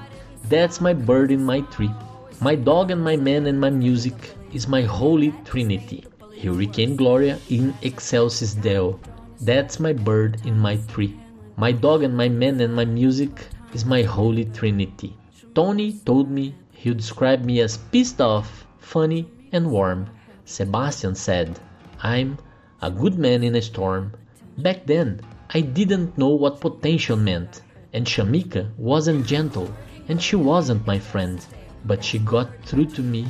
that's 0.50 0.80
my 0.80 0.94
bird 0.94 1.34
in 1.34 1.40
my 1.40 1.64
tree. 1.64 1.92
My 2.40 2.54
dog 2.54 2.92
and 2.92 3.04
my 3.04 3.16
man 3.18 3.48
and 3.48 3.60
my 3.60 3.72
music 3.72 4.36
is 4.54 4.68
my 4.68 4.84
holy 4.84 5.32
trinity. 5.44 6.06
Hurricane 6.40 6.96
Gloria 6.96 7.40
in 7.50 7.74
excelsis 7.82 8.54
Deo, 8.54 9.00
that's 9.42 9.80
my 9.80 9.92
bird 9.92 10.46
in 10.46 10.60
my 10.60 10.78
tree. 10.88 11.20
My 11.56 11.72
dog 11.72 12.04
and 12.04 12.16
my 12.16 12.30
man 12.30 12.62
and 12.62 12.76
my 12.76 12.86
music 12.86 13.48
is 13.74 13.86
my 13.86 14.04
holy 14.04 14.46
trinity. 14.46 15.18
Tony 15.56 15.94
told 16.06 16.30
me 16.30 16.54
he'll 16.74 16.94
describe 16.94 17.44
me 17.44 17.60
as 17.60 17.78
pissed 17.78 18.22
off, 18.22 18.68
funny, 18.78 19.28
and 19.52 19.72
warm. 19.72 20.08
Sebastian 20.46 21.16
said, 21.16 21.60
I'm 22.04 22.38
a 22.84 22.92
good 22.92 23.18
man 23.18 23.44
in 23.44 23.56
a 23.56 23.64
storm. 23.64 24.14
Back 24.60 24.86
then, 24.86 25.22
I 25.56 25.62
didn't 25.62 26.20
know 26.20 26.36
what 26.36 26.62
potential 26.62 27.18
meant, 27.18 27.62
and 27.94 28.06
Shamika 28.06 28.70
wasn't 28.78 29.26
gentle, 29.26 29.74
and 30.08 30.22
she 30.22 30.36
wasn't 30.36 30.86
my 30.86 31.00
friend. 31.00 31.44
But 31.88 32.04
she 32.04 32.20
got 32.20 32.50
through 32.64 32.88
to 32.98 33.02
me, 33.02 33.26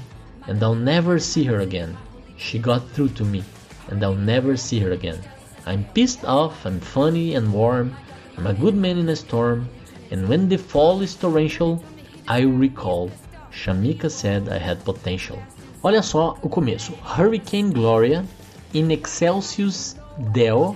and 0.47 0.61
I'll 0.61 0.75
never 0.75 1.19
see 1.19 1.43
her 1.45 1.59
again. 1.59 1.95
She 2.37 2.59
got 2.59 2.89
through 2.89 3.09
to 3.09 3.23
me, 3.23 3.43
and 3.87 4.03
I'll 4.03 4.15
never 4.15 4.57
see 4.57 4.79
her 4.79 4.91
again. 4.91 5.19
I'm 5.65 5.85
pissed 5.93 6.25
off 6.25 6.65
and 6.65 6.83
funny 6.83 7.35
and 7.35 7.53
warm. 7.53 7.95
I'm 8.35 8.47
a 8.47 8.53
good 8.53 8.75
man 8.75 8.97
in 8.97 9.09
a 9.09 9.15
storm, 9.15 9.69
and 10.11 10.27
when 10.27 10.49
the 10.49 10.57
fall 10.57 11.01
is 11.01 11.15
torrential, 11.15 11.83
I 12.27 12.41
recall 12.41 13.11
Shamika 13.51 14.09
said 14.09 14.49
I 14.49 14.57
had 14.57 14.83
potential. 14.83 15.39
Olha 15.83 16.01
só 16.01 16.37
o 16.41 16.49
começo. 16.49 16.93
Hurricane 17.03 17.71
Gloria 17.71 18.25
in 18.73 18.91
excelsis 18.91 19.95
Deo, 20.33 20.75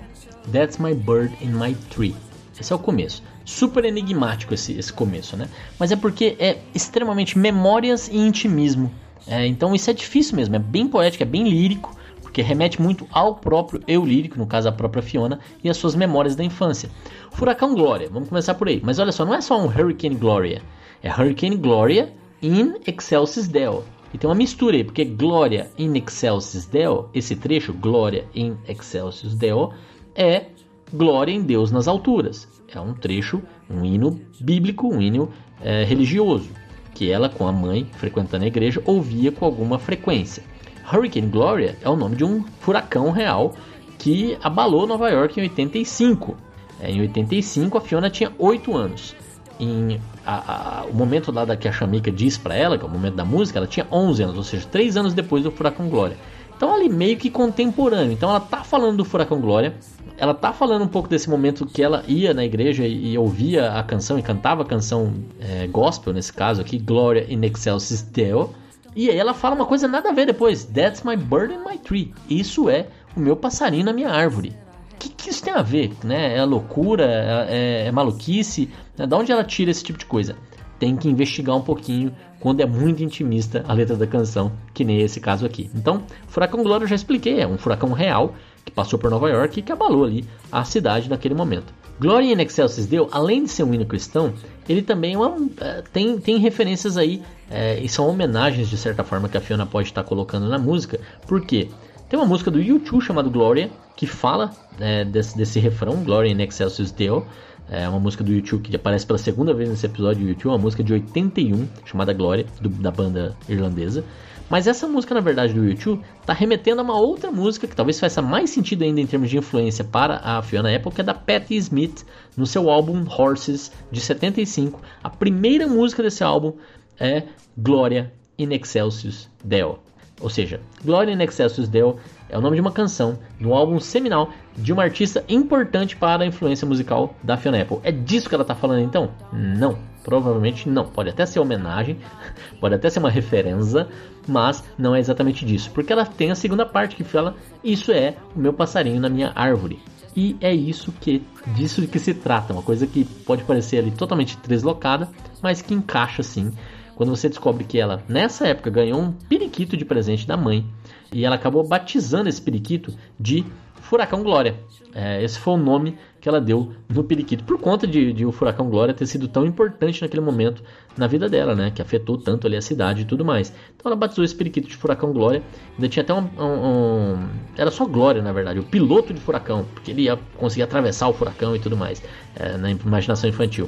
that's 0.51 0.79
my 0.79 0.93
bird 0.93 1.31
in 1.41 1.53
my 1.55 1.75
tree. 1.89 2.15
Esse 2.59 2.71
é 2.71 2.75
o 2.75 2.79
começo. 2.79 3.23
Super 3.51 3.83
enigmático 3.83 4.53
esse, 4.53 4.71
esse 4.73 4.93
começo, 4.93 5.35
né? 5.35 5.49
Mas 5.77 5.91
é 5.91 5.95
porque 5.95 6.37
é 6.39 6.59
extremamente 6.73 7.37
memórias 7.37 8.07
e 8.07 8.17
intimismo. 8.17 8.89
É, 9.27 9.45
então 9.45 9.75
isso 9.75 9.89
é 9.89 9.93
difícil 9.93 10.35
mesmo, 10.35 10.55
é 10.55 10.59
bem 10.59 10.87
poético, 10.87 11.21
é 11.21 11.25
bem 11.25 11.47
lírico, 11.47 11.95
porque 12.21 12.41
remete 12.41 12.81
muito 12.81 13.05
ao 13.11 13.35
próprio 13.35 13.81
eu 13.85 14.05
lírico, 14.05 14.37
no 14.39 14.47
caso 14.47 14.69
a 14.69 14.71
própria 14.71 15.03
Fiona, 15.03 15.39
e 15.61 15.69
as 15.69 15.75
suas 15.75 15.95
memórias 15.95 16.35
da 16.35 16.43
infância. 16.43 16.89
Furacão 17.31 17.75
Glória, 17.75 18.09
vamos 18.09 18.29
começar 18.29 18.55
por 18.55 18.69
aí. 18.69 18.79
Mas 18.81 18.99
olha 18.99 19.11
só, 19.11 19.25
não 19.25 19.35
é 19.35 19.41
só 19.41 19.59
um 19.59 19.65
Hurricane 19.65 20.15
Gloria, 20.15 20.61
é 21.03 21.09
Hurricane 21.09 21.57
Gloria 21.57 22.13
in 22.41 22.75
excelsis 22.87 23.47
Deo. 23.49 23.83
E 24.13 24.17
tem 24.17 24.29
uma 24.29 24.35
mistura 24.35 24.77
aí, 24.77 24.83
porque 24.83 25.03
Glória 25.03 25.69
in 25.77 25.93
excelsis 25.97 26.65
Deo, 26.65 27.09
esse 27.13 27.35
trecho, 27.35 27.73
Glória 27.73 28.25
in 28.33 28.55
excelsis 28.67 29.35
Deo, 29.35 29.73
é 30.15 30.45
Glória 30.93 31.31
em 31.31 31.41
Deus 31.41 31.71
nas 31.71 31.87
alturas. 31.87 32.47
É 32.73 32.79
um 32.79 32.93
trecho, 32.93 33.41
um 33.69 33.83
hino 33.83 34.19
bíblico, 34.39 34.87
um 34.87 35.01
hino 35.01 35.29
é, 35.61 35.83
religioso, 35.83 36.49
que 36.93 37.11
ela, 37.11 37.29
com 37.29 37.47
a 37.47 37.51
mãe, 37.51 37.89
frequentando 37.93 38.43
a 38.43 38.47
igreja, 38.47 38.81
ouvia 38.85 39.31
com 39.31 39.45
alguma 39.45 39.77
frequência. 39.77 40.43
Hurricane 40.91 41.27
Gloria 41.27 41.77
é 41.81 41.89
o 41.89 41.95
nome 41.95 42.15
de 42.15 42.23
um 42.23 42.43
furacão 42.59 43.11
real 43.11 43.53
que 43.97 44.37
abalou 44.41 44.87
Nova 44.87 45.09
York 45.09 45.39
em 45.39 45.43
85. 45.43 46.35
É, 46.79 46.91
em 46.91 47.01
85, 47.01 47.77
a 47.77 47.81
Fiona 47.81 48.09
tinha 48.09 48.31
8 48.37 48.75
anos 48.75 49.15
em 49.61 50.01
a, 50.25 50.81
a, 50.81 50.85
o 50.85 50.93
momento 50.93 51.31
lá 51.31 51.45
da 51.45 51.55
que 51.55 51.67
a 51.67 51.71
Shamika 51.71 52.11
diz 52.11 52.37
para 52.37 52.55
ela, 52.55 52.77
que 52.77 52.83
é 52.83 52.87
o 52.87 52.91
momento 52.91 53.15
da 53.15 53.23
música, 53.23 53.59
ela 53.59 53.67
tinha 53.67 53.87
11 53.91 54.23
anos, 54.23 54.37
ou 54.37 54.43
seja, 54.43 54.67
3 54.69 54.97
anos 54.97 55.13
depois 55.13 55.43
do 55.43 55.51
Furacão 55.51 55.87
Glória. 55.87 56.17
Então 56.57 56.73
ali 56.73 56.89
meio 56.89 57.17
que 57.17 57.29
contemporâneo. 57.29 58.11
Então 58.11 58.29
ela 58.29 58.39
tá 58.39 58.63
falando 58.63 58.97
do 58.97 59.05
Furacão 59.05 59.39
Glória, 59.39 59.75
ela 60.21 60.33
tá 60.33 60.53
falando 60.53 60.83
um 60.83 60.87
pouco 60.87 61.09
desse 61.09 61.29
momento 61.29 61.65
que 61.65 61.81
ela 61.81 62.03
ia 62.07 62.33
na 62.33 62.45
igreja 62.45 62.85
e, 62.85 63.13
e 63.13 63.17
ouvia 63.17 63.71
a 63.73 63.83
canção 63.83 64.17
e 64.19 64.21
cantava 64.21 64.61
a 64.61 64.65
canção 64.65 65.13
é, 65.39 65.67
gospel, 65.67 66.13
nesse 66.13 66.31
caso 66.31 66.61
aqui, 66.61 66.77
Gloria 66.77 67.25
in 67.27 67.43
Excelsis 67.43 68.01
Deo. 68.01 68.51
E 68.95 69.09
aí 69.09 69.17
ela 69.17 69.33
fala 69.33 69.55
uma 69.55 69.65
coisa 69.65 69.87
nada 69.87 70.09
a 70.09 70.13
ver 70.13 70.25
depois, 70.25 70.63
That's 70.63 71.03
my 71.03 71.15
bird 71.17 71.53
in 71.53 71.59
my 71.67 71.77
tree. 71.77 72.13
Isso 72.29 72.69
é 72.69 72.87
o 73.15 73.19
meu 73.19 73.35
passarinho 73.35 73.85
na 73.85 73.93
minha 73.93 74.09
árvore 74.09 74.53
que, 75.01 75.09
que 75.09 75.29
isso 75.29 75.43
tem 75.43 75.53
a 75.53 75.61
ver? 75.61 75.91
Né? 76.03 76.37
É 76.37 76.43
loucura? 76.45 77.05
É, 77.05 77.47
é, 77.49 77.87
é 77.87 77.91
maluquice? 77.91 78.69
Né? 78.97 79.07
Da 79.07 79.17
onde 79.17 79.31
ela 79.31 79.43
tira 79.43 79.71
esse 79.71 79.83
tipo 79.83 79.97
de 79.97 80.05
coisa? 80.05 80.35
Tem 80.77 80.95
que 80.95 81.09
investigar 81.09 81.55
um 81.55 81.61
pouquinho 81.61 82.13
quando 82.39 82.59
é 82.59 82.65
muito 82.65 83.03
intimista 83.03 83.63
a 83.67 83.73
letra 83.73 83.95
da 83.95 84.07
canção, 84.07 84.51
que 84.73 84.83
nem 84.83 85.01
esse 85.01 85.19
caso 85.19 85.45
aqui. 85.45 85.69
Então, 85.75 86.03
Furacão 86.27 86.63
Glória 86.63 86.85
eu 86.85 86.87
já 86.87 86.95
expliquei, 86.95 87.39
é 87.39 87.47
um 87.47 87.57
furacão 87.57 87.91
real 87.91 88.33
que 88.65 88.71
passou 88.71 88.97
por 88.97 89.09
Nova 89.09 89.29
York 89.29 89.59
e 89.59 89.63
que 89.63 89.71
abalou 89.71 90.03
ali 90.03 90.25
a 90.51 90.63
cidade 90.63 91.09
naquele 91.09 91.33
momento. 91.33 91.73
Gloria 91.99 92.33
in 92.33 92.41
Excelsis 92.41 92.87
Deo, 92.87 93.07
além 93.11 93.43
de 93.43 93.49
ser 93.51 93.63
um 93.63 93.73
hino 93.73 93.85
cristão, 93.85 94.33
ele 94.67 94.81
também 94.81 95.13
é 95.13 95.17
uma, 95.17 95.37
é, 95.59 95.83
tem, 95.93 96.17
tem 96.17 96.37
referências 96.39 96.97
aí, 96.97 97.21
é, 97.49 97.79
e 97.79 97.87
são 97.87 98.07
homenagens 98.07 98.69
de 98.69 98.77
certa 98.77 99.03
forma 99.03 99.29
que 99.29 99.37
a 99.37 99.41
Fiona 99.41 99.65
pode 99.67 99.89
estar 99.89 100.03
colocando 100.03 100.49
na 100.49 100.57
música, 100.57 100.99
porque 101.27 101.69
tem 102.09 102.19
uma 102.19 102.25
música 102.25 102.49
do 102.49 102.59
YouTube 102.59 103.01
chamada 103.03 103.29
Gloria, 103.29 103.69
que 103.95 104.07
fala 104.07 104.51
é, 104.79 105.05
desse, 105.05 105.37
desse 105.37 105.59
refrão, 105.59 106.03
Gloria 106.03 106.31
in 106.31 106.41
Excelsis 106.41 106.91
Deo. 106.91 107.25
É 107.69 107.87
uma 107.87 107.99
música 108.01 108.21
do 108.21 108.33
YouTube 108.33 108.67
que 108.67 108.75
aparece 108.75 109.05
pela 109.05 109.17
segunda 109.17 109.53
vez 109.53 109.69
nesse 109.69 109.85
episódio 109.85 110.23
do 110.23 110.27
YouTube, 110.27 110.51
uma 110.51 110.57
música 110.57 110.83
de 110.83 110.91
81, 110.91 111.69
chamada 111.85 112.11
Glória, 112.11 112.45
da 112.59 112.91
banda 112.91 113.33
irlandesa. 113.47 114.03
Mas 114.51 114.67
essa 114.67 114.85
música, 114.85 115.15
na 115.15 115.21
verdade, 115.21 115.53
do 115.53 115.65
YouTube, 115.65 116.03
está 116.19 116.33
remetendo 116.33 116.81
a 116.81 116.83
uma 116.83 116.99
outra 116.99 117.31
música 117.31 117.65
que 117.65 117.75
talvez 117.75 117.97
faça 117.97 118.21
mais 118.21 118.49
sentido 118.49 118.83
ainda 118.83 118.99
em 118.99 119.07
termos 119.07 119.29
de 119.29 119.37
influência 119.37 119.81
para 119.81 120.17
a 120.17 120.41
Fiona 120.41 120.75
Apple, 120.75 120.91
que 120.91 120.99
é 120.99 121.03
da 121.05 121.13
Patti 121.13 121.55
Smith, 121.55 122.05
no 122.35 122.45
seu 122.45 122.69
álbum 122.69 123.05
Horses, 123.09 123.71
de 123.89 124.01
75. 124.01 124.81
A 125.01 125.09
primeira 125.09 125.65
música 125.67 126.03
desse 126.03 126.21
álbum 126.21 126.51
é 126.99 127.23
Glória 127.57 128.11
in 128.37 128.53
Excelsis 128.53 129.29
Deo. 129.41 129.79
Ou 130.19 130.29
seja, 130.29 130.59
Glory 130.83 131.13
in 131.13 131.21
Excelsis 131.21 131.69
Deo 131.69 131.95
é 132.27 132.37
o 132.37 132.41
nome 132.41 132.57
de 132.57 132.61
uma 132.61 132.73
canção 132.73 133.17
no 133.39 133.53
álbum 133.53 133.79
seminal 133.79 134.33
de 134.57 134.73
uma 134.73 134.83
artista 134.83 135.23
importante 135.29 135.95
para 135.95 136.25
a 136.25 136.27
influência 136.27 136.67
musical 136.67 137.15
da 137.23 137.37
Fiona 137.37 137.61
Apple. 137.61 137.79
É 137.83 137.91
disso 137.91 138.27
que 138.27 138.35
ela 138.35 138.43
está 138.43 138.53
falando 138.53 138.81
então? 138.81 139.11
Não. 139.31 139.90
Provavelmente 140.03 140.67
não. 140.67 140.85
Pode 140.85 141.09
até 141.09 141.25
ser 141.25 141.39
homenagem, 141.39 141.97
pode 142.59 142.75
até 142.75 142.89
ser 142.89 142.99
uma 142.99 143.09
referência, 143.09 143.87
mas 144.27 144.63
não 144.77 144.95
é 144.95 144.99
exatamente 144.99 145.45
disso. 145.45 145.71
Porque 145.71 145.93
ela 145.93 146.05
tem 146.05 146.31
a 146.31 146.35
segunda 146.35 146.65
parte 146.65 146.95
que 146.95 147.03
fala: 147.03 147.35
Isso 147.63 147.91
é 147.91 148.15
o 148.35 148.39
meu 148.39 148.53
passarinho 148.53 148.99
na 148.99 149.09
minha 149.09 149.31
árvore. 149.35 149.79
E 150.15 150.35
é 150.41 150.53
isso 150.53 150.91
que 150.91 151.23
disso 151.55 151.87
que 151.87 151.99
se 151.99 152.13
trata, 152.13 152.51
uma 152.51 152.61
coisa 152.61 152.85
que 152.85 153.05
pode 153.05 153.43
parecer 153.43 153.77
ali 153.77 153.91
totalmente 153.91 154.37
deslocada, 154.45 155.09
mas 155.41 155.61
que 155.61 155.73
encaixa 155.73 156.21
sim. 156.21 156.51
Quando 156.95 157.15
você 157.15 157.29
descobre 157.29 157.63
que 157.63 157.79
ela 157.79 158.03
nessa 158.07 158.47
época 158.47 158.69
ganhou 158.69 158.99
um 158.99 159.11
periquito 159.11 159.77
de 159.77 159.85
presente 159.85 160.27
da 160.27 160.35
mãe 160.35 160.65
e 161.11 161.25
ela 161.25 161.35
acabou 161.35 161.65
batizando 161.65 162.29
esse 162.29 162.41
periquito 162.41 162.93
de 163.19 163.45
Furacão 163.75 164.21
Glória. 164.21 164.55
É, 164.93 165.23
esse 165.23 165.39
foi 165.39 165.53
o 165.53 165.57
nome 165.57 165.97
que 166.21 166.29
ela 166.29 166.39
deu 166.39 166.71
no 166.87 167.03
periquito, 167.03 167.43
por 167.43 167.59
conta 167.59 167.87
de, 167.87 168.13
de, 168.13 168.25
o 168.25 168.31
Furacão 168.31 168.69
Glória 168.69 168.93
ter 168.93 169.07
sido 169.07 169.27
tão 169.27 169.43
importante 169.43 170.03
naquele 170.03 170.21
momento 170.21 170.63
na 170.95 171.07
vida 171.07 171.27
dela, 171.27 171.55
né? 171.55 171.71
Que 171.71 171.81
afetou 171.81 172.15
tanto 172.15 172.45
ali 172.45 172.55
a 172.55 172.61
cidade 172.61 173.01
e 173.01 173.05
tudo 173.05 173.25
mais. 173.25 173.51
Então 173.75 173.91
ela 173.91 173.95
batizou 173.95 174.23
esse 174.23 174.35
periquito 174.35 174.67
de 174.67 174.77
Furacão 174.77 175.11
Glória. 175.11 175.41
Ainda 175.73 175.89
tinha 175.89 176.03
até 176.03 176.13
um, 176.13 176.29
um, 176.37 176.45
um, 176.45 177.29
Era 177.57 177.71
só 177.71 177.85
Glória, 177.85 178.21
na 178.21 178.31
verdade, 178.31 178.59
o 178.59 178.63
piloto 178.63 179.11
de 179.11 179.19
Furacão, 179.19 179.65
porque 179.73 179.89
ele 179.89 180.03
ia 180.03 180.19
conseguir 180.37 180.61
atravessar 180.61 181.07
o 181.07 181.13
furacão 181.13 181.55
e 181.55 181.59
tudo 181.59 181.75
mais, 181.75 182.03
é, 182.35 182.55
na 182.55 182.69
imaginação 182.69 183.27
infantil. 183.27 183.67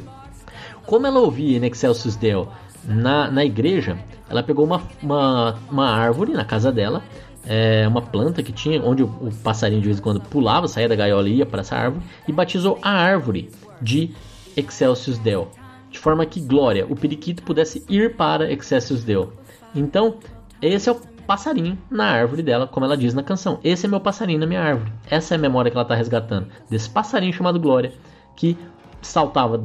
Como 0.86 1.08
ela 1.08 1.20
ouvia 1.20 1.58
em 1.58 1.66
Excelsius 1.66 2.16
Deo 2.16 2.48
na, 2.86 3.32
na 3.32 3.44
igreja, 3.44 3.98
ela 4.30 4.44
pegou 4.44 4.64
uma, 4.64 4.84
uma, 5.02 5.56
uma 5.72 5.90
árvore 5.90 6.34
na 6.34 6.46
casa 6.46 6.72
dela 6.72 7.02
é, 7.46 7.88
uma 7.88 8.02
planta 8.02 8.42
que 8.42 8.52
tinha, 8.52 8.82
onde 8.82 9.04
o, 9.04 9.08
o, 9.08 9.34
passarinho 9.44 9.82
de 9.82 9.88
vez 9.88 10.00
em 10.00 10.02
quando 10.02 10.22
pulava, 10.22 10.68
saía 10.68 10.88
da 10.88 10.96
gaiola 10.96 11.28
e 11.28 11.38
ia 11.38 11.46
para 11.46 11.62
essa 11.62 11.76
árvore, 11.76 12.06
e 12.28 12.32
batizou 12.32 12.80
a 12.82 12.92
árvore 12.92 13.50
de 13.82 14.12
Excelsius 14.56 15.18
Deo, 15.18 15.50
de 15.90 16.00
forma 16.00 16.26
que 16.26 16.40
Glória, 16.40 16.86
o 16.90 16.96
periquito, 16.96 17.44
pudesse 17.44 17.84
ir 17.90 18.16
para 18.16 18.52
Excelsius 18.52 19.04
Deo. 19.04 19.34
Então, 19.76 20.18
esse 20.62 20.90
é 20.90 20.92
o 20.92 21.02
passarinho 21.28 21.78
na 21.90 22.06
árvore 22.06 22.44
dela, 22.44 22.68
como 22.68 22.86
ela 22.86 22.98
diz 22.98 23.14
na 23.14 23.24
canção. 23.24 23.60
Esse 23.64 23.86
é 23.86 23.90
meu 23.90 24.00
passarinho 24.00 24.40
na 24.40 24.46
minha 24.46 24.62
árvore. 24.62 24.92
Essa 25.10 25.34
é 25.34 25.38
a 25.38 25.40
memória 25.40 25.72
que 25.72 25.78
ela 25.78 25.84
está 25.84 25.96
resgatando 25.96 26.48
desse 26.70 26.90
passarinho 26.90 27.34
chamado 27.34 27.60
Glória, 27.60 27.94
que 28.36 28.58
saltava 29.02 29.64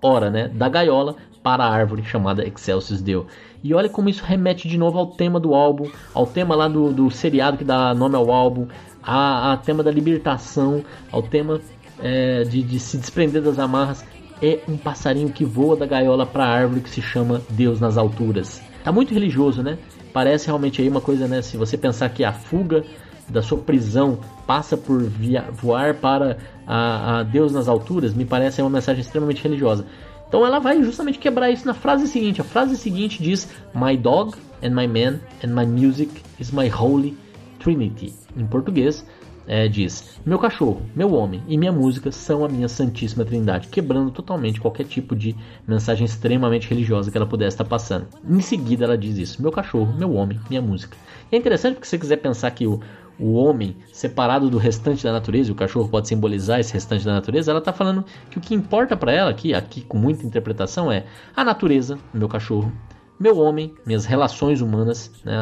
ora, 0.00 0.30
né, 0.30 0.48
da 0.48 0.68
gaiola 0.68 1.16
para 1.42 1.64
a 1.64 1.70
árvore 1.70 2.04
chamada 2.04 2.46
Excelsius 2.46 3.00
Deo. 3.00 3.26
E 3.62 3.74
olha 3.74 3.88
como 3.88 4.08
isso 4.08 4.24
remete 4.24 4.68
de 4.68 4.78
novo 4.78 4.98
ao 4.98 5.06
tema 5.08 5.40
do 5.40 5.54
álbum, 5.54 5.90
ao 6.14 6.26
tema 6.26 6.54
lá 6.54 6.68
do, 6.68 6.92
do 6.92 7.10
seriado 7.10 7.56
que 7.56 7.64
dá 7.64 7.92
nome 7.92 8.14
ao 8.14 8.30
álbum, 8.30 8.66
a, 9.02 9.52
a 9.52 9.56
tema 9.56 9.82
da 9.82 9.90
libertação, 9.90 10.84
ao 11.10 11.22
tema 11.22 11.60
é, 11.98 12.44
de, 12.44 12.62
de 12.62 12.78
se 12.78 12.96
desprender 12.98 13.42
das 13.42 13.58
amarras. 13.58 14.04
É 14.40 14.60
um 14.68 14.76
passarinho 14.76 15.30
que 15.30 15.44
voa 15.44 15.76
da 15.76 15.86
gaiola 15.86 16.24
para 16.24 16.44
a 16.44 16.48
árvore 16.48 16.80
que 16.80 16.90
se 16.90 17.02
chama 17.02 17.42
Deus 17.50 17.80
nas 17.80 17.98
alturas. 17.98 18.62
Tá 18.84 18.92
muito 18.92 19.12
religioso, 19.12 19.62
né? 19.62 19.76
Parece 20.12 20.46
realmente 20.46 20.80
aí 20.80 20.88
uma 20.88 21.00
coisa, 21.00 21.26
né? 21.26 21.42
Se 21.42 21.56
você 21.56 21.76
pensar 21.76 22.08
que 22.10 22.22
a 22.22 22.32
fuga 22.32 22.84
da 23.28 23.42
sua 23.42 23.58
prisão 23.58 24.18
passa 24.46 24.76
por 24.76 25.02
via, 25.02 25.44
voar 25.52 25.94
para 25.94 26.38
a, 26.66 27.18
a 27.18 27.22
Deus 27.22 27.52
nas 27.52 27.68
alturas, 27.68 28.14
me 28.14 28.24
parece 28.24 28.62
uma 28.62 28.70
mensagem 28.70 29.00
extremamente 29.00 29.42
religiosa. 29.42 29.84
Então 30.28 30.44
ela 30.44 30.58
vai 30.58 30.82
justamente 30.82 31.18
quebrar 31.18 31.50
isso 31.50 31.66
na 31.66 31.74
frase 31.74 32.06
seguinte. 32.06 32.40
A 32.40 32.44
frase 32.44 32.76
seguinte 32.76 33.22
diz: 33.22 33.48
My 33.74 33.96
dog 33.96 34.36
and 34.62 34.70
my 34.70 34.86
man 34.86 35.20
and 35.42 35.54
my 35.54 35.66
music 35.66 36.22
is 36.38 36.52
my 36.52 36.68
holy 36.68 37.16
trinity. 37.58 38.12
Em 38.36 38.46
português, 38.46 39.04
é, 39.46 39.66
diz: 39.66 40.20
Meu 40.26 40.38
cachorro, 40.38 40.82
meu 40.94 41.14
homem 41.14 41.42
e 41.48 41.56
minha 41.56 41.72
música 41.72 42.12
são 42.12 42.44
a 42.44 42.48
minha 42.48 42.68
santíssima 42.68 43.24
trindade, 43.24 43.68
quebrando 43.68 44.10
totalmente 44.10 44.60
qualquer 44.60 44.84
tipo 44.84 45.16
de 45.16 45.34
mensagem 45.66 46.04
extremamente 46.04 46.68
religiosa 46.68 47.10
que 47.10 47.16
ela 47.16 47.26
pudesse 47.26 47.54
estar 47.54 47.64
passando. 47.64 48.06
Em 48.28 48.40
seguida, 48.42 48.84
ela 48.84 48.98
diz 48.98 49.16
isso: 49.16 49.40
Meu 49.40 49.50
cachorro, 49.50 49.94
meu 49.98 50.12
homem, 50.12 50.38
minha 50.50 50.60
música. 50.60 50.94
E 51.32 51.36
é 51.36 51.38
interessante 51.38 51.74
porque 51.74 51.86
se 51.86 51.90
você 51.92 51.98
quiser 51.98 52.16
pensar 52.18 52.50
que 52.50 52.66
o, 52.66 52.80
o 53.18 53.34
homem 53.34 53.76
separado 53.92 54.48
do 54.48 54.58
restante 54.58 55.02
da 55.02 55.12
natureza, 55.12 55.48
e 55.48 55.52
o 55.52 55.54
cachorro 55.54 55.88
pode 55.88 56.08
simbolizar 56.08 56.60
esse 56.60 56.72
restante 56.72 57.04
da 57.04 57.12
natureza, 57.12 57.50
ela 57.50 57.58
está 57.58 57.72
falando 57.72 58.04
que 58.30 58.38
o 58.38 58.40
que 58.40 58.54
importa 58.54 58.96
para 58.96 59.12
ela 59.12 59.30
aqui, 59.30 59.54
aqui 59.54 59.80
com 59.82 59.98
muita 59.98 60.24
interpretação, 60.24 60.90
é 60.90 61.04
a 61.36 61.44
natureza, 61.44 61.98
meu 62.14 62.28
cachorro, 62.28 62.72
meu 63.18 63.38
homem, 63.38 63.74
minhas 63.84 64.04
relações 64.04 64.60
humanas, 64.60 65.10
né, 65.24 65.36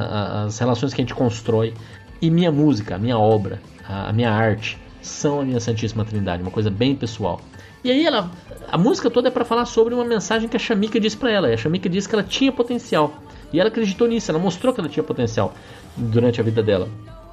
as 0.46 0.58
relações 0.58 0.94
que 0.94 1.00
a 1.02 1.04
gente 1.04 1.14
constrói, 1.14 1.74
e 2.20 2.30
minha 2.30 2.50
música, 2.50 2.96
a 2.96 2.98
minha 2.98 3.18
obra, 3.18 3.60
a 3.86 4.12
minha 4.12 4.30
arte, 4.30 4.78
são 5.02 5.40
a 5.40 5.44
minha 5.44 5.60
Santíssima 5.60 6.04
Trindade, 6.04 6.42
uma 6.42 6.50
coisa 6.50 6.70
bem 6.70 6.96
pessoal. 6.96 7.40
E 7.84 7.90
aí 7.90 8.04
ela, 8.04 8.30
a 8.72 8.76
música 8.76 9.08
toda 9.08 9.28
é 9.28 9.30
para 9.30 9.44
falar 9.44 9.64
sobre 9.66 9.94
uma 9.94 10.04
mensagem 10.04 10.48
que 10.48 10.56
a 10.56 10.58
Shamika 10.58 10.98
disse 10.98 11.16
para 11.16 11.30
ela. 11.30 11.48
E 11.48 11.54
a 11.54 11.56
Shamika 11.56 11.88
disse 11.88 12.08
que 12.08 12.16
ela 12.16 12.24
tinha 12.24 12.50
potencial. 12.50 13.14
E 13.52 13.60
ela 13.60 13.68
acreditou 13.68 14.08
nisso, 14.08 14.28
ela 14.30 14.40
mostrou 14.40 14.74
que 14.74 14.80
ela 14.80 14.88
tinha 14.88 15.04
potencial 15.04 15.54
durante 15.96 16.40
a 16.40 16.44
vida 16.44 16.62
dela. 16.64 16.88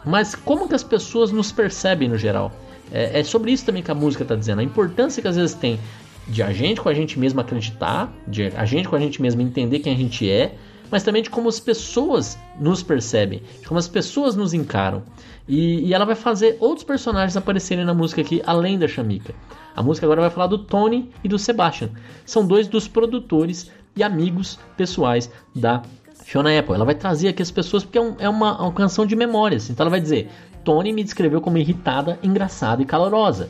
Mas 0.06 0.36
como 0.36 0.68
que 0.68 0.76
as 0.76 0.84
pessoas 0.84 1.32
nos 1.32 1.52
percebem 1.52 2.10
no 2.10 2.18
geral? 2.18 2.52
É, 2.92 3.20
é 3.20 3.24
sobre 3.24 3.52
isso 3.52 3.66
também 3.66 3.82
que 3.82 3.92
a 3.92 3.96
música 3.96 4.24
está 4.24 4.36
dizendo. 4.36 4.60
A 4.60 4.64
importância 4.64 5.22
que 5.22 5.28
às 5.28 5.36
vezes 5.36 5.56
tem 5.56 5.80
de 6.28 6.42
a 6.42 6.52
gente 6.54 6.80
com 6.80 6.90
a 6.90 6.94
gente 6.94 7.20
mesmo 7.20 7.42
acreditar, 7.42 8.14
de 8.28 8.48
a 8.56 8.66
gente 8.66 8.88
com 8.88 8.96
a 8.96 9.00
gente 9.00 9.22
mesmo 9.22 9.42
entender 9.42 9.80
quem 9.80 9.94
a 9.94 9.98
gente 9.98 10.30
é, 10.30 10.56
mas 10.90 11.04
também 11.04 11.24
de 11.24 11.30
como 11.30 11.50
as 11.50 11.60
pessoas 11.60 12.38
nos 12.60 12.84
percebem, 12.84 13.42
de 13.62 13.68
como 13.68 13.80
as 13.80 13.88
pessoas 13.88 14.36
nos 14.36 14.54
encaram. 14.54 15.04
E, 15.48 15.88
e 15.88 15.94
ela 15.94 16.06
vai 16.06 16.16
fazer 16.16 16.56
outros 16.60 16.86
personagens 16.86 17.36
aparecerem 17.36 17.84
na 17.84 17.94
música 17.94 18.22
aqui, 18.22 18.42
além 18.46 18.78
da 18.78 18.88
Shamika. 18.88 19.34
A 19.76 19.82
música 19.82 20.06
agora 20.06 20.22
vai 20.22 20.30
falar 20.30 20.48
do 20.48 20.60
Tony 20.60 21.10
e 21.24 21.28
do 21.28 21.40
Sebastian. 21.40 21.90
São 22.26 22.46
dois 22.46 22.68
dos 22.68 22.88
produtores 22.88 23.72
e 23.96 24.04
amigos 24.04 24.60
pessoais 24.78 25.32
da 25.54 25.82
Fiona 26.24 26.58
Apple. 26.58 26.74
Ela 26.74 26.86
vai 26.86 26.96
trazer 26.96 27.30
aqui 27.30 27.42
as 27.42 27.52
pessoas 27.52 27.84
porque 27.84 27.98
é, 27.98 28.02
um, 28.02 28.16
é 28.20 28.30
uma, 28.30 28.62
uma 28.62 28.74
canção 28.74 29.06
de 29.06 29.16
memórias. 29.16 29.70
Então 29.70 29.84
ela 29.84 29.92
vai 29.92 30.02
dizer: 30.02 30.30
Tony 30.64 30.92
me 30.92 31.04
descreveu 31.04 31.42
como 31.42 31.58
irritada, 31.58 32.18
engraçada 32.24 32.82
e 32.82 32.86
calorosa. 32.86 33.50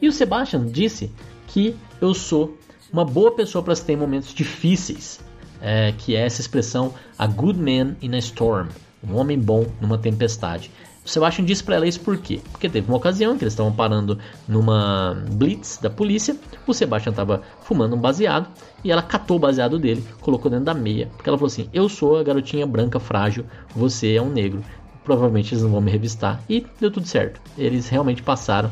E 0.00 0.08
o 0.08 0.12
Sebastian 0.12 0.66
disse 0.66 1.10
que 1.46 1.76
eu 2.00 2.14
sou 2.14 2.56
uma 2.92 3.04
boa 3.04 3.32
pessoa 3.32 3.62
para 3.62 3.74
se 3.74 3.84
ter 3.84 3.96
momentos 3.96 4.34
difíceis, 4.34 5.20
é, 5.60 5.92
que 5.96 6.16
é 6.16 6.26
essa 6.26 6.40
expressão 6.40 6.92
a 7.18 7.26
good 7.26 7.58
man 7.58 7.94
in 8.02 8.14
a 8.14 8.18
storm, 8.18 8.68
um 9.02 9.16
homem 9.16 9.38
bom 9.38 9.66
numa 9.80 9.98
tempestade. 9.98 10.70
Sebastian 11.04 11.44
disse 11.44 11.64
para 11.64 11.76
ela 11.76 11.86
isso 11.86 12.00
por 12.00 12.16
quê? 12.16 12.40
Porque 12.52 12.68
teve 12.68 12.88
uma 12.88 12.96
ocasião 12.96 13.36
que 13.36 13.42
eles 13.42 13.52
estavam 13.52 13.72
parando 13.72 14.18
numa 14.46 15.20
blitz 15.32 15.78
da 15.78 15.90
polícia, 15.90 16.36
o 16.66 16.72
Sebastian 16.72 17.10
estava 17.10 17.42
fumando 17.62 17.96
um 17.96 18.00
baseado 18.00 18.48
e 18.84 18.92
ela 18.92 19.02
catou 19.02 19.36
o 19.36 19.40
baseado 19.40 19.78
dele, 19.78 20.04
colocou 20.20 20.50
dentro 20.50 20.66
da 20.66 20.74
meia, 20.74 21.08
porque 21.16 21.28
ela 21.28 21.36
falou 21.36 21.48
assim: 21.48 21.68
Eu 21.72 21.88
sou 21.88 22.18
a 22.18 22.22
garotinha 22.22 22.66
branca 22.66 23.00
frágil, 23.00 23.44
você 23.74 24.14
é 24.14 24.22
um 24.22 24.30
negro. 24.30 24.62
Provavelmente 25.04 25.52
eles 25.52 25.64
não 25.64 25.70
vão 25.70 25.80
me 25.80 25.90
revistar. 25.90 26.40
E 26.48 26.64
deu 26.80 26.90
tudo 26.90 27.06
certo. 27.08 27.40
Eles 27.58 27.88
realmente 27.88 28.22
passaram 28.22 28.70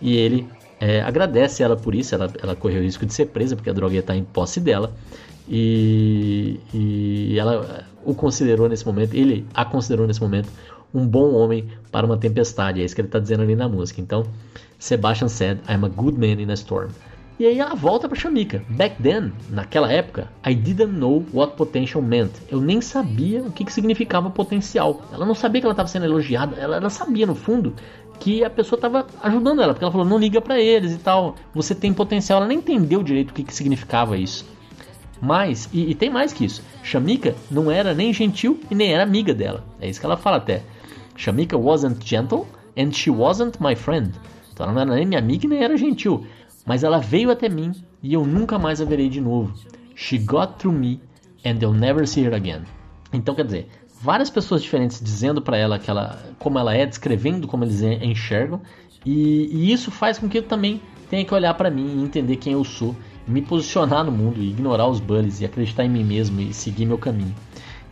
e 0.00 0.16
ele 0.16 0.46
é, 0.78 1.02
agradece 1.02 1.64
ela 1.64 1.76
por 1.76 1.92
isso. 1.92 2.14
Ela, 2.14 2.32
ela 2.40 2.54
correu 2.54 2.80
o 2.80 2.84
risco 2.84 3.04
de 3.04 3.12
ser 3.12 3.26
presa 3.26 3.56
porque 3.56 3.68
a 3.68 3.72
droga 3.72 3.94
ia 3.94 4.00
estar 4.00 4.16
em 4.16 4.22
posse 4.22 4.60
dela. 4.60 4.92
E, 5.48 6.60
e 6.72 7.36
ela 7.36 7.84
o 8.04 8.14
considerou 8.14 8.68
nesse 8.68 8.86
momento, 8.86 9.14
ele 9.14 9.44
a 9.52 9.64
considerou 9.64 10.06
nesse 10.06 10.20
momento 10.20 10.48
um 10.94 11.06
bom 11.06 11.34
homem 11.34 11.68
para 11.90 12.06
uma 12.06 12.16
tempestade. 12.16 12.80
É 12.80 12.84
isso 12.84 12.94
que 12.94 13.00
ele 13.00 13.08
está 13.08 13.18
dizendo 13.18 13.42
ali 13.42 13.56
na 13.56 13.68
música. 13.68 14.00
Então, 14.00 14.24
Sebastian 14.78 15.28
said, 15.28 15.60
I'm 15.68 15.84
a 15.84 15.88
good 15.88 16.18
man 16.18 16.40
in 16.40 16.50
a 16.50 16.54
storm. 16.54 16.90
E 17.38 17.46
aí 17.46 17.58
ela 17.58 17.74
volta 17.74 18.08
para 18.08 18.16
Shamika. 18.16 18.62
Back 18.68 19.02
then, 19.02 19.32
naquela 19.50 19.90
época, 19.90 20.28
I 20.46 20.54
didn't 20.54 20.92
know 20.92 21.24
what 21.32 21.56
potential 21.56 22.02
meant. 22.02 22.30
Eu 22.48 22.60
nem 22.60 22.80
sabia 22.80 23.42
o 23.42 23.50
que, 23.50 23.64
que 23.64 23.72
significava 23.72 24.30
potencial. 24.30 25.02
Ela 25.12 25.24
não 25.24 25.34
sabia 25.34 25.60
que 25.60 25.66
ela 25.66 25.72
estava 25.72 25.88
sendo 25.88 26.04
elogiada. 26.04 26.56
Ela, 26.56 26.76
ela, 26.76 26.90
sabia, 26.90 27.26
no 27.26 27.34
fundo, 27.34 27.74
que 28.20 28.44
a 28.44 28.50
pessoa 28.50 28.76
estava 28.76 29.06
ajudando 29.22 29.62
ela. 29.62 29.72
Porque 29.72 29.84
ela 29.84 29.90
falou, 29.90 30.06
não 30.06 30.18
liga 30.18 30.40
para 30.40 30.60
eles 30.60 30.92
e 30.92 30.98
tal. 30.98 31.34
Você 31.54 31.74
tem 31.74 31.92
potencial. 31.92 32.38
Ela 32.38 32.48
nem 32.48 32.58
entendeu 32.58 33.02
direito 33.02 33.30
o 33.30 33.34
que, 33.34 33.42
que 33.42 33.54
significava 33.54 34.16
isso. 34.16 34.44
Mas, 35.20 35.68
e, 35.72 35.90
e 35.90 35.94
tem 35.94 36.10
mais 36.10 36.32
que 36.32 36.44
isso. 36.44 36.62
Shamika 36.82 37.34
não 37.50 37.70
era 37.70 37.94
nem 37.94 38.12
gentil 38.12 38.60
e 38.70 38.74
nem 38.74 38.92
era 38.92 39.02
amiga 39.02 39.32
dela. 39.32 39.64
É 39.80 39.88
isso 39.88 39.98
que 39.98 40.06
ela 40.06 40.16
fala 40.16 40.36
até. 40.36 40.62
Shamika 41.16 41.58
wasn't 41.58 42.04
gentle 42.04 42.46
and 42.76 42.92
she 42.92 43.10
wasn't 43.10 43.60
my 43.60 43.74
friend. 43.74 44.12
Então 44.52 44.66
ela 44.66 44.72
não 44.74 44.82
era 44.82 44.94
nem 44.94 45.06
minha 45.06 45.18
amiga 45.18 45.48
nem 45.48 45.62
era 45.62 45.76
gentil. 45.76 46.26
Mas 46.66 46.84
ela 46.84 46.98
veio 46.98 47.30
até 47.30 47.48
mim 47.48 47.72
e 48.02 48.14
eu 48.14 48.26
nunca 48.26 48.58
mais 48.58 48.80
a 48.80 48.84
verei 48.84 49.08
de 49.08 49.20
novo. 49.20 49.52
She 49.94 50.18
got 50.18 50.58
through 50.58 50.78
me 50.78 51.00
and 51.44 51.58
I'll 51.60 51.72
never 51.72 52.06
see 52.06 52.24
her 52.24 52.34
again. 52.34 52.62
Então 53.12 53.34
quer 53.34 53.44
dizer, 53.44 53.68
várias 54.00 54.30
pessoas 54.30 54.62
diferentes 54.62 55.00
dizendo 55.00 55.40
para 55.40 55.56
ela 55.56 55.78
que 55.78 55.90
ela, 55.90 56.20
como 56.38 56.58
ela 56.58 56.74
é, 56.74 56.84
descrevendo 56.86 57.46
como 57.46 57.64
eles 57.64 57.82
enxergam, 57.82 58.60
e, 59.04 59.48
e 59.52 59.72
isso 59.72 59.90
faz 59.90 60.18
com 60.18 60.28
que 60.28 60.38
eu 60.38 60.42
também 60.42 60.80
tenha 61.10 61.24
que 61.24 61.34
olhar 61.34 61.54
para 61.54 61.70
mim 61.70 61.98
e 61.98 62.02
entender 62.02 62.36
quem 62.36 62.54
eu 62.54 62.64
sou, 62.64 62.96
me 63.26 63.42
posicionar 63.42 64.04
no 64.04 64.10
mundo, 64.10 64.40
ignorar 64.40 64.88
os 64.88 64.98
bullies 64.98 65.40
e 65.40 65.44
acreditar 65.44 65.84
em 65.84 65.88
mim 65.88 66.04
mesmo 66.04 66.40
e 66.40 66.52
seguir 66.52 66.86
meu 66.86 66.98
caminho. 66.98 67.34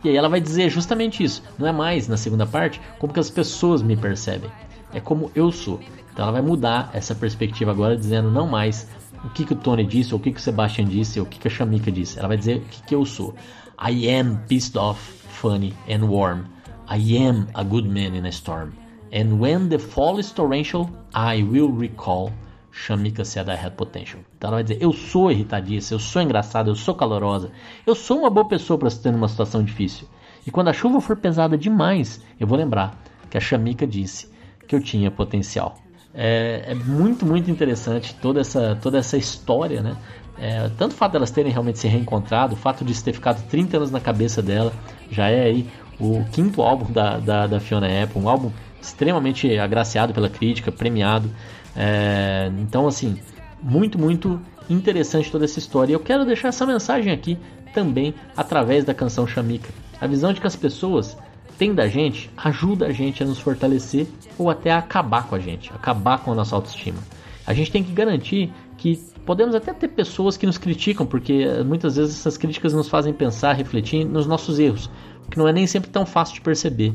E 0.03 0.09
aí 0.09 0.15
ela 0.15 0.29
vai 0.29 0.41
dizer 0.41 0.69
justamente 0.69 1.23
isso. 1.23 1.43
Não 1.57 1.67
é 1.67 1.71
mais 1.71 2.07
na 2.07 2.17
segunda 2.17 2.45
parte 2.45 2.81
como 2.97 3.13
que 3.13 3.19
as 3.19 3.29
pessoas 3.29 3.81
me 3.81 3.95
percebem. 3.95 4.49
É 4.93 4.99
como 4.99 5.31
eu 5.35 5.51
sou. 5.51 5.79
Então 6.11 6.23
ela 6.23 6.31
vai 6.31 6.41
mudar 6.41 6.89
essa 6.93 7.15
perspectiva 7.15 7.71
agora, 7.71 7.95
dizendo 7.95 8.29
não 8.29 8.47
mais 8.47 8.87
o 9.23 9.29
que, 9.29 9.45
que 9.45 9.53
o 9.53 9.55
Tony 9.55 9.85
disse, 9.85 10.13
ou 10.13 10.19
o 10.19 10.23
que, 10.23 10.31
que 10.31 10.39
o 10.39 10.43
Sebastian 10.43 10.85
disse, 10.85 11.19
ou 11.19 11.25
o 11.25 11.29
que, 11.29 11.39
que 11.39 11.47
a 11.47 11.51
Shamika 11.51 11.91
disse. 11.91 12.17
Ela 12.17 12.27
vai 12.27 12.37
dizer 12.37 12.57
o 12.57 12.61
que, 12.61 12.83
que 12.83 12.95
eu 12.95 13.05
sou. 13.05 13.35
I 13.79 14.09
am 14.09 14.39
pissed 14.47 14.77
off, 14.77 14.99
funny 15.29 15.73
and 15.89 16.05
warm. 16.05 16.45
I 16.89 17.17
am 17.17 17.47
a 17.53 17.63
good 17.63 17.87
man 17.87 18.15
in 18.15 18.25
a 18.25 18.31
storm. 18.31 18.73
And 19.13 19.39
when 19.39 19.69
the 19.69 19.79
fall 19.79 20.19
is 20.19 20.31
torrential, 20.31 20.89
I 21.13 21.43
will 21.43 21.71
recall. 21.71 22.31
Shamika 22.71 23.25
said 23.25 23.49
I 23.49 23.55
had 23.55 23.73
potential. 23.73 24.21
Então 24.37 24.49
ela 24.49 24.57
vai 24.57 24.63
dizer: 24.63 24.81
Eu 24.81 24.93
sou 24.93 25.31
irritadiça, 25.31 25.93
eu 25.93 25.99
sou 25.99 26.21
engraçada, 26.21 26.69
eu 26.69 26.75
sou 26.75 26.95
calorosa, 26.95 27.51
eu 27.85 27.93
sou 27.93 28.19
uma 28.19 28.29
boa 28.29 28.47
pessoa 28.47 28.79
para 28.79 28.87
estar 28.87 29.11
numa 29.11 29.27
situação 29.27 29.63
difícil. 29.63 30.07
E 30.45 30.51
quando 30.51 30.69
a 30.69 30.73
chuva 30.73 30.99
for 31.01 31.17
pesada 31.17 31.57
demais, 31.57 32.23
eu 32.39 32.47
vou 32.47 32.57
lembrar 32.57 32.97
que 33.29 33.37
a 33.37 33.41
Shamika 33.41 33.85
disse 33.85 34.31
que 34.67 34.75
eu 34.75 34.81
tinha 34.81 35.11
potencial. 35.11 35.77
É, 36.13 36.65
é 36.67 36.75
muito, 36.75 37.25
muito 37.25 37.49
interessante 37.49 38.15
toda 38.15 38.41
essa, 38.41 38.77
toda 38.81 38.97
essa 38.97 39.17
história, 39.17 39.81
né? 39.81 39.95
É, 40.37 40.69
tanto 40.77 40.93
o 40.93 40.95
fato 40.95 41.13
delas 41.13 41.29
terem 41.29 41.51
realmente 41.51 41.77
se 41.77 41.87
reencontrado, 41.87 42.53
o 42.53 42.57
fato 42.57 42.83
de 42.83 42.91
isso 42.91 43.03
ter 43.03 43.13
ficado 43.13 43.45
30 43.47 43.77
anos 43.77 43.91
na 43.91 43.99
cabeça 43.99 44.41
dela, 44.41 44.73
já 45.09 45.29
é 45.29 45.43
aí 45.43 45.69
o 45.99 46.25
quinto 46.31 46.63
álbum 46.63 46.91
da, 46.91 47.19
da, 47.19 47.47
da 47.47 47.59
Fiona 47.59 47.87
Apple, 48.03 48.19
um 48.19 48.27
álbum 48.27 48.51
extremamente 48.81 49.57
agraciado 49.59 50.13
pela 50.13 50.29
crítica, 50.29 50.71
premiado. 50.71 51.29
É, 51.75 52.51
então, 52.59 52.87
assim, 52.87 53.17
muito, 53.61 53.97
muito 53.99 54.41
interessante 54.69 55.31
toda 55.31 55.45
essa 55.45 55.59
história. 55.59 55.91
E 55.91 55.95
eu 55.95 55.99
quero 55.99 56.25
deixar 56.25 56.49
essa 56.49 56.65
mensagem 56.65 57.11
aqui 57.11 57.37
também 57.73 58.13
através 58.35 58.83
da 58.83 58.93
canção 58.93 59.27
Chamika. 59.27 59.69
A 59.99 60.07
visão 60.07 60.33
de 60.33 60.41
que 60.41 60.47
as 60.47 60.55
pessoas 60.55 61.17
têm 61.57 61.73
da 61.73 61.87
gente 61.87 62.29
ajuda 62.37 62.87
a 62.87 62.91
gente 62.91 63.21
a 63.21 63.25
nos 63.25 63.39
fortalecer 63.39 64.07
ou 64.37 64.49
até 64.49 64.71
a 64.71 64.79
acabar 64.79 65.27
com 65.27 65.35
a 65.35 65.39
gente, 65.39 65.71
acabar 65.71 66.19
com 66.19 66.31
a 66.31 66.35
nossa 66.35 66.55
autoestima. 66.55 66.97
A 67.45 67.53
gente 67.53 67.71
tem 67.71 67.83
que 67.83 67.91
garantir 67.91 68.51
que 68.77 68.95
podemos 69.25 69.53
até 69.53 69.73
ter 69.73 69.89
pessoas 69.89 70.37
que 70.37 70.47
nos 70.47 70.57
criticam, 70.57 71.05
porque 71.05 71.45
muitas 71.63 71.97
vezes 71.97 72.19
essas 72.19 72.37
críticas 72.37 72.73
nos 72.73 72.89
fazem 72.89 73.13
pensar, 73.13 73.53
refletir 73.53 74.03
nos 74.05 74.25
nossos 74.25 74.57
erros, 74.57 74.89
o 75.27 75.29
que 75.29 75.37
não 75.37 75.47
é 75.47 75.53
nem 75.53 75.67
sempre 75.67 75.89
tão 75.91 76.05
fácil 76.05 76.35
de 76.35 76.41
perceber. 76.41 76.93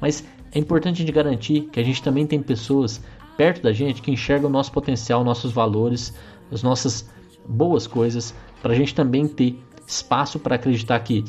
Mas 0.00 0.24
é 0.52 0.58
importante 0.58 1.04
de 1.04 1.12
garantir 1.12 1.68
que 1.72 1.78
a 1.78 1.82
gente 1.84 2.02
também 2.02 2.26
tem 2.26 2.42
pessoas 2.42 3.00
perto 3.38 3.62
da 3.62 3.72
gente 3.72 4.02
que 4.02 4.10
enxergam 4.10 4.50
o 4.50 4.52
nosso 4.52 4.72
potencial, 4.72 5.22
nossos 5.22 5.52
valores, 5.52 6.12
as 6.50 6.64
nossas 6.64 7.08
boas 7.48 7.86
coisas, 7.86 8.34
para 8.60 8.72
a 8.72 8.76
gente 8.76 8.92
também 8.92 9.28
ter 9.28 9.62
espaço 9.86 10.40
para 10.40 10.56
acreditar 10.56 10.98
que 10.98 11.24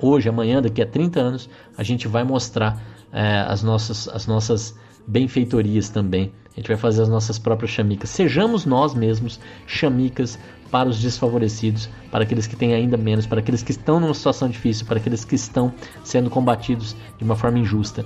hoje, 0.00 0.28
amanhã, 0.28 0.60
daqui 0.60 0.82
a 0.82 0.86
30 0.86 1.20
anos, 1.20 1.48
a 1.78 1.84
gente 1.84 2.08
vai 2.08 2.24
mostrar 2.24 2.82
é, 3.12 3.38
as, 3.46 3.62
nossas, 3.62 4.08
as 4.08 4.26
nossas 4.26 4.76
benfeitorias 5.06 5.88
também. 5.88 6.32
A 6.52 6.56
gente 6.56 6.66
vai 6.66 6.76
fazer 6.76 7.02
as 7.02 7.08
nossas 7.08 7.38
próprias 7.38 7.70
chamicas. 7.70 8.10
Sejamos 8.10 8.66
nós 8.66 8.92
mesmos 8.92 9.38
chamicas 9.64 10.36
para 10.72 10.88
os 10.88 11.00
desfavorecidos, 11.00 11.88
para 12.10 12.24
aqueles 12.24 12.48
que 12.48 12.56
têm 12.56 12.74
ainda 12.74 12.96
menos, 12.96 13.26
para 13.26 13.38
aqueles 13.38 13.62
que 13.62 13.70
estão 13.70 14.00
numa 14.00 14.14
situação 14.14 14.48
difícil, 14.48 14.86
para 14.86 14.98
aqueles 14.98 15.24
que 15.24 15.36
estão 15.36 15.72
sendo 16.02 16.28
combatidos 16.28 16.96
de 17.16 17.22
uma 17.22 17.36
forma 17.36 17.60
injusta. 17.60 18.04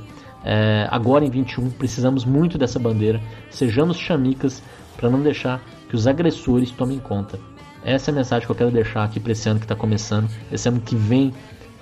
É, 0.51 0.89
agora 0.91 1.27
em 1.27 1.31
21 1.31 1.69
precisamos 1.73 2.25
muito 2.25 2.57
dessa 2.57 2.79
bandeira. 2.79 3.21
Sejamos 3.51 3.99
chamicas 3.99 4.63
para 4.97 5.11
não 5.11 5.21
deixar 5.21 5.61
que 5.91 5.95
os 5.95 6.07
agressores 6.07 6.71
tomem 6.71 6.99
conta. 6.99 7.39
Essa 7.85 8.11
é 8.11 8.13
a 8.13 8.15
mensagem 8.15 8.47
que 8.47 8.51
eu 8.51 8.57
quero 8.57 8.71
deixar 8.71 9.05
aqui 9.05 9.21
para 9.21 9.33
esse 9.33 9.47
ano 9.47 9.61
que 9.61 9.67
está 9.67 9.77
começando, 9.77 10.27
esse 10.51 10.67
ano 10.67 10.81
que 10.81 10.97
vem, 10.97 11.35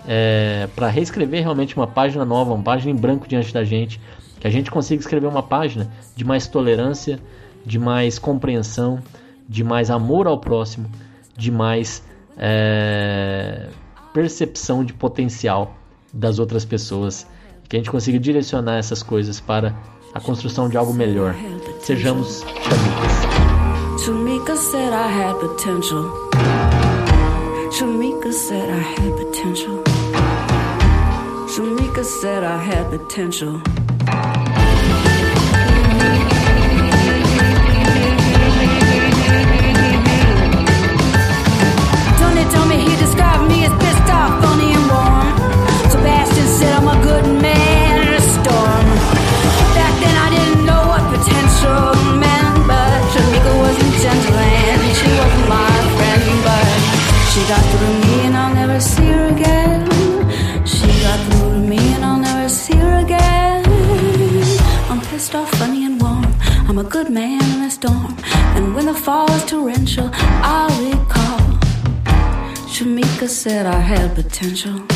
é, 0.04 0.68
para 0.74 0.88
reescrever 0.88 1.42
realmente 1.42 1.76
uma 1.76 1.86
página 1.86 2.24
nova, 2.24 2.52
uma 2.54 2.62
página 2.64 2.90
em 2.90 2.96
branco 2.96 3.28
diante 3.28 3.54
da 3.54 3.62
gente, 3.62 4.00
que 4.40 4.48
a 4.48 4.50
gente 4.50 4.68
consiga 4.68 5.00
escrever 5.00 5.28
uma 5.28 5.44
página 5.44 5.88
de 6.16 6.24
mais 6.24 6.48
tolerância, 6.48 7.20
de 7.64 7.78
mais 7.78 8.18
compreensão, 8.18 9.00
de 9.48 9.62
mais 9.62 9.92
amor 9.92 10.26
ao 10.26 10.38
próximo, 10.40 10.90
de 11.36 11.52
mais 11.52 12.02
é, 12.36 13.68
percepção 14.12 14.84
de 14.84 14.92
potencial 14.92 15.72
das 16.12 16.40
outras 16.40 16.64
pessoas, 16.64 17.28
que 17.68 17.76
a 17.76 17.78
gente 17.78 17.90
consiga 17.90 18.18
direcionar 18.18 18.78
essas 18.78 19.02
coisas 19.02 19.40
para 19.40 19.74
a 20.14 20.20
construção 20.20 20.68
de 20.68 20.76
algo 20.76 20.94
melhor. 20.94 21.34
Sejamos 21.80 22.40
chamicas. 22.40 23.26
Good 47.16 47.40
man 47.40 48.02
in 48.06 48.14
a 48.14 48.20
storm. 48.20 48.86
Back 49.78 49.94
then 50.02 50.16
I 50.26 50.28
didn't 50.36 50.64
know 50.68 50.82
what 50.92 51.02
potential 51.14 51.80
meant, 52.22 52.56
but 52.70 52.98
Shamika 53.12 53.52
wasn't 53.64 53.94
gentle 54.04 54.36
and 54.36 54.82
she 54.98 55.08
wasn't 55.20 55.48
my 55.48 55.76
friend, 55.96 56.24
but 56.46 56.76
she 57.30 57.40
got 57.52 57.64
through 57.70 57.86
to 57.88 58.06
me 58.06 58.16
and 58.26 58.36
I'll 58.36 58.54
never 58.54 58.78
see 58.80 59.08
her 59.16 59.26
again. 59.34 59.80
She 60.66 60.88
got 61.06 61.18
through 61.26 61.52
to 61.56 61.62
me 61.72 61.80
and 61.94 62.04
I'll 62.04 62.22
never 62.28 62.48
see 62.48 62.76
her 62.76 62.98
again. 63.04 63.64
I'm 64.90 65.00
pissed 65.08 65.34
off, 65.34 65.50
funny 65.52 65.86
and 65.86 66.00
warm. 66.00 66.26
I'm 66.68 66.78
a 66.78 66.84
good 66.84 67.08
man 67.08 67.42
in 67.54 67.62
a 67.62 67.70
storm, 67.70 68.14
and 68.56 68.74
when 68.74 68.86
the 68.86 68.94
fall 69.04 69.30
is 69.32 69.44
torrential, 69.46 70.10
I'll 70.52 70.76
recall. 70.90 71.40
Shamika 72.72 73.28
said 73.28 73.64
I 73.64 73.80
had 73.80 74.14
potential. 74.14 74.95